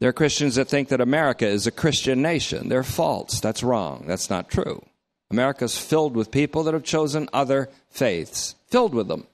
There 0.00 0.08
are 0.08 0.14
Christians 0.14 0.56
that 0.56 0.68
think 0.68 0.88
that 0.88 1.00
America 1.00 1.46
is 1.46 1.66
a 1.66 1.70
Christian 1.70 2.22
nation. 2.22 2.68
They're 2.68 2.82
false. 2.82 3.38
That's 3.40 3.62
wrong. 3.62 4.04
That's 4.06 4.30
not 4.30 4.50
true. 4.50 4.82
America's 5.30 5.78
filled 5.78 6.16
with 6.16 6.30
people 6.30 6.64
that 6.64 6.74
have 6.74 6.82
chosen 6.82 7.28
other 7.32 7.68
faiths, 7.90 8.56
filled 8.68 8.94
with 8.94 9.08
them. 9.08 9.26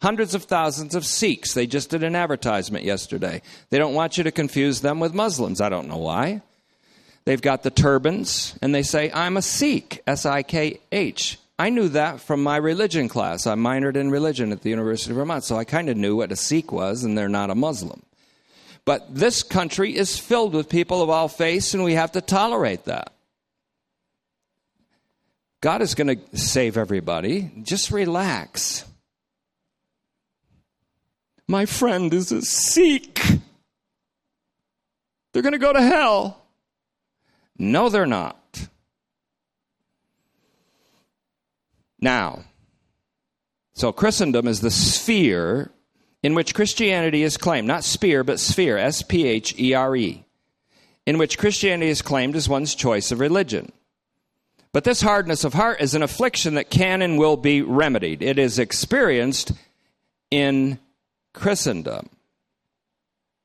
Hundreds 0.00 0.34
of 0.34 0.44
thousands 0.44 0.94
of 0.94 1.04
Sikhs. 1.04 1.54
They 1.54 1.66
just 1.66 1.90
did 1.90 2.02
an 2.02 2.16
advertisement 2.16 2.84
yesterday. 2.84 3.42
They 3.70 3.78
don't 3.78 3.94
want 3.94 4.16
you 4.16 4.24
to 4.24 4.32
confuse 4.32 4.80
them 4.80 4.98
with 4.98 5.14
Muslims. 5.14 5.60
I 5.60 5.68
don't 5.68 5.88
know 5.88 5.98
why. 5.98 6.42
They've 7.24 7.42
got 7.42 7.62
the 7.62 7.70
turbans, 7.70 8.58
and 8.62 8.74
they 8.74 8.82
say, 8.82 9.12
I'm 9.12 9.36
a 9.36 9.42
Sikh, 9.42 10.02
S 10.06 10.24
I 10.24 10.42
K 10.42 10.80
H. 10.90 11.38
I 11.58 11.70
knew 11.70 11.88
that 11.88 12.20
from 12.20 12.42
my 12.42 12.56
religion 12.56 13.08
class. 13.08 13.46
I 13.46 13.54
minored 13.54 13.96
in 13.96 14.10
religion 14.10 14.52
at 14.52 14.62
the 14.62 14.70
University 14.70 15.10
of 15.10 15.16
Vermont, 15.16 15.42
so 15.42 15.56
I 15.56 15.64
kind 15.64 15.88
of 15.88 15.96
knew 15.96 16.16
what 16.16 16.30
a 16.30 16.36
Sikh 16.36 16.70
was, 16.70 17.02
and 17.02 17.18
they're 17.18 17.28
not 17.28 17.50
a 17.50 17.54
Muslim. 17.56 18.02
But 18.84 19.12
this 19.12 19.42
country 19.42 19.96
is 19.96 20.18
filled 20.18 20.54
with 20.54 20.68
people 20.68 21.02
of 21.02 21.10
all 21.10 21.28
faiths, 21.28 21.74
and 21.74 21.82
we 21.82 21.94
have 21.94 22.12
to 22.12 22.20
tolerate 22.20 22.84
that. 22.84 23.12
God 25.60 25.82
is 25.82 25.96
going 25.96 26.16
to 26.16 26.36
save 26.36 26.76
everybody. 26.76 27.50
Just 27.62 27.90
relax. 27.90 28.84
My 31.48 31.66
friend 31.66 32.14
is 32.14 32.30
a 32.30 32.42
Sikh. 32.42 33.20
They're 35.32 35.42
going 35.42 35.52
to 35.52 35.58
go 35.58 35.72
to 35.72 35.82
hell. 35.82 36.40
No, 37.58 37.88
they're 37.88 38.06
not. 38.06 38.37
Now, 42.00 42.44
so 43.74 43.92
Christendom 43.92 44.46
is 44.46 44.60
the 44.60 44.70
sphere 44.70 45.70
in 46.22 46.34
which 46.34 46.54
Christianity 46.54 47.22
is 47.22 47.36
claimed, 47.36 47.68
not 47.68 47.84
spear, 47.84 48.24
but 48.24 48.40
sphere, 48.40 48.76
S 48.76 49.02
P 49.02 49.26
H 49.26 49.54
E 49.58 49.74
R 49.74 49.94
E, 49.96 50.24
in 51.06 51.18
which 51.18 51.38
Christianity 51.38 51.90
is 51.90 52.02
claimed 52.02 52.34
as 52.36 52.48
one's 52.48 52.74
choice 52.74 53.12
of 53.12 53.20
religion. 53.20 53.72
But 54.72 54.84
this 54.84 55.00
hardness 55.00 55.44
of 55.44 55.54
heart 55.54 55.80
is 55.80 55.94
an 55.94 56.02
affliction 56.02 56.54
that 56.54 56.70
can 56.70 57.02
and 57.02 57.18
will 57.18 57.36
be 57.36 57.62
remedied. 57.62 58.22
It 58.22 58.38
is 58.38 58.58
experienced 58.58 59.52
in 60.30 60.78
Christendom, 61.32 62.10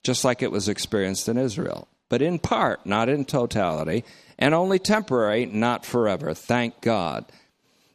just 0.04 0.26
like 0.26 0.42
it 0.42 0.52
was 0.52 0.68
experienced 0.68 1.30
in 1.30 1.38
Israel, 1.38 1.88
but 2.10 2.22
in 2.22 2.40
part, 2.40 2.86
not 2.86 3.08
in 3.08 3.24
totality, 3.24 4.04
and 4.38 4.54
only 4.54 4.80
temporary, 4.80 5.46
not 5.46 5.86
forever. 5.86 6.34
Thank 6.34 6.82
God. 6.82 7.26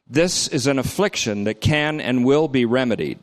This 0.09 0.49
is 0.49 0.67
an 0.67 0.79
affliction 0.79 1.45
that 1.45 1.61
can 1.61 2.01
and 2.01 2.25
will 2.25 2.49
be 2.49 2.65
remedied. 2.65 3.19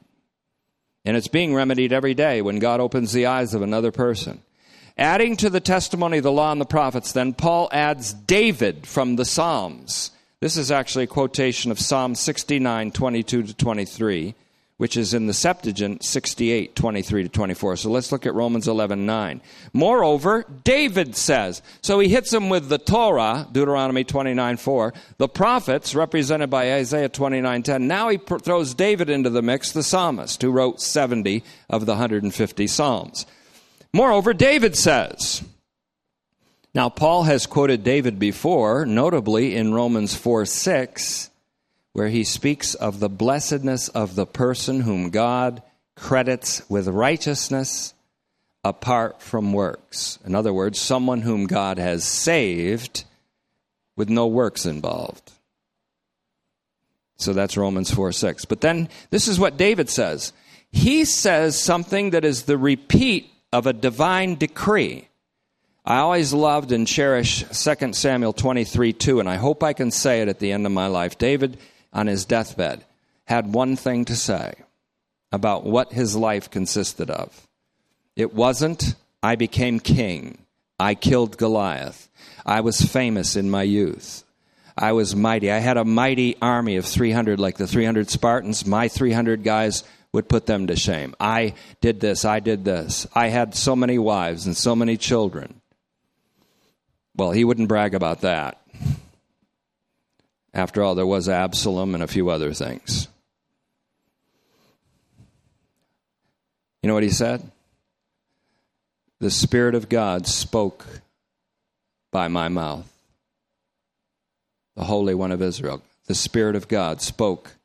And 1.03 1.17
it's 1.17 1.27
being 1.27 1.53
remedied 1.53 1.93
every 1.93 2.13
day 2.13 2.41
when 2.41 2.59
God 2.59 2.79
opens 2.79 3.11
the 3.11 3.25
eyes 3.27 3.53
of 3.53 3.61
another 3.61 3.91
person. 3.91 4.41
Adding 4.97 5.37
to 5.37 5.49
the 5.49 5.59
testimony 5.59 6.17
of 6.17 6.23
the 6.23 6.31
law 6.31 6.51
and 6.51 6.61
the 6.61 6.65
prophets, 6.65 7.11
then 7.11 7.33
Paul 7.33 7.69
adds 7.71 8.13
David 8.13 8.87
from 8.87 9.15
the 9.15 9.25
Psalms. 9.25 10.11
This 10.39 10.57
is 10.57 10.71
actually 10.71 11.05
a 11.05 11.07
quotation 11.07 11.71
of 11.71 11.79
Psalm 11.79 12.15
69, 12.15 12.91
22 12.91 13.43
to 13.43 13.53
23 13.53 14.35
which 14.77 14.97
is 14.97 15.13
in 15.13 15.25
the 15.25 15.33
Septuagint 15.33 16.03
68, 16.03 16.75
23 16.75 17.23
to 17.23 17.29
24. 17.29 17.77
So 17.77 17.89
let's 17.89 18.11
look 18.11 18.25
at 18.25 18.33
Romans 18.35 18.67
11, 18.67 19.05
9. 19.05 19.41
Moreover, 19.71 20.45
David 20.63 21.15
says, 21.15 21.61
so 21.81 21.99
he 21.99 22.09
hits 22.09 22.33
him 22.33 22.49
with 22.49 22.67
the 22.67 22.77
Torah, 22.77 23.47
Deuteronomy 23.49 24.03
29, 24.03 24.57
4, 24.57 24.93
the 25.17 25.29
prophets, 25.29 25.95
represented 25.95 26.49
by 26.49 26.73
Isaiah 26.73 27.07
29, 27.07 27.63
10. 27.63 27.87
Now 27.87 28.09
he 28.09 28.17
pr- 28.17 28.37
throws 28.37 28.73
David 28.73 29.09
into 29.09 29.29
the 29.29 29.41
mix, 29.41 29.71
the 29.71 29.83
psalmist, 29.83 30.41
who 30.41 30.51
wrote 30.51 30.81
70 30.81 31.43
of 31.69 31.85
the 31.85 31.93
150 31.93 32.67
Psalms. 32.67 33.25
Moreover, 33.93 34.33
David 34.33 34.75
says, 34.75 35.41
now 36.73 36.89
Paul 36.89 37.23
has 37.23 37.45
quoted 37.45 37.85
David 37.85 38.19
before, 38.19 38.85
notably 38.85 39.55
in 39.55 39.73
Romans 39.73 40.13
4, 40.13 40.45
6, 40.45 41.29
where 41.95 42.09
he 42.09 42.25
speaks 42.25 42.75
of 42.75 42.99
the 42.99 43.07
blessedness 43.07 43.87
of 43.87 44.15
the 44.15 44.25
person 44.25 44.81
whom 44.81 45.11
God 45.11 45.63
credits 45.95 46.61
with 46.69 46.89
righteousness 46.89 47.93
apart 48.65 49.21
from 49.21 49.53
works. 49.53 50.19
In 50.25 50.35
other 50.35 50.51
words, 50.51 50.77
someone 50.77 51.21
whom 51.21 51.47
God 51.47 51.77
has 51.77 52.03
saved 52.03 53.05
with 53.95 54.09
no 54.09 54.27
works 54.27 54.65
involved. 54.65 55.31
So 57.15 57.31
that's 57.31 57.55
Romans 57.55 57.91
4 57.91 58.11
6. 58.11 58.43
But 58.43 58.59
then 58.59 58.89
this 59.09 59.29
is 59.29 59.39
what 59.39 59.55
David 59.55 59.89
says. 59.89 60.33
He 60.73 61.05
says 61.05 61.57
something 61.57 62.09
that 62.09 62.25
is 62.25 62.43
the 62.43 62.57
repeat 62.57 63.31
of 63.53 63.67
a 63.67 63.73
divine 63.73 64.35
decree. 64.35 65.07
I 65.85 65.99
always 65.99 66.33
loved 66.33 66.73
and 66.73 66.85
cherished 66.85 67.53
2 67.53 67.93
Samuel 67.93 68.33
23 68.33 68.91
2, 68.91 69.21
and 69.21 69.29
I 69.29 69.35
hope 69.37 69.63
I 69.63 69.71
can 69.71 69.91
say 69.91 70.21
it 70.21 70.27
at 70.27 70.39
the 70.39 70.51
end 70.51 70.65
of 70.65 70.73
my 70.73 70.87
life. 70.87 71.17
David 71.17 71.57
on 71.95 72.05
his 72.05 72.25
deathbed 72.25 72.85
had 73.25 73.51
one 73.51 73.75
thing 73.75 74.05
to 74.05 74.15
say 74.15 74.53
about 75.31 75.65
what 75.65 75.93
his 75.93 76.15
life 76.15 76.51
consisted 76.51 77.09
of. 77.09 77.47
It 78.15 78.33
wasn't, 78.33 78.93
I 79.23 79.35
became 79.35 79.79
king. 79.79 80.37
I 80.79 80.93
killed 80.93 81.37
Goliath. 81.37 82.09
I 82.45 82.61
was 82.61 82.81
famous 82.81 83.35
in 83.35 83.49
my 83.49 83.63
youth. 83.63 84.23
I 84.77 84.91
was 84.91 85.15
mighty. 85.15 85.51
I 85.51 85.59
had 85.59 85.77
a 85.77 85.85
mighty 85.85 86.35
army 86.41 86.75
of 86.75 86.85
300, 86.85 87.39
like 87.39 87.57
the 87.57 87.65
300 87.65 88.09
Spartans. 88.09 88.65
My 88.65 88.89
300 88.89 89.43
guys 89.43 89.83
would 90.11 90.27
put 90.29 90.45
them 90.45 90.67
to 90.67 90.75
shame. 90.75 91.15
I 91.19 91.55
did 91.81 92.01
this. 92.01 92.25
I 92.25 92.39
did 92.41 92.65
this. 92.65 93.07
I 93.15 93.27
had 93.27 93.55
so 93.55 93.75
many 93.75 93.97
wives 93.97 94.45
and 94.45 94.55
so 94.55 94.75
many 94.75 94.97
children. 94.97 95.61
Well, 97.15 97.31
he 97.31 97.45
wouldn't 97.45 97.69
brag 97.69 97.95
about 97.95 98.21
that. 98.21 98.61
After 100.55 100.81
all, 100.81 100.95
there 100.95 101.05
was 101.05 101.27
Absalom 101.27 101.93
and 101.93 102.01
a 102.01 102.07
few 102.07 102.29
other 102.29 102.53
things. 102.53 103.09
You 106.81 106.87
know 106.87 106.93
what 106.93 107.03
he 107.03 107.09
said? 107.09 107.51
The 109.19 109.29
Spirit 109.29 109.75
of 109.75 109.89
God 109.89 110.27
spoke 110.27 110.85
by 112.09 112.29
my 112.29 112.47
mouth. 112.47 112.89
The 114.77 114.85
Holy 114.85 115.13
One 115.13 115.33
of 115.33 115.41
Israel. 115.41 115.81
The 116.07 116.15
Spirit 116.15 116.55
of 116.55 116.69
God 116.69 117.01
spoke 117.01 117.55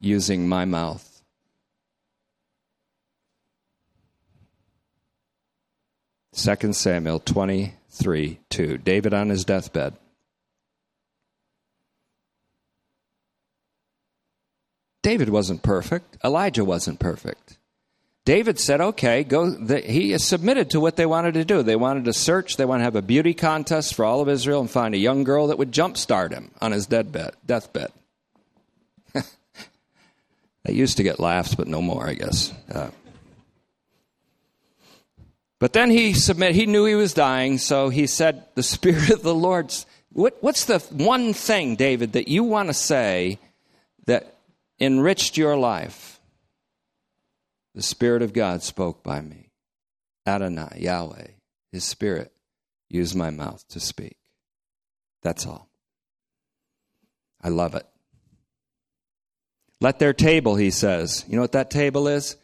using 0.00 0.48
my 0.48 0.64
mouth. 0.64 1.22
Second 6.32 6.76
Samuel 6.76 7.18
23 7.18 8.38
2. 8.48 8.78
David 8.78 9.12
on 9.12 9.28
his 9.28 9.44
deathbed. 9.44 9.94
David 15.06 15.28
wasn't 15.28 15.62
perfect. 15.62 16.16
Elijah 16.24 16.64
wasn't 16.64 16.98
perfect. 16.98 17.58
David 18.24 18.58
said, 18.58 18.80
okay, 18.80 19.22
go. 19.22 19.48
The, 19.48 19.80
he 19.80 20.18
submitted 20.18 20.70
to 20.70 20.80
what 20.80 20.96
they 20.96 21.06
wanted 21.06 21.34
to 21.34 21.44
do. 21.44 21.62
They 21.62 21.76
wanted 21.76 22.06
to 22.06 22.12
search, 22.12 22.56
they 22.56 22.64
wanted 22.64 22.80
to 22.80 22.86
have 22.86 22.96
a 22.96 23.02
beauty 23.02 23.32
contest 23.32 23.94
for 23.94 24.04
all 24.04 24.20
of 24.20 24.28
Israel 24.28 24.60
and 24.60 24.68
find 24.68 24.96
a 24.96 24.98
young 24.98 25.22
girl 25.22 25.46
that 25.46 25.58
would 25.58 25.70
jumpstart 25.70 26.32
him 26.32 26.50
on 26.60 26.72
his 26.72 26.88
deathbed. 26.88 27.34
deathbed. 27.46 27.92
that 29.12 30.74
used 30.74 30.96
to 30.96 31.04
get 31.04 31.20
laughs, 31.20 31.54
but 31.54 31.68
no 31.68 31.80
more, 31.80 32.08
I 32.08 32.14
guess. 32.14 32.52
Uh, 32.68 32.90
but 35.60 35.72
then 35.72 35.88
he 35.88 36.14
submitted, 36.14 36.56
he 36.56 36.66
knew 36.66 36.84
he 36.84 36.96
was 36.96 37.14
dying, 37.14 37.58
so 37.58 37.90
he 37.90 38.08
said, 38.08 38.44
The 38.56 38.64
Spirit 38.64 39.10
of 39.10 39.22
the 39.22 39.36
Lord's. 39.36 39.86
What, 40.10 40.36
what's 40.40 40.64
the 40.64 40.80
one 40.90 41.32
thing, 41.32 41.76
David, 41.76 42.14
that 42.14 42.26
you 42.26 42.42
want 42.42 42.70
to 42.70 42.74
say 42.74 43.38
that 44.06 44.35
enriched 44.78 45.36
your 45.36 45.56
life, 45.56 46.20
the 47.74 47.82
Spirit 47.82 48.22
of 48.22 48.32
God 48.32 48.62
spoke 48.62 49.02
by 49.02 49.20
me. 49.20 49.50
Adonai, 50.26 50.78
Yahweh, 50.78 51.28
His 51.72 51.84
Spirit 51.84 52.32
used 52.88 53.14
my 53.14 53.30
mouth 53.30 53.66
to 53.68 53.80
speak. 53.80 54.16
That's 55.22 55.46
all. 55.46 55.68
I 57.42 57.48
love 57.48 57.74
it. 57.74 57.86
Let 59.80 59.98
their 59.98 60.12
table, 60.12 60.56
he 60.56 60.70
says. 60.70 61.24
You 61.28 61.36
know 61.36 61.42
what 61.42 61.52
that 61.52 61.70
table 61.70 62.08
is? 62.08 62.36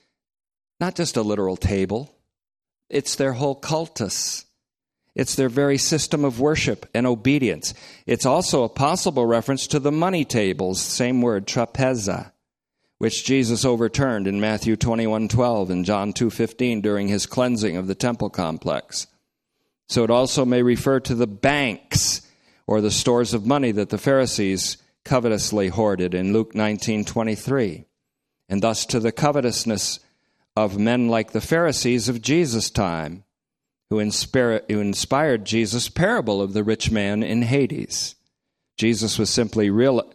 Not 0.81 0.95
just 0.95 1.17
a 1.17 1.23
literal 1.23 1.57
table, 1.57 2.15
it's 2.91 3.17
their 3.17 3.33
whole 3.33 3.55
cultus. 3.55 4.45
It's 5.15 5.35
their 5.35 5.51
very 5.51 5.77
system 5.77 6.25
of 6.25 6.41
worship 6.41 6.87
and 6.95 7.07
obedience. 7.07 7.75
It's 8.07 8.25
also 8.25 8.65
a 8.65 8.69
possible 8.69 9.27
reference 9.27 9.67
to 9.69 9.79
the 9.79 9.93
money 9.93 10.25
tables, 10.25 10.81
same 10.81 11.21
word, 11.21 11.47
trapeza, 11.47 12.33
which 12.99 13.25
Jesus 13.25 13.65
overturned 13.65 14.27
in 14.27 14.41
Matthew 14.41 14.77
21:12 14.77 15.69
and 15.69 15.85
John 15.85 16.13
2:15 16.13 16.81
during 16.81 17.09
his 17.09 17.27
cleansing 17.27 17.77
of 17.77 17.89
the 17.89 17.95
temple 17.95 18.31
complex. 18.31 19.07
So 19.89 20.03
it 20.05 20.11
also 20.11 20.47
may 20.47 20.63
refer 20.63 21.01
to 21.01 21.15
the 21.15 21.27
banks 21.27 22.23
or 22.67 22.81
the 22.81 22.91
stores 22.91 23.35
of 23.35 23.45
money 23.45 23.73
that 23.73 23.91
the 23.91 23.99
Pharisees 23.99 24.79
covetously 25.05 25.69
hoarded 25.69 26.15
in 26.15 26.33
Luke 26.33 26.55
19:23, 26.55 27.85
and 28.49 28.63
thus 28.63 28.87
to 28.87 28.99
the 29.01 29.13
covetousness 29.13 30.01
of 30.57 30.79
men 30.79 31.09
like 31.09 31.33
the 31.33 31.41
Pharisees 31.41 32.09
of 32.09 32.23
Jesus' 32.23 32.71
time 32.71 33.25
who, 33.93 33.99
inspire, 33.99 34.63
who 34.71 34.81
inspired 34.81 35.45
Jesus' 35.45 35.91
parable 35.91 36.41
of 36.41 36.55
the 36.55 36.65
rich 36.65 36.91
man 36.91 37.23
in 37.23 37.43
Hades. 37.43 38.15
Jesus 38.79 39.19
was 39.19 39.29
simply 39.29 39.69
real, 39.69 40.11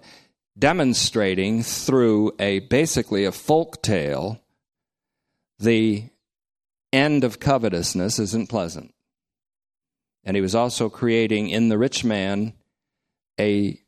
demonstrating 0.58 1.62
through 1.62 2.32
a 2.40 2.58
basically 2.58 3.24
a 3.24 3.32
folk 3.32 3.84
tale 3.84 4.42
the 5.60 6.06
end 6.92 7.24
of 7.24 7.40
covetousness 7.40 8.18
isn't 8.18 8.50
pleasant. 8.50 8.96
And 10.24 10.36
he 10.36 10.42
was 10.42 10.56
also 10.56 10.90
creating 10.90 11.50
in 11.50 11.70
the 11.70 11.78
rich 11.78 12.04
man 12.04 12.54
a 13.40 13.80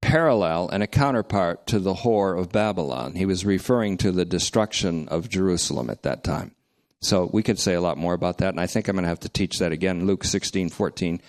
parallel 0.00 0.68
and 0.68 0.82
a 0.82 0.88
counterpart 0.88 1.68
to 1.68 1.78
the 1.78 1.94
whore 1.94 2.36
of 2.36 2.50
Babylon. 2.50 3.14
He 3.14 3.24
was 3.24 3.46
referring 3.46 3.98
to 3.98 4.10
the 4.10 4.24
destruction 4.24 5.06
of 5.10 5.28
Jerusalem 5.28 5.90
at 5.90 6.02
that 6.02 6.24
time. 6.24 6.56
So 7.02 7.28
we 7.32 7.42
could 7.42 7.58
say 7.58 7.74
a 7.74 7.80
lot 7.80 7.98
more 7.98 8.14
about 8.14 8.38
that, 8.38 8.50
and 8.50 8.60
I 8.60 8.66
think 8.66 8.86
I'm 8.86 8.94
going 8.94 9.02
to 9.02 9.08
have 9.08 9.20
to 9.20 9.28
teach 9.28 9.58
that 9.58 9.72
again, 9.72 10.06
Luke 10.06 10.22
16, 10.22 10.70
14 10.70 11.20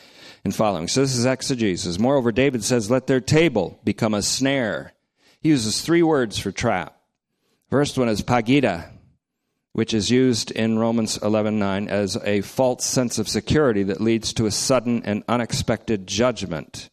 and 0.45 0.55
following. 0.55 0.88
So 0.88 1.01
this 1.01 1.15
is 1.15 1.26
exegesis. 1.26 1.97
Moreover, 1.97 2.32
David 2.32 2.63
says, 2.63 2.91
Let 2.91 3.07
their 3.07 3.21
table 3.21 3.80
become 3.84 4.13
a 4.13 4.21
snare. 4.21 4.93
He 5.41 5.49
uses 5.49 5.82
three 5.82 6.03
words 6.03 6.38
for 6.38 6.51
trap. 6.51 6.95
First 7.69 7.97
one 7.97 8.07
is 8.07 8.21
pagida, 8.21 8.91
which 9.71 9.95
is 9.95 10.11
used 10.11 10.51
in 10.51 10.78
Romans 10.78 11.17
11:9 11.17 11.88
as 11.89 12.17
a 12.24 12.41
false 12.41 12.86
sense 12.86 13.17
of 13.17 13.28
security 13.28 13.82
that 13.84 13.99
leads 13.99 14.32
to 14.34 14.45
a 14.45 14.51
sudden 14.51 15.01
and 15.05 15.24
unexpected 15.28 16.05
judgment. 16.05 16.89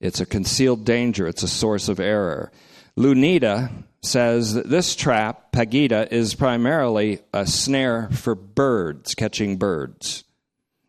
It's 0.00 0.20
a 0.20 0.26
concealed 0.26 0.84
danger, 0.84 1.28
it's 1.28 1.44
a 1.44 1.48
source 1.48 1.88
of 1.88 2.00
error. 2.00 2.50
Louw-Nida 2.98 3.84
says 4.04 4.54
that 4.54 4.68
this 4.68 4.94
trap, 4.96 5.52
Pagida, 5.52 6.10
is 6.12 6.34
primarily 6.34 7.20
a 7.32 7.46
snare 7.46 8.08
for 8.10 8.34
birds, 8.34 9.14
catching 9.14 9.56
birds. 9.56 10.24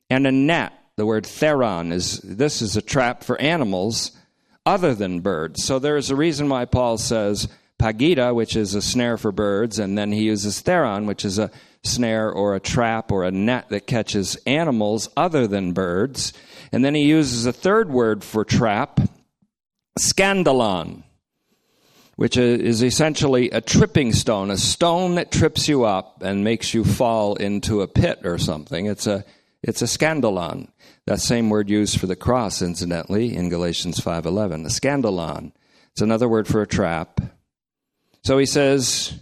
And 0.10 0.28
a 0.28 0.32
net, 0.32 0.74
the 0.98 1.06
word 1.06 1.26
theron 1.26 1.92
is 1.92 2.20
this 2.20 2.62
is 2.62 2.78
a 2.78 2.82
trap 2.82 3.24
for 3.24 3.40
animals 3.42 4.12
other 4.66 4.96
than 4.96 5.20
birds. 5.20 5.64
So 5.64 5.80
there 5.80 5.98
is 5.98 6.10
a 6.10 6.16
reason 6.16 6.50
why 6.50 6.66
Paul 6.66 6.98
says 6.98 7.48
pagida, 7.80 8.34
which 8.34 8.56
is 8.56 8.74
a 8.76 8.82
snare 8.82 9.18
for 9.18 9.32
birds, 9.32 9.80
and 9.80 9.98
then 9.98 10.12
he 10.12 10.24
uses 10.24 10.62
theron, 10.62 11.06
which 11.06 11.26
is 11.26 11.38
a 11.40 11.52
snare 11.84 12.32
or 12.32 12.56
a 12.56 12.60
trap 12.60 13.12
or 13.12 13.24
a 13.24 13.32
net 13.32 13.70
that 13.70 13.88
catches 13.88 14.36
animals 14.48 15.10
other 15.16 15.48
than 15.48 15.74
birds. 15.74 16.34
And 16.72 16.84
then 16.84 16.96
he 16.96 17.04
uses 17.04 17.46
a 17.46 17.54
third 17.54 17.90
word 17.90 18.24
for 18.24 18.44
trap, 18.44 19.00
scandalon, 20.00 21.04
which 22.16 22.38
is 22.38 22.84
essentially 22.84 23.50
a 23.50 23.62
tripping 23.62 24.14
stone, 24.14 24.50
a 24.50 24.58
stone 24.58 25.16
that 25.16 25.32
trips 25.32 25.68
you 25.68 25.84
up 25.84 26.22
and 26.22 26.44
makes 26.44 26.74
you 26.74 26.84
fall 26.84 27.36
into 27.36 27.82
a 27.82 27.88
pit 27.88 28.22
or 28.24 28.38
something. 28.38 28.86
It's 28.86 29.08
a 29.08 29.26
it's 29.62 29.82
a 29.82 29.86
scandalon. 29.86 30.70
That 31.08 31.20
same 31.20 31.50
word 31.50 31.70
used 31.70 32.00
for 32.00 32.06
the 32.06 32.16
cross, 32.16 32.62
incidentally, 32.62 33.36
in 33.36 33.50
Galatians 33.50 34.00
5.11. 34.00 34.66
A 34.66 34.70
scandalon. 34.70 35.54
It's 35.92 36.02
another 36.02 36.30
word 36.30 36.48
for 36.48 36.62
a 36.62 36.68
trap. 36.68 37.20
So 38.24 38.38
he 38.38 38.46
says, 38.46 39.14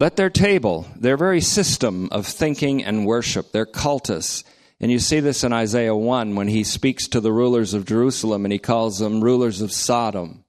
let 0.00 0.16
their 0.16 0.28
table, 0.28 0.86
their 0.96 1.16
very 1.16 1.40
system 1.40 2.08
of 2.12 2.26
thinking 2.26 2.84
and 2.84 3.06
worship, 3.06 3.52
their 3.52 3.66
cultus, 3.66 4.44
and 4.80 4.92
you 4.92 4.98
see 4.98 5.20
this 5.20 5.42
in 5.42 5.52
Isaiah 5.52 5.96
1 5.96 6.36
when 6.36 6.48
he 6.48 6.62
speaks 6.62 7.08
to 7.08 7.20
the 7.20 7.32
rulers 7.32 7.74
of 7.74 7.84
Jerusalem 7.84 8.44
and 8.44 8.52
he 8.52 8.58
calls 8.58 8.98
them 8.98 9.22
rulers 9.22 9.60
of 9.60 9.72
Sodom. 9.72 10.44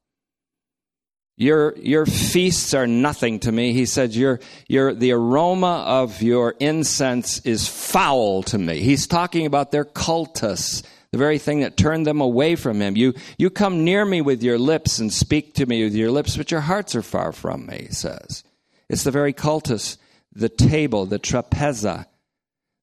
Your, 1.39 1.73
your 1.77 2.05
feasts 2.05 2.73
are 2.73 2.85
nothing 2.85 3.39
to 3.39 3.51
me. 3.53 3.71
He 3.71 3.85
said, 3.85 4.13
your, 4.13 4.41
your, 4.67 4.93
the 4.93 5.13
aroma 5.13 5.85
of 5.87 6.21
your 6.21 6.53
incense 6.59 7.39
is 7.45 7.65
foul 7.65 8.43
to 8.43 8.57
me. 8.57 8.81
He's 8.81 9.07
talking 9.07 9.45
about 9.45 9.71
their 9.71 9.85
cultus, 9.85 10.83
the 11.13 11.17
very 11.17 11.37
thing 11.37 11.61
that 11.61 11.77
turned 11.77 12.05
them 12.05 12.19
away 12.19 12.57
from 12.57 12.81
him. 12.81 12.97
You, 12.97 13.13
you 13.37 13.49
come 13.49 13.85
near 13.85 14.03
me 14.03 14.19
with 14.19 14.43
your 14.43 14.59
lips 14.59 14.99
and 14.99 15.13
speak 15.13 15.53
to 15.53 15.65
me 15.65 15.85
with 15.85 15.95
your 15.95 16.11
lips, 16.11 16.35
but 16.35 16.51
your 16.51 16.59
hearts 16.59 16.93
are 16.93 17.01
far 17.01 17.31
from 17.31 17.67
me, 17.67 17.85
he 17.87 17.93
says. 17.93 18.43
It's 18.89 19.05
the 19.05 19.11
very 19.11 19.31
cultus, 19.31 19.97
the 20.33 20.49
table, 20.49 21.05
the 21.05 21.19
trapeza, 21.19 22.05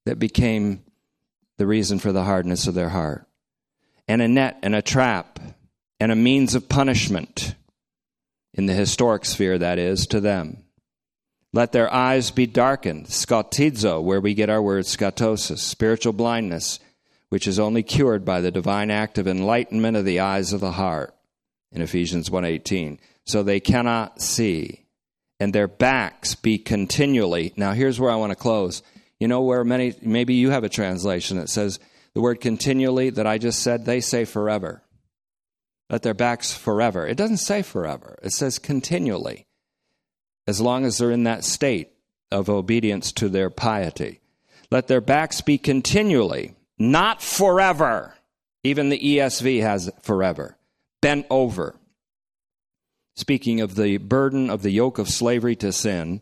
that 0.07 0.19
became 0.19 0.83
the 1.59 1.67
reason 1.67 1.99
for 1.99 2.11
the 2.11 2.25
hardness 2.25 2.67
of 2.67 2.75
their 2.75 2.89
heart. 2.89 3.27
And 4.09 4.23
a 4.23 4.29
net 4.29 4.59
and 4.63 4.75
a 4.75 4.81
trap 4.81 5.41
and 6.01 6.11
a 6.11 6.17
means 6.17 6.55
of 6.55 6.71
punishment 6.71 7.55
in 8.57 8.67
the 8.67 8.75
historic 8.75 9.25
sphere, 9.25 9.59
that 9.59 9.79
is, 9.79 10.07
to 10.09 10.21
them. 10.21 10.65
Let 11.53 11.73
their 11.73 11.93
eyes 11.93 12.31
be 12.31 12.47
darkened, 12.47 13.07
skotizo, 13.07 14.03
where 14.03 14.21
we 14.21 14.35
get 14.35 14.51
our 14.51 14.61
word 14.61 14.85
skatosis, 14.85 15.59
spiritual 15.59 16.13
blindness, 16.13 16.81
which 17.29 17.47
is 17.47 17.59
only 17.59 17.83
cured 17.83 18.25
by 18.25 18.41
the 18.41 18.51
divine 18.51 18.91
act 18.91 19.19
of 19.19 19.29
enlightenment 19.29 19.97
of 19.97 20.05
the 20.05 20.21
eyes 20.21 20.53
of 20.53 20.61
the 20.61 20.73
heart 20.73 21.15
in 21.73 21.83
Ephesians 21.83 22.31
1:18 22.31 22.99
so 23.27 23.43
they 23.43 23.61
cannot 23.61 24.23
see 24.23 24.87
and 25.39 25.53
their 25.53 25.69
backs 25.69 26.35
be 26.35 26.57
continually. 26.57 27.53
Now 27.57 27.73
here's 27.73 28.01
where 28.01 28.11
I 28.11 28.17
want 28.17 28.31
to 28.31 28.37
close. 28.37 28.83
You 29.21 29.29
know 29.29 29.43
where 29.43 29.65
many 29.65 29.95
maybe 30.01 30.35
you 30.35 30.51
have 30.51 30.65
a 30.65 30.69
translation 30.69 31.37
that 31.39 31.51
says 31.51 31.79
the 32.15 32.21
word 32.21 32.41
continually 32.41 33.11
that 33.11 33.27
I 33.27 33.39
just 33.39 33.63
said 33.63 33.85
they 33.85 34.01
say 34.01 34.25
forever 34.25 34.83
let 35.91 36.03
their 36.03 36.15
backs 36.15 36.53
forever 36.53 37.07
it 37.07 37.17
doesn't 37.17 37.37
say 37.39 37.63
forever 37.63 38.19
it 38.23 38.33
says 38.33 38.59
continually 38.59 39.47
as 40.47 40.61
long 40.61 40.85
as 40.85 40.99
they're 40.99 41.11
in 41.11 41.25
that 41.25 41.45
state 41.45 41.93
of 42.31 42.49
obedience 42.49 43.13
to 43.13 43.29
their 43.29 43.51
piety 43.51 44.21
let 44.71 44.89
their 44.89 45.01
backs 45.01 45.41
be 45.41 45.59
continually 45.59 46.55
not 46.79 47.23
forever. 47.23 48.15
Even 48.63 48.89
the 48.89 48.99
ESV 48.99 49.63
has 49.63 49.91
forever. 50.03 50.57
Bent 51.01 51.27
over. 51.31 51.77
Speaking 53.15 53.61
of 53.61 53.77
the 53.77 53.97
burden 53.99 54.51
of 54.51 54.63
the 54.63 54.71
yoke 54.71 54.99
of 54.99 55.09
slavery 55.09 55.57
to 55.57 55.73
sin, 55.73 56.21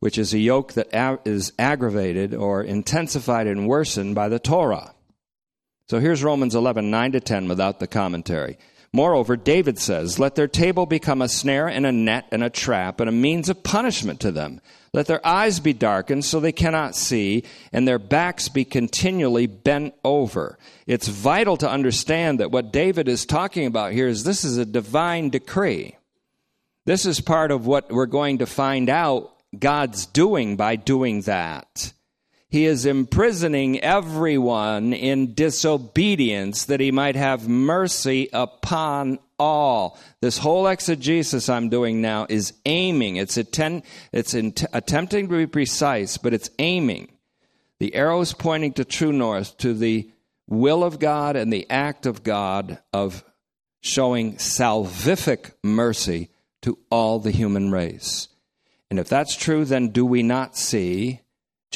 which 0.00 0.18
is 0.18 0.34
a 0.34 0.38
yoke 0.38 0.74
that 0.74 1.20
is 1.24 1.52
aggravated 1.58 2.34
or 2.34 2.62
intensified 2.62 3.46
and 3.46 3.66
worsened 3.66 4.14
by 4.14 4.28
the 4.28 4.38
Torah. 4.38 4.94
So 5.88 6.00
here's 6.00 6.24
Romans 6.24 6.54
11, 6.54 6.90
9 6.90 7.12
to 7.12 7.20
10 7.20 7.48
without 7.48 7.80
the 7.80 7.86
commentary. 7.86 8.58
Moreover, 8.96 9.36
David 9.36 9.78
says, 9.78 10.18
Let 10.18 10.36
their 10.36 10.48
table 10.48 10.86
become 10.86 11.20
a 11.20 11.28
snare 11.28 11.68
and 11.68 11.84
a 11.84 11.92
net 11.92 12.28
and 12.32 12.42
a 12.42 12.48
trap 12.48 12.98
and 12.98 13.10
a 13.10 13.12
means 13.12 13.50
of 13.50 13.62
punishment 13.62 14.20
to 14.20 14.32
them. 14.32 14.62
Let 14.94 15.06
their 15.06 15.24
eyes 15.24 15.60
be 15.60 15.74
darkened 15.74 16.24
so 16.24 16.40
they 16.40 16.50
cannot 16.50 16.96
see, 16.96 17.44
and 17.74 17.86
their 17.86 17.98
backs 17.98 18.48
be 18.48 18.64
continually 18.64 19.46
bent 19.46 19.92
over. 20.02 20.58
It's 20.86 21.08
vital 21.08 21.58
to 21.58 21.68
understand 21.70 22.40
that 22.40 22.50
what 22.50 22.72
David 22.72 23.06
is 23.06 23.26
talking 23.26 23.66
about 23.66 23.92
here 23.92 24.08
is 24.08 24.24
this 24.24 24.44
is 24.44 24.56
a 24.56 24.64
divine 24.64 25.28
decree. 25.28 25.98
This 26.86 27.04
is 27.04 27.20
part 27.20 27.50
of 27.50 27.66
what 27.66 27.92
we're 27.92 28.06
going 28.06 28.38
to 28.38 28.46
find 28.46 28.88
out 28.88 29.30
God's 29.58 30.06
doing 30.06 30.56
by 30.56 30.76
doing 30.76 31.20
that. 31.22 31.92
He 32.48 32.64
is 32.64 32.86
imprisoning 32.86 33.80
everyone 33.80 34.92
in 34.92 35.34
disobedience 35.34 36.64
that 36.66 36.80
he 36.80 36.92
might 36.92 37.16
have 37.16 37.48
mercy 37.48 38.28
upon 38.32 39.18
all. 39.38 39.98
This 40.20 40.38
whole 40.38 40.68
exegesis 40.68 41.48
I'm 41.48 41.68
doing 41.68 42.00
now 42.00 42.26
is 42.28 42.52
aiming. 42.64 43.16
It's, 43.16 43.36
it's 43.36 44.34
attempting 44.72 45.28
to 45.28 45.36
be 45.36 45.46
precise, 45.46 46.18
but 46.18 46.32
it's 46.32 46.50
aiming. 46.58 47.12
The 47.80 47.94
arrow 47.94 48.20
is 48.20 48.32
pointing 48.32 48.74
to 48.74 48.84
true 48.84 49.12
north, 49.12 49.58
to 49.58 49.74
the 49.74 50.10
will 50.46 50.84
of 50.84 50.98
God 51.00 51.34
and 51.36 51.52
the 51.52 51.68
act 51.68 52.06
of 52.06 52.22
God 52.22 52.78
of 52.92 53.24
showing 53.80 54.36
salvific 54.36 55.52
mercy 55.62 56.30
to 56.62 56.78
all 56.90 57.18
the 57.18 57.32
human 57.32 57.70
race. 57.70 58.28
And 58.88 58.98
if 59.00 59.08
that's 59.08 59.36
true, 59.36 59.64
then 59.64 59.88
do 59.88 60.06
we 60.06 60.22
not 60.22 60.56
see 60.56 61.20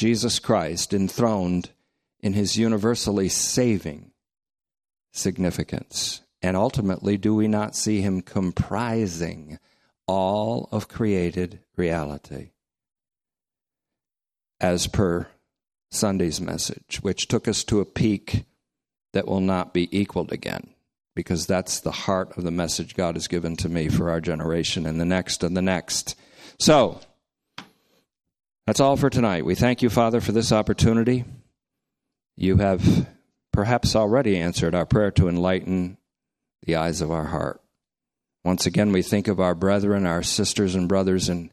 Jesus 0.01 0.39
Christ 0.39 0.95
enthroned 0.95 1.69
in 2.21 2.33
his 2.33 2.57
universally 2.57 3.29
saving 3.29 4.09
significance. 5.11 6.21
And 6.41 6.57
ultimately, 6.57 7.17
do 7.17 7.35
we 7.35 7.47
not 7.47 7.75
see 7.75 8.01
him 8.01 8.23
comprising 8.23 9.59
all 10.07 10.67
of 10.71 10.87
created 10.87 11.59
reality? 11.77 12.49
As 14.59 14.87
per 14.87 15.27
Sunday's 15.91 16.41
message, 16.41 16.97
which 17.03 17.27
took 17.27 17.47
us 17.47 17.63
to 17.65 17.79
a 17.79 17.85
peak 17.85 18.45
that 19.13 19.27
will 19.27 19.39
not 19.39 19.71
be 19.71 19.87
equaled 19.95 20.31
again, 20.31 20.73
because 21.13 21.45
that's 21.45 21.79
the 21.79 21.91
heart 21.91 22.35
of 22.39 22.43
the 22.43 22.49
message 22.49 22.95
God 22.95 23.13
has 23.13 23.27
given 23.27 23.55
to 23.57 23.69
me 23.69 23.87
for 23.87 24.09
our 24.09 24.19
generation 24.19 24.87
and 24.87 24.99
the 24.99 25.05
next 25.05 25.43
and 25.43 25.55
the 25.55 25.61
next. 25.61 26.15
So, 26.57 27.01
that's 28.71 28.79
all 28.79 28.95
for 28.95 29.09
tonight. 29.09 29.43
We 29.43 29.53
thank 29.53 29.81
you, 29.81 29.89
Father, 29.89 30.21
for 30.21 30.31
this 30.31 30.53
opportunity. 30.53 31.25
You 32.37 32.55
have 32.55 33.05
perhaps 33.51 33.97
already 33.97 34.37
answered 34.37 34.73
our 34.73 34.85
prayer 34.85 35.11
to 35.11 35.27
enlighten 35.27 35.97
the 36.63 36.77
eyes 36.77 37.01
of 37.01 37.11
our 37.11 37.25
heart. 37.25 37.61
Once 38.45 38.65
again, 38.65 38.93
we 38.93 39.01
think 39.01 39.27
of 39.27 39.41
our 39.41 39.55
brethren, 39.55 40.05
our 40.05 40.23
sisters 40.23 40.73
and 40.73 40.87
brothers 40.87 41.27
in 41.27 41.51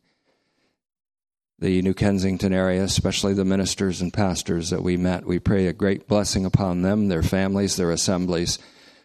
the 1.59 1.83
New 1.83 1.93
Kensington 1.93 2.53
area, 2.53 2.85
especially 2.85 3.35
the 3.35 3.45
ministers 3.45 4.01
and 4.01 4.13
pastors 4.13 4.71
that 4.71 4.85
we 4.85 4.97
met. 4.97 5.27
We 5.27 5.41
pray 5.41 5.67
a 5.67 5.73
great 5.73 6.07
blessing 6.07 6.45
upon 6.45 6.83
them, 6.83 7.09
their 7.09 7.25
families, 7.25 7.75
their 7.75 7.91
assemblies, 7.91 8.61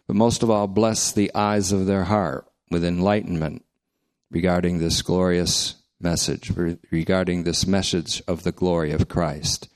but 0.06 0.16
most 0.16 0.44
of 0.44 0.52
all, 0.52 0.68
bless 0.68 1.12
the 1.12 1.34
eyes 1.34 1.72
of 1.72 1.88
their 1.88 2.04
heart 2.04 2.46
with 2.70 2.86
enlightenment 2.86 3.66
regarding 4.30 4.78
this 4.78 5.02
glorious 5.02 5.83
message 6.04 6.52
regarding 6.92 7.44
this 7.44 7.66
message 7.66 8.22
of 8.28 8.44
the 8.44 8.52
glory 8.52 8.92
of 8.92 9.08
Christ. 9.08 9.70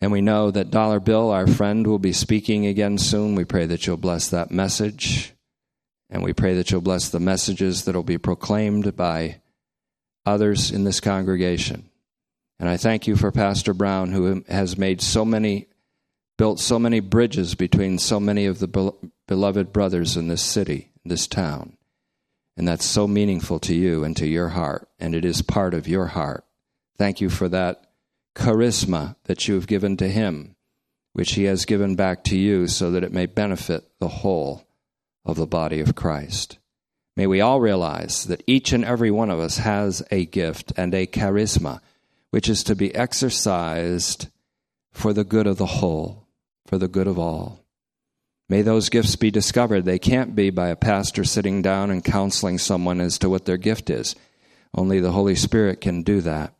And 0.00 0.10
we 0.10 0.20
know 0.20 0.50
that 0.50 0.70
Dollar 0.70 1.00
Bill, 1.00 1.30
our 1.30 1.46
friend, 1.46 1.86
will 1.86 1.98
be 1.98 2.12
speaking 2.12 2.66
again 2.66 2.98
soon. 2.98 3.34
We 3.34 3.44
pray 3.44 3.66
that 3.66 3.86
you'll 3.86 3.96
bless 3.96 4.28
that 4.28 4.50
message. 4.50 5.32
And 6.10 6.22
we 6.22 6.32
pray 6.32 6.54
that 6.54 6.70
you'll 6.70 6.80
bless 6.80 7.08
the 7.08 7.20
messages 7.20 7.84
that 7.84 7.94
will 7.94 8.02
be 8.02 8.18
proclaimed 8.18 8.96
by 8.96 9.40
others 10.26 10.70
in 10.70 10.84
this 10.84 11.00
congregation. 11.00 11.88
And 12.58 12.68
I 12.68 12.76
thank 12.76 13.06
you 13.06 13.16
for 13.16 13.32
Pastor 13.32 13.74
Brown, 13.74 14.12
who 14.12 14.44
has 14.48 14.78
made 14.78 15.00
so 15.00 15.24
many, 15.24 15.68
built 16.36 16.60
so 16.60 16.78
many 16.78 17.00
bridges 17.00 17.54
between 17.54 17.98
so 17.98 18.20
many 18.20 18.46
of 18.46 18.58
the 18.58 18.92
beloved 19.26 19.72
brothers 19.72 20.16
in 20.16 20.28
this 20.28 20.42
city, 20.42 20.92
this 21.04 21.26
town. 21.26 21.76
And 22.56 22.68
that's 22.68 22.84
so 22.84 23.06
meaningful 23.08 23.58
to 23.60 23.74
you 23.74 24.04
and 24.04 24.16
to 24.16 24.26
your 24.26 24.50
heart, 24.50 24.88
and 25.00 25.14
it 25.14 25.24
is 25.24 25.42
part 25.42 25.74
of 25.74 25.88
your 25.88 26.06
heart 26.06 26.44
Thank 26.96 27.20
you 27.20 27.28
for 27.28 27.48
that 27.48 27.86
charisma 28.36 29.16
that 29.24 29.48
you 29.48 29.54
have 29.54 29.66
given 29.66 29.96
to 29.96 30.08
him, 30.08 30.54
which 31.12 31.32
he 31.32 31.44
has 31.44 31.64
given 31.64 31.96
back 31.96 32.22
to 32.24 32.38
you 32.38 32.68
so 32.68 32.90
that 32.92 33.02
it 33.02 33.12
may 33.12 33.26
benefit 33.26 33.84
the 33.98 34.08
whole 34.08 34.64
of 35.24 35.36
the 35.36 35.46
body 35.46 35.80
of 35.80 35.94
Christ. 35.94 36.58
May 37.16 37.26
we 37.26 37.40
all 37.40 37.60
realize 37.60 38.24
that 38.24 38.42
each 38.46 38.72
and 38.72 38.84
every 38.84 39.10
one 39.10 39.30
of 39.30 39.40
us 39.40 39.58
has 39.58 40.02
a 40.10 40.26
gift 40.26 40.72
and 40.76 40.94
a 40.94 41.06
charisma, 41.06 41.80
which 42.30 42.48
is 42.48 42.62
to 42.64 42.74
be 42.74 42.94
exercised 42.94 44.28
for 44.92 45.12
the 45.12 45.24
good 45.24 45.46
of 45.46 45.56
the 45.56 45.66
whole, 45.66 46.26
for 46.66 46.78
the 46.78 46.88
good 46.88 47.06
of 47.06 47.18
all. 47.18 47.63
May 48.48 48.62
those 48.62 48.90
gifts 48.90 49.16
be 49.16 49.30
discovered. 49.30 49.84
They 49.84 49.98
can't 49.98 50.34
be 50.34 50.50
by 50.50 50.68
a 50.68 50.76
pastor 50.76 51.24
sitting 51.24 51.62
down 51.62 51.90
and 51.90 52.04
counseling 52.04 52.58
someone 52.58 53.00
as 53.00 53.18
to 53.18 53.30
what 53.30 53.46
their 53.46 53.56
gift 53.56 53.88
is. 53.88 54.14
Only 54.74 55.00
the 55.00 55.12
Holy 55.12 55.34
Spirit 55.34 55.80
can 55.80 56.02
do 56.02 56.20
that. 56.22 56.54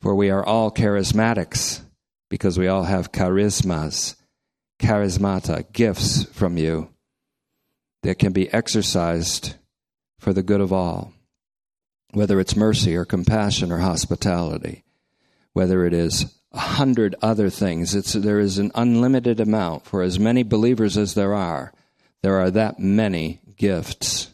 For 0.00 0.14
we 0.14 0.28
are 0.30 0.44
all 0.44 0.70
charismatics 0.70 1.80
because 2.28 2.58
we 2.58 2.68
all 2.68 2.84
have 2.84 3.12
charismas, 3.12 4.16
charismata, 4.78 5.72
gifts 5.72 6.24
from 6.24 6.58
you 6.58 6.90
that 8.02 8.18
can 8.18 8.32
be 8.32 8.52
exercised 8.52 9.54
for 10.18 10.34
the 10.34 10.42
good 10.42 10.60
of 10.60 10.72
all, 10.72 11.12
whether 12.12 12.38
it's 12.38 12.56
mercy 12.56 12.94
or 12.94 13.06
compassion 13.06 13.72
or 13.72 13.78
hospitality, 13.78 14.84
whether 15.54 15.86
it 15.86 15.94
is 15.94 16.34
a 16.54 16.58
hundred 16.58 17.14
other 17.20 17.50
things. 17.50 17.94
It's, 17.94 18.12
there 18.12 18.40
is 18.40 18.58
an 18.58 18.70
unlimited 18.74 19.40
amount 19.40 19.84
for 19.84 20.02
as 20.02 20.18
many 20.18 20.42
believers 20.42 20.96
as 20.96 21.14
there 21.14 21.34
are. 21.34 21.72
There 22.22 22.38
are 22.38 22.50
that 22.52 22.78
many 22.78 23.40
gifts. 23.56 24.30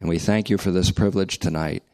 And 0.00 0.08
we 0.08 0.18
thank 0.18 0.50
you 0.50 0.58
for 0.58 0.70
this 0.70 0.90
privilege 0.90 1.38
tonight. 1.38 1.84